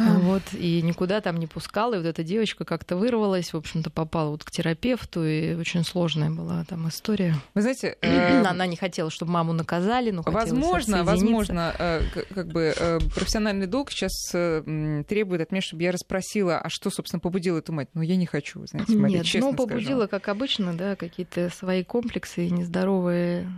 А. 0.00 0.18
Вот, 0.18 0.42
и 0.54 0.80
никуда 0.80 1.20
там 1.20 1.36
не 1.36 1.46
пускала, 1.46 1.94
и 1.94 1.96
вот 1.98 2.06
эта 2.06 2.24
девочка 2.24 2.64
как-то 2.64 2.96
вырвалась, 2.96 3.52
в 3.52 3.56
общем-то, 3.56 3.90
попала 3.90 4.30
вот 4.30 4.44
к 4.44 4.50
терапевту, 4.50 5.26
и 5.26 5.54
очень 5.54 5.84
сложная 5.84 6.30
была 6.30 6.64
там 6.64 6.88
история. 6.88 7.36
Вы 7.54 7.60
знаете, 7.60 7.98
э, 8.00 8.42
Она 8.42 8.66
не 8.66 8.76
хотела, 8.76 9.10
чтобы 9.10 9.32
маму 9.32 9.52
наказали, 9.52 10.10
но 10.10 10.22
Возможно, 10.24 11.04
возможно, 11.04 11.74
э, 11.78 12.00
как 12.34 12.46
бы 12.48 12.72
э, 12.74 12.98
профессиональный 13.14 13.66
долг 13.66 13.90
сейчас 13.90 14.12
э, 14.32 15.04
требует 15.06 15.42
от 15.42 15.52
меня, 15.52 15.60
чтобы 15.60 15.82
я 15.82 15.92
расспросила, 15.92 16.58
а 16.58 16.70
что, 16.70 16.88
собственно, 16.88 17.20
побудило 17.20 17.58
эту 17.58 17.74
мать. 17.74 17.88
Но 17.92 18.02
я 18.02 18.16
не 18.16 18.26
хочу, 18.26 18.66
знаете, 18.66 18.96
Мария, 18.96 19.18
Нет, 19.18 19.26
честно 19.26 19.50
ну, 19.50 19.56
побудила, 19.56 20.06
скажу. 20.06 20.08
как 20.08 20.28
обычно, 20.28 20.72
да, 20.72 20.96
какие-то 20.96 21.50
свои 21.50 21.84
комплексы 21.84 22.46
и 22.46 22.50
нездоровые 22.50 23.52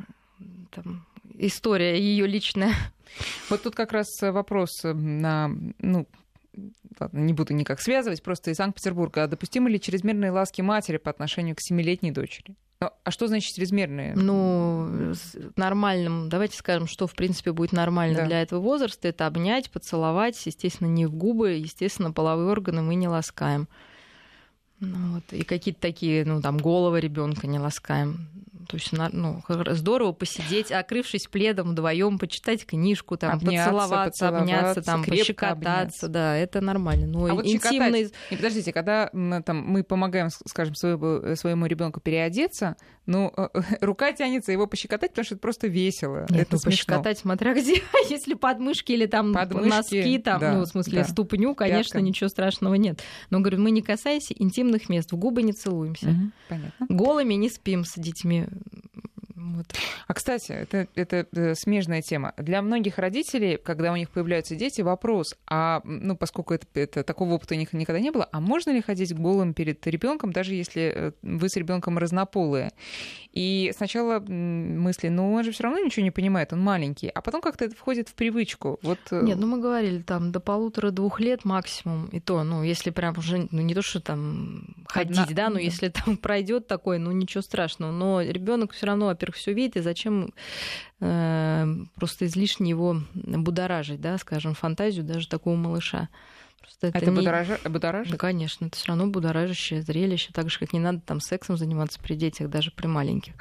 там, 0.72 1.07
история 1.38 2.01
ее 2.01 2.26
личная. 2.26 2.74
Вот 3.49 3.62
тут 3.62 3.74
как 3.74 3.93
раз 3.93 4.09
вопрос 4.22 4.80
на, 4.82 5.51
ну, 5.78 6.09
не 7.13 7.33
буду 7.33 7.55
никак 7.55 7.81
связывать, 7.81 8.23
просто 8.23 8.51
из 8.51 8.57
Санкт-Петербурга. 8.57 9.25
А 9.25 9.27
допустимы 9.27 9.71
ли 9.71 9.81
чрезмерные 9.81 10.31
ласки 10.31 10.61
матери 10.61 10.99
по 10.99 11.11
отношению 11.11 11.57
к 11.57 11.61
семилетней 11.61 12.11
дочери? 12.11 12.55
Ну, 12.81 12.91
а 13.05 13.11
что 13.13 13.29
значит 13.29 13.55
чрезмерные? 13.55 14.15
Ну, 14.17 15.15
нормальным, 15.57 16.29
давайте 16.29 16.57
скажем, 16.57 16.89
что, 16.89 17.07
в 17.07 17.15
принципе, 17.15 17.53
будет 17.53 17.73
нормально 17.73 18.17
Да. 18.19 18.27
для 18.27 18.43
этого 18.43 18.61
возраста, 18.61 19.07
это 19.07 19.27
обнять, 19.27 19.71
поцеловать, 19.71 20.45
естественно, 20.47 20.89
не 20.89 21.07
в 21.07 21.15
губы, 21.15 21.53
естественно, 21.53 22.11
половые 22.11 22.49
органы 22.49 22.83
мы 22.83 22.97
не 22.97 23.07
ласкаем. 23.07 23.69
Ну, 24.81 25.15
вот. 25.15 25.25
И 25.33 25.45
какие-то 25.45 25.81
такие, 25.81 26.25
ну, 26.25 26.43
там, 26.43 26.59
головы 26.59 27.01
ребенка 27.01 27.47
не 27.47 27.61
ласкаем. 27.61 28.27
То 28.69 28.77
есть, 28.77 28.93
ну, 28.93 29.43
здорово 29.49 30.13
посидеть, 30.13 30.73
окрывшись 30.73 31.27
пледом 31.27 31.71
вдвоем, 31.71 32.19
почитать 32.19 32.67
книжку, 32.67 33.17
там, 33.17 33.35
Обняться, 33.35 33.71
поцеловаться, 33.71 34.29
обняться, 34.29 34.83
там, 34.83 35.05
пощекотаться, 35.05 36.09
да, 36.09 36.37
это 36.37 36.61
нормально. 36.61 37.07
Но 37.07 37.27
А 37.27 37.35
вот 37.35 37.47
интимный... 37.47 38.11
Не, 38.31 38.37
подождите, 38.37 38.73
когда 38.73 39.09
там, 39.45 39.65
мы 39.65 39.83
помогаем, 39.83 40.29
скажем, 40.47 40.75
своему, 40.75 41.37
своему 41.37 41.67
ребенку 41.67 42.01
переодеться, 42.01 42.77
ну, 43.07 43.33
э, 43.37 43.49
рука 43.81 44.13
тянется 44.13 44.53
его 44.53 44.67
пощекотать, 44.67 45.11
потому 45.11 45.25
что 45.25 45.35
это 45.35 45.43
просто 45.43 45.67
весело. 45.67 46.27
Нет, 46.31 46.43
это 46.43 46.53
ну, 46.53 46.59
смешно. 46.59 46.71
пощекотать, 46.71 47.19
смотря 47.19 47.55
где. 47.61 47.83
Если 48.09 48.35
подмышки 48.35 48.93
или 48.93 49.07
там 49.07 49.33
Подмышки, 49.33 49.69
носки, 49.69 50.19
там, 50.19 50.41
да, 50.41 50.53
ну, 50.53 50.61
в 50.63 50.67
смысле, 50.67 51.03
да. 51.03 51.09
ступню, 51.09 51.55
конечно, 51.55 51.99
Пятка. 51.99 52.01
ничего 52.01 52.29
страшного 52.29 52.75
нет. 52.75 53.03
Но, 53.31 53.41
говорю, 53.41 53.61
мы 53.61 53.71
не 53.71 53.83
касаясь 53.83 54.33
интимных 54.35 54.89
мест, 54.89 55.13
в 55.13 55.17
губы 55.17 55.43
не 55.43 55.53
целуемся. 55.53 56.09
Мгм, 56.09 56.33
понятно. 56.49 56.87
Голыми 56.89 57.35
не 57.35 57.49
спим 57.49 57.85
с 57.85 57.95
детьми. 57.97 58.47
Вот. 59.35 59.67
А, 60.07 60.15
кстати, 60.15 60.53
это, 60.53 60.87
это 60.95 61.27
э, 61.33 61.55
смежная 61.55 62.01
тема. 62.01 62.33
Для 62.37 62.63
многих 62.63 62.99
родителей, 62.99 63.57
когда 63.57 63.93
у 63.93 63.97
них 63.97 64.11
появляются 64.11 64.55
дети, 64.55 64.83
вопрос, 64.83 65.35
а, 65.47 65.81
ну, 65.85 66.17
поскольку 66.17 66.55
это, 66.55 66.67
это- 66.75 67.03
такого 67.03 67.35
опыта 67.35 67.55
у 67.55 67.59
них 67.59 67.73
никогда 67.73 68.01
не 68.01 68.11
было, 68.11 68.29
а 68.31 68.41
можно 68.41 68.71
ли 68.71 68.81
ходить 68.81 69.15
голым 69.15 69.53
перед 69.53 69.85
ребенком, 69.87 70.33
даже 70.33 70.55
если 70.55 70.93
э, 70.95 71.13
вы 71.23 71.49
с 71.49 71.57
ребенком 71.57 71.99
разнополые? 71.99 72.73
И 73.33 73.72
сначала 73.74 74.20
мысли, 74.20 75.09
ну, 75.09 75.33
он 75.33 75.43
же 75.43 75.53
все 75.53 75.62
равно 75.64 75.78
ничего 75.78 76.05
не 76.05 76.11
понимает, 76.11 76.53
он 76.53 76.61
маленький, 76.61 77.09
а 77.09 77.22
потом 77.22 77.41
как-то 77.41 77.64
это 77.64 77.74
входит 77.74 78.11
в 78.11 78.14
привычку. 78.14 78.78
Вот, 78.83 78.99
э, 79.11 79.22
Нет, 79.22 79.39
ну 79.39 79.47
мы 79.47 79.59
говорили, 79.59 80.03
там 80.03 80.33
до 80.33 80.41
полутора-двух 80.41 81.18
лет 81.18 81.47
максимум. 81.47 82.07
И 82.07 82.20
то, 82.20 82.43
ну, 82.45 82.62
если 82.62 82.91
прям 82.91 83.16
уже, 83.16 83.49
ну, 83.51 83.62
не 83.62 83.74
то, 83.74 83.80
что 83.80 84.01
там 84.01 84.74
ходить, 84.87 85.18
Одна- 85.18 85.35
да, 85.35 85.49
но 85.49 85.55
да. 85.55 85.61
если 85.61 85.89
там 85.89 86.16
пройдет 86.22 86.66
такое, 86.66 86.99
ну, 86.99 87.11
ничего 87.11 87.41
страшного. 87.41 87.91
Но 87.91 88.20
ребенок 88.20 88.72
все 88.72 88.87
равно, 88.87 89.07
во-первых, 89.07 89.37
все 89.37 89.55
видит, 89.55 89.76
и 89.78 89.80
зачем 89.80 90.35
э, 91.01 91.66
просто 91.95 92.26
излишне 92.26 92.68
его 92.68 92.99
будоражить, 93.14 94.01
да, 94.01 94.18
скажем, 94.18 94.55
фантазию 94.55 95.05
даже 95.05 95.26
такого 95.26 95.57
малыша. 95.57 96.11
Просто 96.63 96.87
это, 96.87 96.99
это 96.99 97.11
не... 97.11 97.17
будоража... 97.17 97.59
будоражит? 97.65 98.13
Да, 98.13 98.19
конечно, 98.19 98.67
это 98.67 98.77
все 98.77 98.89
равно 98.89 99.09
будоражащее 99.09 99.83
зрелище, 99.83 100.31
так 100.33 100.49
же, 100.49 100.59
как 100.59 100.73
не 100.73 100.81
надо 100.81 101.01
там 101.01 101.21
сексом 101.21 101.57
заниматься 101.57 102.01
при 102.01 102.15
детях, 102.15 102.49
даже 102.49 102.71
при 102.71 102.87
маленьких. 102.87 103.35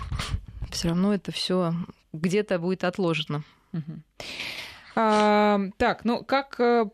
Все 0.70 0.88
равно 0.88 1.14
это 1.14 1.32
все 1.32 1.72
где-то 2.12 2.58
будет 2.58 2.84
отложено. 2.84 3.42
Угу. 3.72 4.02
А, 5.00 5.60
так, 5.76 6.04
ну 6.04 6.24
как 6.24 6.58
а, 6.58 6.90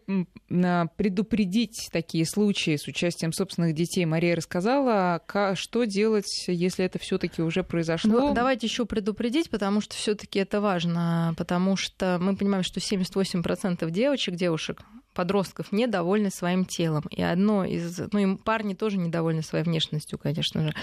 предупредить 0.97 1.89
такие 1.91 2.27
случаи 2.27 2.77
с 2.77 2.87
участием 2.87 3.33
собственных 3.33 3.75
детей? 3.75 4.05
Мария 4.05 4.37
рассказала, 4.37 5.23
что 5.55 5.85
делать, 5.85 6.45
если 6.47 6.85
это 6.85 6.99
все-таки 6.99 7.41
уже 7.41 7.65
произошло? 7.65 8.11
Ну, 8.11 8.35
давайте 8.35 8.67
еще 8.67 8.85
предупредить, 8.85 9.49
потому 9.49 9.81
что 9.81 9.95
все-таки 9.95 10.39
это 10.39 10.61
важно, 10.61 11.35
потому 11.39 11.77
что 11.77 12.19
мы 12.21 12.37
понимаем, 12.37 12.62
что 12.62 12.79
78% 12.79 13.91
девочек, 13.91 14.35
девушек 14.35 14.83
подростков 15.15 15.73
недовольны 15.73 16.31
своим 16.31 16.65
телом. 16.65 17.05
И 17.11 17.23
одно 17.23 17.65
из... 17.65 17.99
Ну, 18.12 18.19
и 18.19 18.37
парни 18.37 18.75
тоже 18.75 18.99
недовольны 18.99 19.43
своей 19.43 19.65
внешностью, 19.65 20.19
конечно 20.19 20.62
же. 20.62 20.75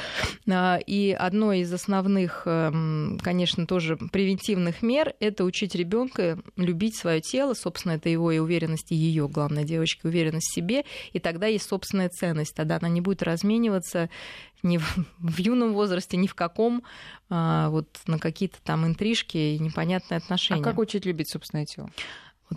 А, 0.50 0.80
и 0.86 1.12
одно 1.12 1.54
из 1.54 1.72
основных, 1.72 2.44
эм, 2.46 3.20
конечно, 3.22 3.68
тоже 3.68 3.98
превентивных 3.98 4.82
мер— 4.82 5.14
это 5.20 5.44
учить 5.44 5.76
ребенка 5.76 6.40
любить 6.56 6.96
свое 6.96 7.22
тело. 7.22 7.54
Собственно, 7.54 7.94
это 7.94 8.10
его 8.10 8.32
и 8.32 8.40
уверенность, 8.40 8.92
и 8.92 8.96
ее, 8.96 9.28
главное, 9.28 9.64
девочки, 9.64 10.08
уверенность 10.08 10.50
в 10.50 10.56
себе. 10.56 10.86
И 11.14 11.20
тогда 11.20 11.48
есть 11.48 11.68
собственная 11.68 12.10
ценность. 12.10 12.56
Тогда 12.56 12.78
она 12.78 12.90
не 12.90 13.02
будет 13.02 13.22
размениваться 13.22 14.10
ни 14.64 14.78
в, 14.78 15.06
в 15.20 15.40
юном 15.40 15.74
возрасте, 15.74 16.18
ни 16.18 16.28
в 16.28 16.36
каком, 16.36 16.84
а, 17.30 17.70
вот 17.70 17.88
на 18.08 18.20
какие-то 18.20 18.58
там 18.64 18.86
интрижки 18.86 19.38
и 19.38 19.60
непонятные 19.60 20.18
отношения. 20.18 20.62
А 20.62 20.64
как 20.64 20.78
учить 20.80 21.06
любить 21.06 21.30
собственное 21.30 21.66
тело? 21.66 21.90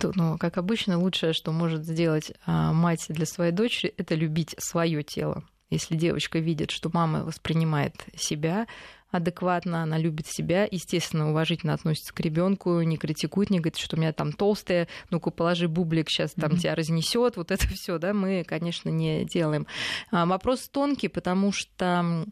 Ну, 0.03 0.39
как 0.39 0.59
обычно, 0.59 0.99
лучшее, 0.99 1.33
что 1.33 1.53
может 1.53 1.85
сделать 1.85 2.33
а, 2.47 2.73
мать 2.73 3.07
для 3.09 3.27
своей 3.27 3.53
дочери, 3.53 3.95
это 3.97 4.15
любить 4.15 4.55
свое 4.59 5.03
тело. 5.03 5.45
Если 5.71 5.97
девочка 5.97 6.39
видит, 6.39 6.71
что 6.71 6.91
мама 6.93 7.25
воспринимает 7.25 7.95
себя 8.17 8.67
адекватно, 9.11 9.83
она 9.83 9.97
любит 9.97 10.27
себя, 10.27 10.67
естественно, 10.71 11.31
уважительно 11.31 11.73
относится 11.73 12.13
к 12.13 12.21
ребенку, 12.21 12.81
не 12.83 12.97
критикует, 12.97 13.51
не 13.51 13.61
говорит, 13.61 13.79
что 13.79 13.97
у 13.97 14.01
меня 14.01 14.13
там 14.13 14.33
толстая, 14.33 14.89
ну-ка 15.11 15.31
положи 15.31 15.69
бублик, 15.69 16.11
сейчас 16.11 16.33
там 16.33 16.53
mm-hmm. 16.53 16.59
тебя 16.59 16.75
разнесет, 16.75 17.37
вот 17.37 17.51
это 17.51 17.67
все, 17.69 17.99
да, 17.99 18.13
мы, 18.13 18.45
конечно, 18.45 18.89
не 18.89 19.25
делаем. 19.25 19.67
А, 20.11 20.27
вопрос 20.27 20.69
тонкий, 20.69 21.09
потому 21.09 21.53
что 21.53 22.27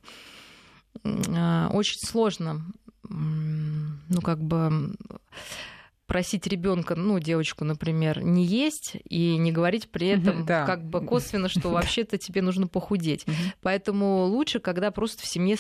а, 1.05 1.71
очень 1.73 1.99
сложно, 2.05 2.65
ну, 3.09 4.21
как 4.23 4.43
бы 4.43 4.95
просить 6.13 6.47
ребенка, 6.47 6.95
ну, 6.95 7.19
девочку, 7.19 7.65
например, 7.65 8.23
не 8.23 8.45
есть 8.45 8.99
и 9.09 9.39
не 9.39 9.51
говорить 9.51 9.91
при 9.91 10.09
этом 10.09 10.45
да. 10.45 10.67
как 10.67 10.85
бы 10.85 11.01
косвенно, 11.01 11.49
что 11.49 11.71
вообще-то 11.71 12.19
тебе 12.19 12.43
нужно 12.43 12.67
похудеть. 12.67 13.25
Поэтому 13.63 14.27
лучше, 14.27 14.61
когда 14.61 14.91
просто 14.91 15.23
в 15.23 15.27
семье 15.27 15.57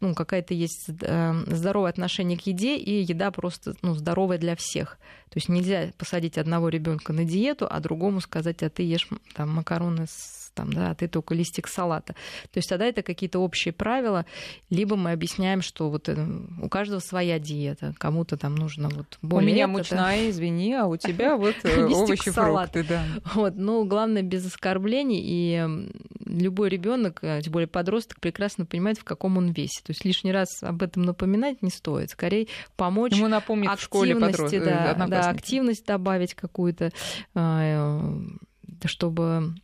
ну, 0.00 0.14
какая-то 0.14 0.54
есть 0.54 0.88
э, 0.88 1.34
здоровое 1.48 1.90
отношение 1.90 2.38
к 2.38 2.46
еде, 2.46 2.78
и 2.78 3.02
еда 3.02 3.30
просто 3.30 3.74
ну, 3.82 3.94
здоровая 3.94 4.38
для 4.38 4.56
всех. 4.56 4.96
То 5.28 5.36
есть 5.36 5.50
нельзя 5.50 5.90
посадить 5.98 6.38
одного 6.38 6.70
ребенка 6.70 7.12
на 7.12 7.24
диету, 7.24 7.66
а 7.68 7.78
другому 7.80 8.22
сказать, 8.22 8.62
а 8.62 8.70
ты 8.70 8.84
ешь 8.84 9.06
там 9.34 9.50
макароны 9.50 10.06
с 10.08 10.43
там, 10.54 10.72
да, 10.72 10.90
а 10.90 10.94
ты 10.94 11.08
только 11.08 11.34
листик 11.34 11.68
салата. 11.68 12.14
То 12.50 12.58
есть 12.58 12.68
тогда 12.68 12.86
это 12.86 13.02
какие-то 13.02 13.38
общие 13.40 13.72
правила, 13.72 14.24
либо 14.70 14.96
мы 14.96 15.12
объясняем, 15.12 15.62
что 15.62 15.90
вот 15.90 16.08
э, 16.08 16.16
у 16.62 16.68
каждого 16.68 17.00
своя 17.00 17.38
диета, 17.38 17.94
кому-то 17.98 18.36
там 18.36 18.54
нужно 18.54 18.88
вот 18.88 19.18
более... 19.22 19.50
У 19.50 19.54
меня 19.54 19.68
мучная, 19.68 20.30
извини, 20.30 20.74
а 20.74 20.86
у 20.86 20.96
тебя 20.96 21.36
вот 21.36 21.56
э, 21.64 21.84
овощи, 21.84 22.30
фрукты, 22.30 22.84
да. 22.84 23.04
Вот, 23.34 23.56
но 23.56 23.84
главное 23.84 24.22
без 24.22 24.46
оскорблений, 24.46 25.20
и 25.22 25.88
любой 26.26 26.68
ребенок, 26.68 27.20
тем 27.20 27.52
более 27.52 27.68
подросток, 27.68 28.20
прекрасно 28.20 28.64
понимает, 28.66 28.98
в 28.98 29.04
каком 29.04 29.36
он 29.36 29.50
весе. 29.50 29.80
То 29.84 29.90
есть 29.90 30.04
лишний 30.04 30.32
раз 30.32 30.62
об 30.62 30.82
этом 30.82 31.02
напоминать 31.02 31.62
не 31.62 31.70
стоит. 31.70 32.10
Скорее 32.10 32.48
помочь 32.76 33.12
Ему 33.12 33.28
напомнить 33.28 33.70
в 33.70 33.82
школе 33.82 34.14
подрост... 34.16 34.54
да, 34.58 34.94
да, 34.94 35.30
активность 35.30 35.86
добавить 35.86 36.34
какую-то, 36.34 36.90
а, 37.34 38.04
э, 38.04 38.86
чтобы 38.86 39.54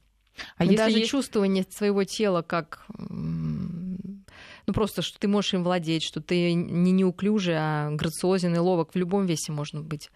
а 0.57 0.65
если 0.65 0.77
даже 0.77 0.99
есть... 0.99 1.11
чувствование 1.11 1.65
своего 1.69 2.05
тела 2.05 2.43
как 2.43 2.87
ну 2.99 4.75
просто, 4.75 5.03
что 5.03 5.19
ты 5.19 5.27
можешь 5.27 5.55
им 5.55 5.65
владеть, 5.65 6.03
что 6.03 6.21
ты 6.21 6.53
не 6.53 6.93
неуклюжий, 6.93 7.57
а 7.57 7.91
грациозен 7.91 8.55
и 8.55 8.59
ловок 8.59 8.95
в 8.95 8.97
любом 8.97 9.27
весе 9.27 9.53
можно 9.53 9.81
быть 9.81 10.11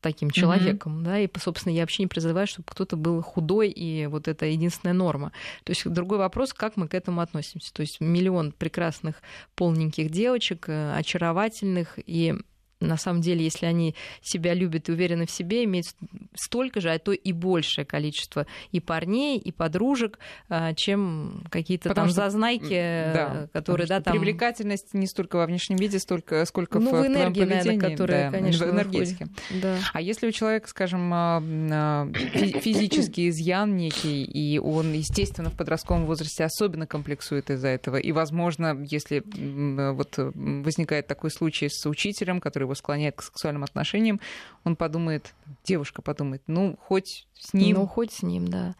таким 0.00 0.30
человеком, 0.30 0.98
mm-hmm. 0.98 1.04
да, 1.04 1.18
и, 1.18 1.28
собственно, 1.38 1.72
я 1.72 1.82
вообще 1.82 2.04
не 2.04 2.06
призываю, 2.06 2.46
чтобы 2.46 2.66
кто-то 2.70 2.96
был 2.96 3.20
худой, 3.20 3.68
и 3.68 4.06
вот 4.06 4.28
это 4.28 4.46
единственная 4.46 4.94
норма. 4.94 5.32
То 5.64 5.72
есть 5.72 5.88
другой 5.88 6.18
вопрос, 6.18 6.52
как 6.52 6.76
мы 6.76 6.88
к 6.88 6.94
этому 6.94 7.20
относимся. 7.20 7.72
То 7.74 7.82
есть 7.82 8.00
миллион 8.00 8.52
прекрасных 8.52 9.16
полненьких 9.56 10.10
девочек, 10.10 10.68
э, 10.68 10.94
очаровательных, 10.96 11.98
и 12.06 12.36
на 12.80 12.96
самом 12.96 13.20
деле, 13.20 13.44
если 13.44 13.66
они 13.66 13.94
себя 14.22 14.54
любят 14.54 14.88
и 14.88 14.92
уверены 14.92 15.26
в 15.26 15.30
себе, 15.30 15.64
имеют 15.64 15.86
столько 16.34 16.80
же, 16.80 16.90
а 16.90 16.98
то 16.98 17.12
и 17.12 17.32
большее 17.32 17.84
количество 17.84 18.46
и 18.70 18.80
парней, 18.80 19.38
и 19.38 19.50
подружек, 19.50 20.18
а, 20.48 20.74
чем 20.74 21.42
какие-то 21.50 21.92
там 21.94 22.06
что, 22.06 22.14
зазнайки, 22.14 22.68
да, 22.68 23.48
которые, 23.52 23.86
да, 23.86 24.00
там... 24.00 24.12
Привлекательность 24.12 24.94
не 24.94 25.06
столько 25.06 25.36
во 25.36 25.46
внешнем 25.46 25.76
виде, 25.76 25.98
столько, 25.98 26.44
сколько 26.44 26.78
ну, 26.78 26.90
в, 26.90 27.02
в 27.02 27.06
энергии, 27.06 27.44
наверное, 27.44 27.90
которая, 27.90 28.30
да, 28.30 28.38
конечно, 28.38 28.66
в 28.66 28.70
энергетике. 28.70 29.28
Да. 29.60 29.78
А 29.92 30.00
если 30.00 30.28
у 30.28 30.32
человека, 30.32 30.68
скажем, 30.68 31.12
а, 31.12 31.42
а, 31.42 32.08
физический 32.12 33.28
изъян 33.28 33.76
некий, 33.76 34.24
и 34.24 34.58
он, 34.58 34.92
естественно, 34.92 35.50
в 35.50 35.56
подростковом 35.56 36.06
возрасте 36.06 36.44
особенно 36.44 36.86
комплексует 36.86 37.50
из-за 37.50 37.68
этого, 37.68 37.96
и, 37.96 38.12
возможно, 38.12 38.78
если 38.88 39.22
вот 39.92 40.14
возникает 40.16 41.06
такой 41.08 41.30
случай 41.30 41.68
с 41.68 41.88
учителем, 41.88 42.40
который 42.40 42.67
его 42.68 42.74
склоняет 42.74 43.16
к 43.16 43.22
сексуальным 43.22 43.64
отношениям, 43.64 44.20
он 44.64 44.76
подумает, 44.76 45.34
девушка 45.64 46.02
подумает, 46.02 46.42
ну, 46.46 46.76
хоть 46.78 47.26
с 47.34 47.54
ним. 47.54 47.78
Ну, 47.78 47.86
хоть 47.86 48.12
с 48.12 48.22
ним, 48.22 48.48
да. 48.48 48.74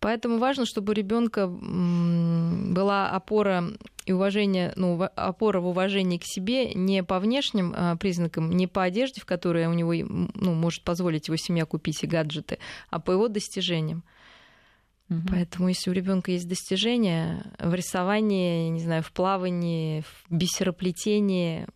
Поэтому 0.00 0.38
важно, 0.38 0.64
чтобы 0.64 0.92
у 0.92 0.94
ребенка 0.94 1.48
была 1.48 3.10
опора 3.10 3.64
и 4.06 4.12
уважение, 4.12 4.72
ну, 4.76 5.02
опора 5.16 5.60
в 5.60 5.66
уважении 5.66 6.18
к 6.18 6.24
себе 6.24 6.74
не 6.74 7.02
по 7.02 7.18
внешним 7.18 7.72
а, 7.74 7.96
признакам, 7.96 8.50
не 8.50 8.66
по 8.66 8.82
одежде, 8.82 9.20
в 9.20 9.26
которой 9.26 9.66
у 9.66 9.72
него 9.72 9.92
ну, 9.92 10.54
может 10.54 10.82
позволить 10.82 11.28
его 11.28 11.36
семья 11.36 11.64
купить 11.64 12.04
и 12.04 12.06
гаджеты, 12.06 12.58
а 12.90 13.00
по 13.00 13.12
его 13.12 13.28
достижениям. 13.28 14.04
Угу. 15.10 15.20
Поэтому, 15.30 15.68
если 15.68 15.90
у 15.90 15.92
ребенка 15.92 16.30
есть 16.30 16.48
достижения 16.48 17.44
в 17.58 17.74
рисовании, 17.74 18.68
не 18.68 18.80
знаю, 18.80 19.02
в 19.02 19.12
плавании, 19.12 20.02
в 20.02 20.24
бисероплетении, 20.30 21.66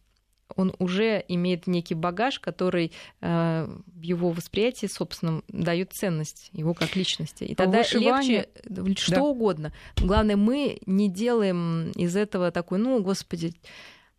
он 0.57 0.74
уже 0.78 1.24
имеет 1.28 1.66
некий 1.66 1.94
багаж, 1.94 2.40
который 2.40 2.92
э, 3.20 3.68
в 3.86 4.03
его 4.03 4.30
восприятии, 4.30 4.86
собственно, 4.86 5.42
дает 5.49 5.92
ценность 5.92 6.51
его 6.53 6.74
как 6.74 6.96
личности. 6.96 7.44
И 7.44 7.55
тогда 7.55 7.82
легче 7.82 8.49
что 8.96 9.14
да. 9.16 9.22
угодно. 9.22 9.72
Главное, 9.96 10.36
мы 10.36 10.78
не 10.86 11.09
делаем 11.09 11.90
из 11.92 12.16
этого 12.16 12.51
такой, 12.51 12.78
ну, 12.78 13.01
господи, 13.03 13.53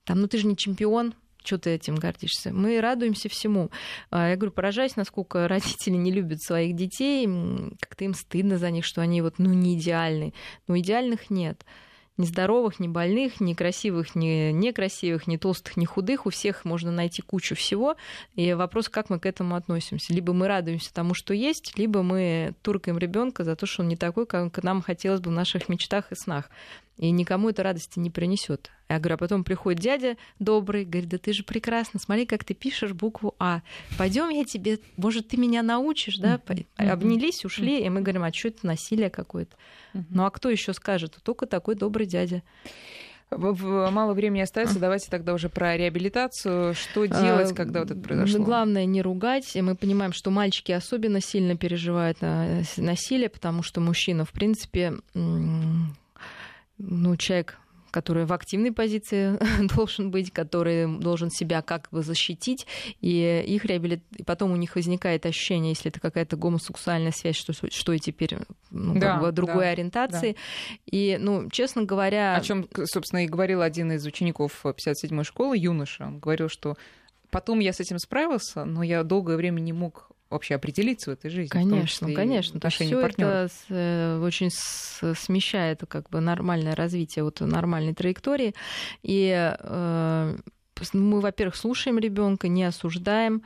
там, 0.05 0.21
ну 0.21 0.27
ты 0.27 0.37
же 0.37 0.47
не 0.47 0.55
чемпион, 0.55 1.13
что 1.43 1.57
ты 1.57 1.71
этим 1.71 1.95
гордишься? 1.95 2.53
Мы 2.53 2.79
радуемся 2.79 3.29
всему. 3.29 3.71
А, 4.11 4.29
я 4.29 4.35
говорю, 4.35 4.51
поражаюсь, 4.51 4.95
насколько 4.95 5.47
родители 5.47 5.95
не 5.95 6.11
любят 6.11 6.41
своих 6.41 6.75
детей, 6.75 7.27
как-то 7.79 8.05
им 8.05 8.13
стыдно 8.13 8.57
за 8.57 8.69
них, 8.71 8.85
что 8.85 9.01
они 9.01 9.21
вот, 9.21 9.39
ну, 9.39 9.53
не 9.53 9.77
идеальны. 9.77 10.33
Но 10.67 10.77
идеальных 10.77 11.29
нет 11.29 11.65
ни 12.19 12.25
здоровых, 12.25 12.79
ни 12.79 12.87
больных, 12.87 13.39
ни 13.39 13.53
красивых, 13.53 14.13
ни 14.13 14.51
некрасивых, 14.51 15.25
ни 15.25 15.37
толстых, 15.37 15.77
ни 15.77 15.85
худых. 15.85 16.25
У 16.25 16.29
всех 16.29 16.65
можно 16.65 16.91
найти 16.91 17.21
кучу 17.21 17.55
всего. 17.55 17.95
И 18.35 18.53
вопрос, 18.53 18.89
как 18.89 19.09
мы 19.09 19.19
к 19.19 19.25
этому 19.25 19.55
относимся. 19.55 20.13
Либо 20.13 20.33
мы 20.33 20.47
радуемся 20.47 20.93
тому, 20.93 21.13
что 21.13 21.33
есть, 21.33 21.77
либо 21.77 22.03
мы 22.03 22.53
туркаем 22.61 22.97
ребенка 22.97 23.43
за 23.43 23.55
то, 23.55 23.65
что 23.65 23.81
он 23.81 23.87
не 23.87 23.95
такой, 23.95 24.27
как 24.27 24.61
нам 24.61 24.81
хотелось 24.81 25.21
бы 25.21 25.31
в 25.31 25.33
наших 25.33 25.69
мечтах 25.69 26.11
и 26.11 26.15
снах. 26.15 26.49
И 26.99 27.11
никому 27.11 27.49
это 27.49 27.63
радости 27.63 27.97
не 27.97 28.09
принесет. 28.09 28.69
Я 28.89 28.99
говорю, 28.99 29.15
а 29.15 29.17
потом 29.17 29.45
приходит 29.45 29.81
дядя 29.81 30.17
добрый, 30.37 30.83
говорит, 30.83 31.09
да 31.09 31.17
ты 31.17 31.31
же 31.31 31.43
прекрасно, 31.43 31.97
смотри, 31.97 32.25
как 32.25 32.43
ты 32.43 32.53
пишешь 32.53 32.91
букву 32.91 33.35
А. 33.39 33.61
Пойдем 33.97 34.27
я 34.27 34.43
тебе, 34.43 34.79
может, 34.97 35.29
ты 35.29 35.37
меня 35.37 35.63
научишь, 35.63 36.17
да? 36.17 36.41
Обнялись, 36.75 37.45
ушли, 37.45 37.85
и 37.85 37.89
мы 37.89 38.01
говорим, 38.01 38.23
а 38.23 38.33
что 38.33 38.49
это 38.49 38.67
насилие 38.67 39.09
какое-то? 39.09 39.55
Ну 39.93 40.25
а 40.25 40.29
кто 40.29 40.49
еще 40.49 40.73
скажет? 40.73 41.17
Только 41.23 41.45
такой 41.45 41.75
добрый 41.75 42.05
дядя. 42.05 42.43
Мало 43.31 44.13
времени 44.13 44.41
остается, 44.41 44.77
давайте 44.77 45.09
тогда 45.09 45.33
уже 45.33 45.47
про 45.47 45.77
реабилитацию. 45.77 46.73
Что 46.73 47.05
делать, 47.05 47.55
когда 47.55 47.79
вот 47.79 47.91
это 47.91 48.01
произошло? 48.01 48.43
Главное 48.43 48.83
не 48.83 49.01
ругать. 49.01 49.55
И 49.55 49.61
мы 49.61 49.75
понимаем, 49.75 50.11
что 50.11 50.31
мальчики 50.31 50.73
особенно 50.73 51.21
сильно 51.21 51.55
переживают 51.55 52.17
насилие, 52.75 53.29
потому 53.29 53.63
что 53.63 53.79
мужчина, 53.79 54.25
в 54.25 54.31
принципе, 54.31 54.95
ну, 56.79 57.15
человек 57.15 57.59
который 57.91 58.25
в 58.25 58.33
активной 58.33 58.71
позиции 58.71 59.37
должен 59.75 60.11
быть, 60.11 60.31
который 60.31 60.99
должен 60.99 61.29
себя 61.29 61.61
как 61.61 61.87
бы 61.91 62.01
защитить, 62.01 62.65
и 63.01 63.43
их 63.47 63.65
реабилит... 63.65 64.03
и 64.15 64.23
потом 64.23 64.51
у 64.51 64.55
них 64.55 64.75
возникает 64.75 65.25
ощущение, 65.25 65.71
если 65.71 65.89
это 65.89 65.99
какая-то 65.99 66.37
гомосексуальная 66.37 67.11
связь, 67.11 67.35
что, 67.35 67.53
что 67.53 67.93
и 67.93 67.99
теперь 67.99 68.37
ну, 68.69 68.99
да, 68.99 69.13
как 69.13 69.21
бы 69.21 69.31
другой 69.31 69.65
да, 69.65 69.69
ориентации. 69.71 70.33
Да. 70.33 70.39
И, 70.85 71.17
ну, 71.19 71.49
честно 71.49 71.83
говоря... 71.83 72.35
О 72.35 72.41
чем, 72.41 72.67
собственно, 72.85 73.23
и 73.25 73.27
говорил 73.27 73.61
один 73.61 73.91
из 73.91 74.05
учеников 74.05 74.63
57-й 74.63 75.23
школы, 75.23 75.57
юноша. 75.57 76.05
Он 76.05 76.19
говорил, 76.19 76.49
что 76.49 76.77
потом 77.31 77.59
я 77.59 77.73
с 77.73 77.79
этим 77.79 77.99
справился, 77.99 78.65
но 78.65 78.83
я 78.83 79.03
долгое 79.03 79.37
время 79.37 79.59
не 79.59 79.73
мог 79.73 80.09
вообще 80.29 80.55
определиться 80.55 81.09
в 81.09 81.13
этой 81.13 81.29
жизни. 81.29 81.49
Конечно, 81.49 82.13
конечно. 82.13 82.59
То 82.59 82.69
все 82.69 82.99
это 82.99 83.49
э, 83.69 84.21
очень 84.23 84.51
смещает 84.51 85.83
как 85.87 86.09
бы 86.09 86.19
нормальное 86.19 86.75
развитие 86.75 87.23
вот 87.23 87.41
нормальной 87.41 87.93
траектории. 87.93 88.53
И 89.01 89.55
э, 89.59 90.37
мы, 90.93 91.19
во-первых, 91.19 91.55
слушаем 91.55 91.99
ребенка, 91.99 92.47
не 92.47 92.63
осуждаем. 92.63 93.43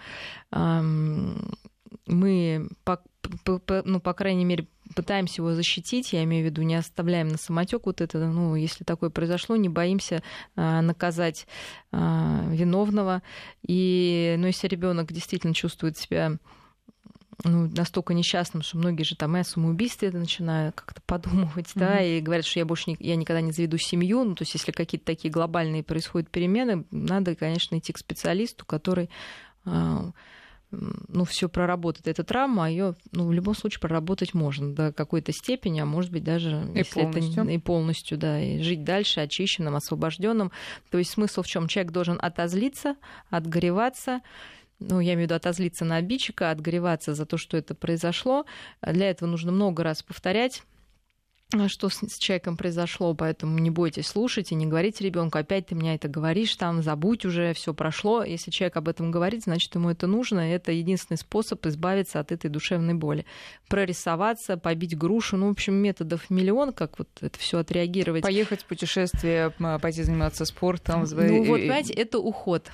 Мы, 2.05 2.67
по, 2.83 3.01
по, 3.45 3.81
ну, 3.85 3.99
по 3.99 4.13
крайней 4.13 4.45
мере, 4.45 4.67
пытаемся 4.95 5.41
его 5.41 5.53
защитить, 5.53 6.13
я 6.13 6.23
имею 6.23 6.43
в 6.43 6.45
виду, 6.45 6.61
не 6.61 6.75
оставляем 6.75 7.29
на 7.29 7.37
самотек 7.37 7.85
вот 7.85 8.01
это, 8.01 8.19
ну, 8.19 8.55
если 8.55 8.83
такое 8.83 9.09
произошло, 9.09 9.55
не 9.55 9.69
боимся 9.69 10.21
а, 10.55 10.81
наказать 10.81 11.47
а, 11.91 12.45
виновного. 12.49 13.21
И, 13.65 14.35
ну, 14.37 14.47
если 14.47 14.67
ребенок 14.67 15.11
действительно 15.11 15.53
чувствует 15.53 15.97
себя 15.97 16.37
ну, 17.43 17.69
настолько 17.69 18.13
несчастным, 18.13 18.61
что 18.63 18.77
многие 18.77 19.03
же 19.03 19.15
там 19.15 19.35
и 19.37 19.41
о 19.41 19.43
самоубийстве 19.43 20.11
начинают 20.11 20.75
как-то 20.75 21.01
подумывать, 21.05 21.67
mm-hmm. 21.67 21.79
да, 21.79 22.01
и 22.01 22.21
говорят, 22.21 22.45
что 22.45 22.59
я 22.59 22.65
больше 22.65 22.91
не, 22.91 22.97
я 22.99 23.15
никогда 23.15 23.41
не 23.41 23.51
заведу 23.51 23.77
семью. 23.77 24.23
Ну, 24.23 24.35
то 24.35 24.43
есть, 24.43 24.53
если 24.53 24.71
какие-то 24.71 25.05
такие 25.05 25.31
глобальные 25.31 25.83
происходят 25.83 26.29
перемены, 26.29 26.85
надо, 26.91 27.35
конечно, 27.35 27.77
идти 27.77 27.93
к 27.93 27.97
специалисту, 27.97 28.65
который 28.65 29.09
а, 29.65 30.11
ну, 31.07 31.25
все 31.25 31.49
проработает 31.49 32.07
эту 32.07 32.23
травму, 32.23 32.61
а 32.61 32.69
ее 32.69 32.95
ну, 33.11 33.27
в 33.27 33.33
любом 33.33 33.55
случае 33.55 33.79
проработать 33.79 34.33
можно 34.33 34.73
до 34.73 34.91
какой-то 34.91 35.31
степени, 35.31 35.79
а 35.79 35.85
может 35.85 36.11
быть 36.11 36.23
даже 36.23 36.67
и 36.73 36.79
если 36.79 37.01
полностью. 37.01 37.43
это 37.43 37.51
и 37.51 37.57
полностью, 37.57 38.17
да, 38.17 38.41
и 38.41 38.61
жить 38.61 38.83
дальше 38.83 39.21
очищенным, 39.21 39.75
освобожденным. 39.75 40.51
То 40.89 40.97
есть 40.97 41.11
смысл 41.11 41.41
в 41.41 41.47
чем? 41.47 41.67
Человек 41.67 41.91
должен 41.91 42.17
отозлиться, 42.21 42.95
отгореваться, 43.29 44.21
ну, 44.89 44.99
я 44.99 45.13
имею 45.13 45.19
в 45.19 45.21
виду 45.23 45.35
отозлиться 45.35 45.85
на 45.85 45.97
обидчика, 45.97 46.51
отгореваться 46.51 47.13
за 47.13 47.25
то, 47.25 47.37
что 47.37 47.57
это 47.57 47.75
произошло. 47.75 48.45
Для 48.81 49.09
этого 49.09 49.29
нужно 49.29 49.51
много 49.51 49.83
раз 49.83 50.03
повторять 50.03 50.63
что 51.67 51.89
с, 51.89 51.99
с 51.99 52.17
человеком 52.17 52.57
произошло, 52.57 53.13
поэтому 53.13 53.59
не 53.59 53.69
бойтесь 53.69 54.07
слушать 54.07 54.51
и 54.51 54.55
не 54.55 54.65
говорите 54.65 55.03
ребенку, 55.03 55.37
опять 55.37 55.67
ты 55.67 55.75
меня 55.75 55.95
это 55.95 56.07
говоришь, 56.07 56.55
там 56.55 56.81
забудь 56.81 57.25
уже, 57.25 57.53
все 57.53 57.73
прошло. 57.73 58.23
Если 58.23 58.51
человек 58.51 58.77
об 58.77 58.87
этом 58.87 59.11
говорит, 59.11 59.43
значит 59.43 59.73
ему 59.75 59.89
это 59.89 60.07
нужно, 60.07 60.39
это 60.39 60.71
единственный 60.71 61.17
способ 61.17 61.65
избавиться 61.65 62.19
от 62.19 62.31
этой 62.31 62.49
душевной 62.49 62.93
боли. 62.93 63.25
Прорисоваться, 63.67 64.57
побить 64.57 64.97
грушу, 64.97 65.37
ну, 65.37 65.47
в 65.47 65.51
общем, 65.51 65.75
методов 65.75 66.29
миллион, 66.29 66.73
как 66.73 66.97
вот 66.97 67.09
это 67.21 67.37
все 67.39 67.59
отреагировать. 67.59 68.23
Поехать 68.23 68.61
в 68.61 68.65
путешествие, 68.65 69.51
пойти 69.81 70.03
заниматься 70.03 70.45
спортом. 70.45 71.05
Ну, 71.11 71.43
вот, 71.43 71.59
понимаете, 71.59 71.93
это 71.93 72.19
уход. 72.19 72.71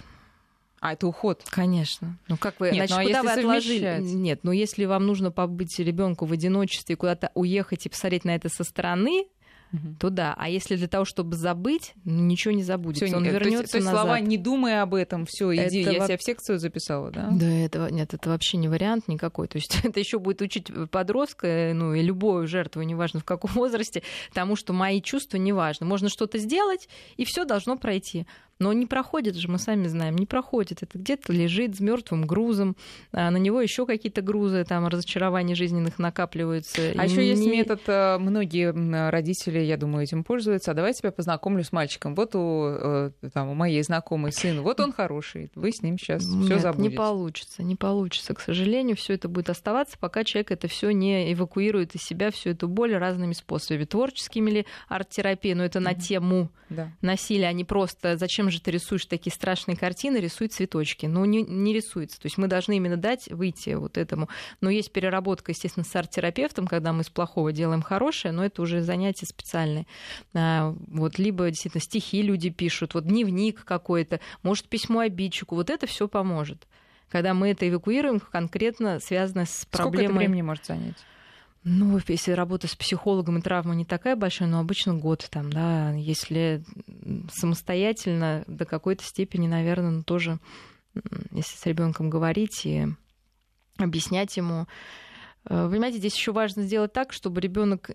А, 0.82 0.94
это 0.94 1.08
уход. 1.08 1.44
Конечно. 1.50 2.18
Ну 2.28 2.38
как 2.38 2.60
вы, 2.60 2.72
Нет, 2.72 2.90
значит, 2.90 2.98
ну, 2.98 3.02
а 3.02 3.06
куда 3.06 3.24
вы 3.24 3.40
отложили? 3.40 3.86
Совмещать? 3.86 4.16
Нет, 4.16 4.40
но 4.44 4.52
ну, 4.52 4.58
если 4.58 4.86
вам 4.86 5.06
нужно 5.06 5.32
побыть 5.32 5.78
ребенку 5.80 6.26
в 6.26 6.32
одиночестве, 6.32 6.96
куда-то 6.96 7.32
уехать 7.36 7.86
и 7.86 7.90
посмотреть 7.90 8.26
на 8.26 8.36
это 8.36 8.50
со 8.50 8.64
стороны, 8.64 9.26
угу. 9.74 9.96
то 10.00 10.10
да. 10.10 10.36
А 10.38 10.50
если 10.50 10.76
для 10.76 10.88
того, 10.88 11.06
чтобы 11.06 11.36
забыть, 11.36 11.94
ну, 12.04 12.24
ничего 12.24 12.54
не 12.54 12.64
забудется. 12.64 13.06
Всё, 13.06 13.18
Он 13.18 13.26
вернется 13.26 13.50
то 13.50 13.62
есть, 13.62 13.72
то 13.72 13.78
есть 13.78 13.86
назад. 13.86 14.02
слова 14.04 14.20
«не 14.20 14.38
думай 14.38 14.82
об 14.82 14.94
этом», 14.94 15.26
все, 15.26 15.54
иди, 15.54 15.82
это 15.82 15.92
я 15.92 16.00
во... 16.00 16.06
тебя 16.08 16.18
в 16.18 16.24
секцию 16.24 16.60
записала, 16.60 17.12
да? 17.12 17.30
Да, 17.32 17.50
это, 17.50 17.90
нет, 17.92 18.14
это 18.14 18.30
вообще 18.30 18.58
не 18.58 18.68
вариант 18.68 19.08
никакой. 19.08 19.48
То 19.48 19.58
есть 19.58 19.80
это 19.84 20.00
еще 20.00 20.20
будет 20.20 20.42
учить 20.42 20.72
подростка, 20.92 21.72
ну 21.74 21.94
и 21.94 22.02
любую 22.02 22.48
жертву, 22.48 22.82
неважно 22.82 23.20
в 23.20 23.26
каком 23.26 23.52
возрасте, 23.56 24.04
тому, 24.34 24.56
что 24.56 24.74
мои 24.74 25.02
чувства 25.02 25.38
не 25.38 25.54
важны. 25.54 25.86
Можно 25.86 26.10
что-то 26.10 26.38
сделать, 26.38 26.90
и 27.18 27.26
все 27.26 27.46
должно 27.46 27.78
пройти. 27.78 28.26
Но 28.60 28.74
не 28.74 28.86
проходит 28.86 29.36
же, 29.36 29.48
мы 29.48 29.58
сами 29.58 29.88
знаем, 29.88 30.18
не 30.18 30.26
проходит. 30.26 30.84
Это 30.84 30.98
где-то 30.98 31.32
лежит 31.32 31.78
с 31.78 31.80
мертвым 31.80 32.28
грузом, 32.28 32.76
а 33.14 33.32
на 33.32 33.38
него 33.38 33.62
еще 33.62 33.86
какие-то 33.86 34.22
грузы, 34.22 34.66
там 34.66 34.86
разочарований 34.86 35.56
жизненных 35.56 35.98
накапливаются. 35.98 36.94
А 36.98 37.06
еще 37.06 37.22
не... 37.22 37.30
есть 37.30 37.46
метод, 37.46 37.82
э, 37.88 38.18
многие 38.18 39.10
родители, 39.10 39.60
я 39.60 39.78
думаю, 39.78 40.04
этим 40.04 40.26
пользуются. 40.26 40.72
А 40.72 40.74
давай 40.74 40.94
тебя 40.94 41.14
познакомлю 41.14 41.64
с 41.64 41.72
мальчиком. 41.72 42.16
Вот 42.16 42.36
у, 42.36 42.66
э, 42.68 43.12
там, 43.34 43.48
у 43.48 43.54
моей 43.54 43.82
знакомой 43.82 44.34
сын, 44.34 44.62
вот 44.62 44.82
он 44.82 44.92
хороший, 44.92 45.52
вы 45.56 45.72
с 45.72 45.82
ним 45.82 45.98
сейчас 45.98 46.24
все 46.24 46.60
забудете. 46.60 46.90
Не 46.90 46.98
получится, 46.98 47.64
не 47.64 47.76
получится. 47.78 48.34
К 48.34 48.42
сожалению, 48.42 48.98
все 48.98 49.14
это 49.14 49.30
будет 49.30 49.50
оставаться, 49.50 49.98
пока 49.98 50.26
человек 50.26 50.52
это 50.52 50.68
все 50.68 50.92
не 50.92 51.32
эвакуирует 51.32 51.96
из 51.96 52.04
себя, 52.04 52.30
всю 52.30 52.50
эту 52.50 52.68
боль 52.68 52.94
разными 52.94 53.32
способами. 53.32 53.86
Творческими 53.86 54.52
ли 54.52 54.66
арт-терапией, 54.90 55.56
но 55.56 55.64
это 55.64 55.80
mm-hmm. 55.80 55.82
на 55.82 55.94
тему 55.94 56.52
да. 56.70 56.92
насилия, 57.02 57.48
а 57.48 57.54
не 57.54 57.64
просто 57.64 58.18
зачем 58.18 58.49
же 58.52 58.62
ты 58.62 58.72
рисуешь 58.72 59.06
такие 59.06 59.34
страшные 59.34 59.78
картины, 59.78 60.18
рисуй 60.18 60.48
цветочки. 60.48 61.06
Но 61.06 61.26
не, 61.26 61.44
не 61.44 61.74
рисуется. 61.74 62.20
То 62.20 62.26
есть 62.26 62.38
мы 62.38 62.48
должны 62.48 62.78
именно 62.78 62.98
дать 62.98 63.28
выйти 63.30 63.72
вот 63.72 63.98
этому. 63.98 64.30
Но 64.62 64.70
есть 64.70 64.92
переработка, 64.92 65.52
естественно, 65.52 65.86
с 65.86 65.96
арт-терапевтом, 65.96 66.68
когда 66.68 66.94
мы 66.94 67.02
из 67.02 67.10
плохого 67.10 67.52
делаем 67.52 67.82
хорошее, 67.82 68.34
но 68.34 68.46
это 68.46 68.62
уже 68.62 68.82
занятие 68.82 69.26
специальное. 69.26 69.86
А, 70.34 70.76
вот, 70.88 71.20
либо 71.20 71.50
действительно 71.50 71.82
стихи 71.82 72.22
люди 72.22 72.50
пишут, 72.50 72.94
вот 72.94 73.06
дневник 73.06 73.64
какой-то, 73.64 74.20
может, 74.44 74.68
письмо 74.68 75.00
обидчику. 75.00 75.56
Вот 75.56 75.70
это 75.70 75.88
все 75.88 76.08
поможет 76.08 76.68
когда 77.10 77.34
мы 77.34 77.50
это 77.50 77.68
эвакуируем, 77.68 78.20
конкретно 78.20 79.00
связано 79.00 79.46
с 79.46 79.66
проблемой. 79.66 79.98
Сколько 79.98 80.12
это 80.12 80.14
времени 80.14 80.42
может 80.44 80.66
занять? 80.66 80.96
Ну, 81.64 82.00
если 82.08 82.32
работа 82.32 82.68
с 82.68 82.76
психологом 82.76 83.38
и 83.38 83.42
травма 83.42 83.76
не 83.76 83.84
такая 83.84 84.16
большая, 84.16 84.48
но 84.48 84.60
обычно 84.60 84.96
год 84.96 85.28
там, 85.30 85.52
да. 85.52 85.92
Если 85.92 86.64
самостоятельно 87.32 88.44
до 88.48 88.66
какой-то 88.66 89.04
степени, 89.04 89.48
наверное, 89.48 89.92
ну, 89.92 90.04
тоже, 90.04 90.40
если 91.32 91.58
с 91.58 91.66
ребенком 91.66 92.10
говорить 92.10 92.66
и 92.66 92.88
объяснять 93.78 94.38
ему, 94.38 94.68
э, 95.46 95.66
вы 95.66 95.72
понимаете, 95.72 95.98
здесь 95.98 96.16
еще 96.16 96.32
важно 96.32 96.64
сделать 96.64 96.94
так, 96.94 97.12
чтобы 97.12 97.42
ребенок 97.42 97.90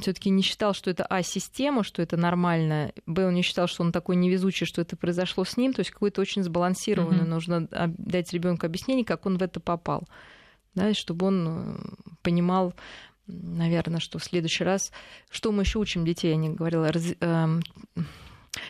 все-таки 0.00 0.30
не 0.30 0.42
считал, 0.42 0.72
что 0.72 0.90
это 0.90 1.04
А 1.04 1.22
система, 1.22 1.84
что 1.84 2.00
это 2.00 2.16
нормально, 2.16 2.92
Б 3.04 3.26
он 3.26 3.34
не 3.34 3.42
считал, 3.42 3.66
что 3.66 3.82
он 3.82 3.92
такой 3.92 4.16
невезучий, 4.16 4.64
что 4.64 4.80
это 4.80 4.96
произошло 4.96 5.44
с 5.44 5.58
ним, 5.58 5.74
то 5.74 5.80
есть 5.80 5.90
какой-то 5.90 6.22
очень 6.22 6.42
сбалансированный, 6.42 7.24
mm-hmm. 7.24 7.28
нужно 7.28 7.68
дать 7.98 8.32
ребенку 8.32 8.64
объяснение, 8.64 9.04
как 9.04 9.26
он 9.26 9.36
в 9.36 9.42
это 9.42 9.60
попал 9.60 10.08
да, 10.76 10.94
чтобы 10.94 11.26
он 11.26 11.48
э, 11.48 11.78
понимал, 12.22 12.74
наверное, 13.26 13.98
что 13.98 14.20
в 14.20 14.24
следующий 14.24 14.62
раз, 14.62 14.92
что 15.30 15.50
мы 15.50 15.62
еще 15.62 15.80
учим 15.80 16.04
детей, 16.04 16.30
я 16.30 16.36
не 16.36 16.50
говорила, 16.50 16.92
раз, 16.92 17.14
э, 17.18 17.60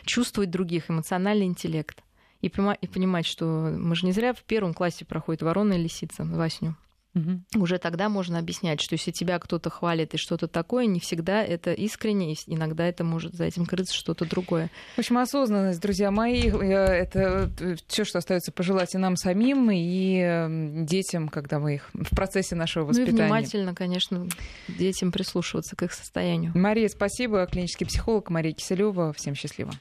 чувствовать 0.05 0.49
других, 0.49 0.89
эмоциональный 0.89 1.45
интеллект. 1.45 2.01
И 2.41 2.49
понимать, 2.49 3.25
что 3.25 3.45
мы 3.45 3.95
же 3.95 4.05
не 4.05 4.11
зря 4.11 4.33
в 4.33 4.43
первом 4.43 4.73
классе 4.73 5.05
проходит 5.05 5.41
ворона 5.41 5.73
и 5.73 5.81
лисица, 5.83 6.23
Васню. 6.23 6.75
Угу. 7.17 7.63
Уже 7.63 7.77
тогда 7.77 8.09
можно 8.09 8.39
объяснять, 8.39 8.81
что 8.81 8.93
если 8.93 9.11
тебя 9.11 9.39
кто-то 9.39 9.69
хвалит 9.69 10.13
и 10.13 10.17
что-то 10.17 10.47
такое, 10.47 10.85
не 10.85 10.99
всегда 10.99 11.43
это 11.43 11.73
искренне, 11.73 12.35
иногда 12.47 12.85
это 12.87 13.03
может 13.03 13.33
за 13.33 13.45
этим 13.45 13.65
крыться 13.65 13.95
что-то 13.95 14.25
другое. 14.25 14.69
В 14.95 14.99
общем, 14.99 15.17
осознанность, 15.17 15.81
друзья 15.81 16.11
мои, 16.11 16.43
это 16.43 17.51
э, 17.59 17.75
все, 17.87 18.03
что 18.03 18.19
остается 18.19 18.51
пожелать 18.51 18.95
и 18.95 18.97
нам 18.97 19.15
самим, 19.15 19.69
и 19.71 20.85
детям, 20.85 21.29
когда 21.29 21.59
мы 21.59 21.75
их 21.75 21.89
в 21.93 22.15
процессе 22.15 22.55
нашего 22.55 22.85
воспитания. 22.85 23.11
Ну 23.11 23.17
и 23.17 23.21
внимательно, 23.23 23.75
конечно, 23.75 24.27
детям 24.67 25.11
прислушиваться 25.11 25.75
к 25.75 25.83
их 25.83 25.93
состоянию. 25.93 26.51
Мария, 26.55 26.87
спасибо. 26.87 27.45
Клинический 27.45 27.85
психолог 27.85 28.29
Мария 28.29 28.53
Киселева. 28.53 29.13
Всем 29.13 29.35
счастливо. 29.35 29.71